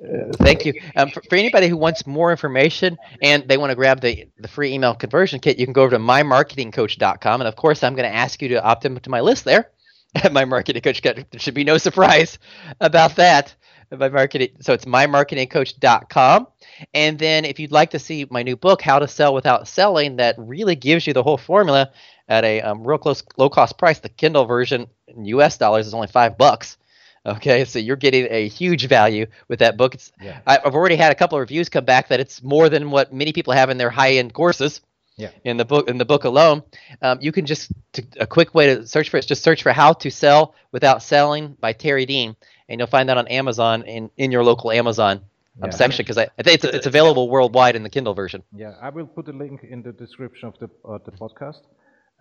Uh, 0.01 0.32
thank 0.45 0.66
you. 0.66 0.74
Um, 0.95 1.10
for, 1.10 1.22
for, 1.30 1.36
anybody 1.36 1.68
who 1.68 1.76
wants 1.78 2.07
more 2.07 2.32
information 2.32 2.97
and 3.22 3.47
they 3.49 3.57
want 3.57 3.72
to 3.72 3.76
grab 3.76 3.99
the, 3.99 4.26
the 4.38 4.47
free 4.47 4.74
email 4.74 4.95
conversion 4.95 5.39
kit, 5.41 5.60
you 5.60 5.66
can 5.66 5.74
go 5.74 5.84
over 5.84 5.91
to 5.91 5.99
mymarketingcoach.com. 5.99 7.41
And 7.41 7.47
of 7.47 7.55
course, 7.55 7.84
I'm 7.84 7.95
going 7.95 8.10
to 8.10 8.16
ask 8.16 8.41
you 8.41 8.47
to 8.49 8.64
opt 8.64 8.86
into 8.86 9.10
my 9.10 9.20
list 9.20 9.43
there 9.43 9.72
at 10.16 10.34
my 10.34 10.45
marketing 10.45 10.82
coach. 10.82 11.01
There 11.01 11.26
should 11.38 11.53
be 11.53 11.64
no 11.64 11.78
surprise 11.78 12.39
about 12.82 13.16
that. 13.18 13.55
My 13.91 14.10
marketing, 14.10 14.49
so 14.60 14.74
it's 14.74 14.86
mymarketingcoach.com. 14.86 16.47
And 16.93 17.18
then 17.18 17.43
if 17.43 17.60
you'd 17.60 17.72
like 17.72 17.89
to 17.91 17.99
see 17.99 18.28
my 18.30 18.43
new 18.43 18.55
book, 18.55 18.84
How 18.84 18.99
to 18.99 19.07
Sell 19.07 19.34
Without 19.34 19.68
Selling, 19.68 20.18
that 20.18 20.36
really 20.38 20.76
gives 20.76 21.07
you 21.07 21.14
the 21.14 21.24
whole 21.24 21.38
formula 21.38 21.91
at 22.28 22.43
a 22.43 22.62
um, 22.62 22.86
real 22.86 22.99
close 22.99 23.24
low 23.38 23.49
cost 23.49 23.80
price. 23.80 23.97
The 23.97 24.10
Kindle 24.10 24.45
version 24.45 24.86
in 25.07 25.26
U.S. 25.26 25.57
dollars 25.57 25.88
is 25.88 25.95
only 25.95 26.07
five 26.07 26.38
bucks. 26.38 26.78
Okay, 27.26 27.66
so 27.66 27.80
you're 27.80 27.95
getting 27.95 28.28
a 28.30 28.47
huge 28.47 28.88
value 28.88 29.26
with 29.47 29.60
that 29.60 29.76
book. 29.76 29.95
Yeah. 30.22 30.39
I've 30.47 30.76
already 30.76 30.95
had 30.95 31.12
a 31.12 31.16
couple 31.16 31.38
of 31.38 31.41
reviews 31.41 31.68
come 31.68 31.84
back 31.84 32.10
that 32.10 32.20
it's 32.20 32.41
more 32.43 32.70
than 32.70 32.91
what 32.91 33.12
many 33.12 33.34
people 33.34 33.53
have 33.53 33.70
in 33.70 33.78
their 33.78 33.89
high 33.89 34.14
end 34.14 34.34
courses. 34.34 34.82
Yeah. 35.20 35.32
In 35.43 35.57
the 35.57 35.65
book, 35.65 35.89
in 35.89 35.97
the 35.97 36.05
book 36.05 36.24
alone, 36.24 36.63
um, 37.01 37.20
you 37.22 37.34
can 37.34 37.45
just 37.45 37.72
to, 37.93 38.03
a 38.20 38.26
quick 38.26 38.55
way 38.55 38.74
to 38.74 38.88
search 38.88 39.09
for 39.09 39.17
it. 39.17 39.28
Just 39.28 39.43
search 39.43 39.63
for 39.63 39.74
"How 39.74 39.91
to 39.93 40.09
Sell 40.09 40.55
Without 40.72 41.03
Selling" 41.03 41.57
by 41.59 41.74
Terry 41.74 42.05
Dean, 42.05 42.38
and 42.70 42.80
you'll 42.80 42.88
find 42.88 43.09
that 43.09 43.17
on 43.17 43.28
Amazon 43.28 43.84
in 43.84 44.09
in 44.15 44.32
your 44.32 44.45
local 44.45 44.72
Amazon 44.72 45.22
yeah. 45.61 45.70
section 45.72 46.03
because 46.03 46.17
I, 46.17 46.30
I, 46.39 46.43
think 46.43 46.63
it's, 46.63 46.63
it's 46.63 46.86
available 46.86 47.30
worldwide 47.30 47.76
in 47.76 47.84
the 47.84 47.89
Kindle 47.89 48.13
version. 48.13 48.43
Yeah, 48.55 48.76
I 48.82 48.89
will 48.89 49.07
put 49.07 49.28
a 49.28 49.34
link 49.34 49.63
in 49.63 49.82
the 49.82 49.91
description 49.91 50.47
of 50.47 50.57
the 50.59 50.70
uh, 50.88 50.99
the 51.03 51.11
podcast, 51.11 51.63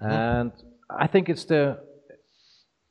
mm-hmm. 0.02 0.10
and 0.10 0.52
I 0.90 1.06
think 1.06 1.28
it's 1.28 1.44
the 1.44 1.78